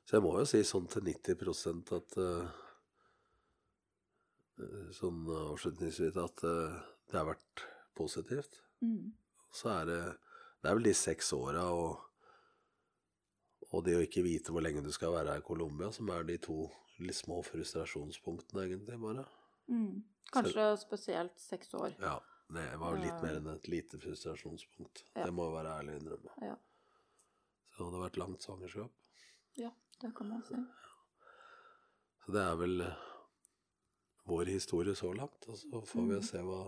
Så 0.07 0.17
jeg 0.17 0.23
må 0.23 0.39
jo 0.39 0.45
si 0.45 0.61
sånn 0.65 0.89
til 0.89 1.03
90 1.03 1.93
at 1.93 2.17
eh, 2.19 2.49
Sånn 4.95 5.25
avslutningsvis 5.27 6.17
at 6.17 6.45
uh, 6.47 6.77
det 7.11 7.19
har 7.19 7.27
vært 7.27 7.65
positivt. 7.99 8.61
mm, 8.83 9.13
Så 9.53 9.69
er 9.81 9.85
det 9.87 10.03
Det 10.63 10.71
er 10.71 10.75
vel 10.79 10.85
de 10.85 10.95
seks 10.95 11.33
åra 11.37 11.65
og 11.75 11.99
og 13.75 13.85
det 13.87 13.97
å 13.99 14.03
ikke 14.05 14.23
vite 14.25 14.55
hvor 14.55 14.63
lenge 14.65 14.85
du 14.85 14.93
skal 14.95 15.15
være 15.17 15.35
her 15.35 15.43
i 15.43 15.47
Colombia, 15.47 15.91
som 15.95 16.11
er 16.15 16.27
de 16.29 16.37
to 16.43 16.69
litt 17.03 17.19
små 17.19 17.41
frustrasjonspunktene, 17.43 18.69
egentlig, 18.69 18.99
bare. 19.03 19.25
mm. 19.69 20.03
Kanskje 20.35 20.69
spesielt 20.81 21.39
seks 21.39 21.75
år. 21.75 21.97
Ja. 22.01 22.21
Det 22.55 22.65
var 22.77 22.95
jo 22.95 23.01
litt 23.01 23.23
mer 23.25 23.39
enn 23.39 23.47
et 23.55 23.67
lite 23.73 23.99
frustrasjonspunkt. 23.99 25.05
Ja. 25.15 25.25
Det 25.25 25.33
må 25.35 25.47
jeg 25.49 25.55
være 25.57 25.77
ærlig 25.79 25.95
å 25.95 26.01
innrømme. 26.01 26.35
Ja. 26.45 26.57
Så 27.73 27.79
det 27.79 27.87
hadde 27.89 28.03
vært 28.03 28.19
langt 28.21 28.45
svangerskap. 28.45 28.93
Ja, 29.59 29.71
det 30.03 30.11
kan 30.17 30.29
man 30.31 30.43
si. 30.47 30.59
Så 32.25 32.35
det 32.35 32.43
er 32.45 32.59
vel 32.61 32.85
eh, 32.85 33.07
vår 34.29 34.53
historie 34.53 34.95
så 34.99 35.13
langt. 35.17 35.49
Og 35.49 35.59
så 35.59 35.81
får 35.89 36.07
vi 36.11 36.19
mm. 36.21 36.27
se 36.29 36.43
hva 36.45 36.61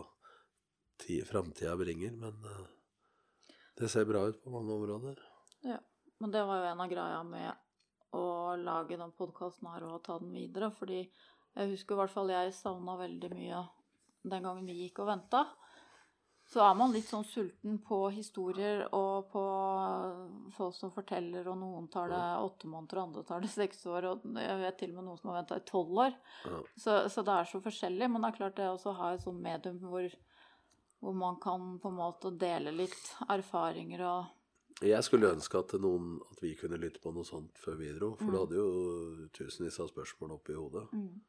framtida 1.28 1.76
bringer. 1.76 2.16
Men 2.24 2.48
eh, 2.50 3.54
det 3.78 3.92
ser 3.92 4.08
bra 4.08 4.24
ut 4.30 4.40
på 4.42 4.54
mange 4.54 4.74
områder. 4.74 5.20
Ja, 5.66 5.78
men 6.18 6.32
det 6.32 6.44
var 6.48 6.62
jo 6.62 6.68
en 6.70 6.82
av 6.84 6.90
greia 6.90 7.22
med 7.26 8.16
å 8.16 8.56
lage 8.56 8.96
den 8.96 9.12
podkasten 9.16 9.68
her 9.68 9.84
og 9.88 10.02
ta 10.06 10.18
den 10.22 10.32
videre, 10.32 10.70
fordi 10.72 11.02
jeg 11.56 11.72
husker 11.72 11.96
i 11.96 12.00
hvert 12.02 12.12
fall 12.12 12.32
jeg 12.32 12.56
savna 12.56 12.96
veldig 13.00 13.30
mye 13.32 13.62
den 14.26 14.44
gangen 14.44 14.66
vi 14.66 14.80
gikk 14.82 15.02
og 15.04 15.10
venta. 15.12 15.46
Så 16.46 16.60
er 16.62 16.76
man 16.78 16.92
litt 16.94 17.08
sånn 17.08 17.24
sulten 17.26 17.80
på 17.82 17.96
historier 18.14 18.84
og 18.94 19.32
på 19.32 19.42
folk 20.54 20.76
som 20.76 20.92
forteller, 20.94 21.48
og 21.50 21.58
noen 21.58 21.88
tar 21.90 22.12
det 22.12 22.20
åtte 22.38 22.70
måneder, 22.70 23.00
og 23.00 23.08
andre 23.08 23.24
tar 23.26 23.42
det 23.42 23.50
seks 23.50 23.82
år, 23.90 24.06
og 24.12 24.28
jeg 24.38 24.60
vet 24.60 24.78
til 24.78 24.92
og 24.92 25.00
med 25.00 25.08
noen 25.08 25.18
som 25.18 25.32
har 25.32 25.40
venta 25.40 25.58
i 25.58 25.66
tolv 25.66 25.98
år. 26.04 26.14
Så, 26.78 27.00
så 27.10 27.24
det 27.26 27.34
er 27.34 27.50
så 27.50 27.60
forskjellig, 27.64 28.08
men 28.12 28.22
det 28.22 28.30
er 28.30 28.38
klart 28.38 28.58
det 28.60 28.68
også 28.70 28.92
å 28.92 28.98
ha 29.00 29.10
et 29.14 29.24
sånt 29.26 29.42
medium 29.42 29.80
hvor, 29.82 30.06
hvor 31.02 31.18
man 31.18 31.40
kan 31.42 31.74
på 31.82 31.90
en 31.90 31.98
måte 31.98 32.30
dele 32.38 32.74
litt 32.78 33.10
erfaringer 33.26 34.06
og 34.06 34.30
Jeg 34.84 35.04
skulle 35.04 35.30
ønske 35.32 35.56
at, 35.58 35.72
noen, 35.80 36.18
at 36.30 36.42
vi 36.44 36.50
kunne 36.58 36.76
lytte 36.76 37.00
på 37.00 37.12
noe 37.16 37.24
sånt 37.24 37.56
før 37.56 37.78
vi 37.80 37.92
dro. 37.96 38.10
For 38.20 38.28
Mm. 38.28 38.32
du 38.32 38.38
hadde 38.38 38.56
jo 38.58 39.28
tusenvis 39.32 39.78
av 39.80 39.88
spørsmål 39.88 40.34
oppi 40.36 40.52
hodet. 40.52 40.84
mm, 40.92 41.20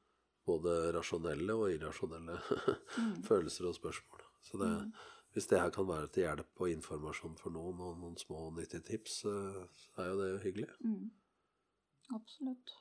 Både 0.48 0.94
rasjonelle 0.96 1.54
og 1.56 1.72
irrasjonelle 1.72 2.36
mm, 2.40 3.22
følelser 3.30 3.68
og 3.68 3.76
spørsmål. 3.76 4.26
Så 4.44 4.58
det, 4.60 4.68
mm. 4.68 4.92
hvis 5.34 5.48
det 5.48 5.60
her 5.62 5.70
kan 5.70 5.88
være 5.88 6.08
til 6.08 6.24
hjelp 6.24 6.62
og 6.62 6.70
informasjon 6.72 7.38
for 7.38 7.50
noen, 7.56 7.80
og 7.80 7.98
noen 8.00 8.18
små 8.18 8.50
nyttige 8.52 8.84
tips, 8.84 9.24
eh, 9.26 9.64
så 9.76 10.04
er 10.04 10.12
jo 10.12 10.20
det 10.22 10.44
hyggelig. 10.44 10.68
Mm. 10.84 11.10
Absolutt. 12.16 12.76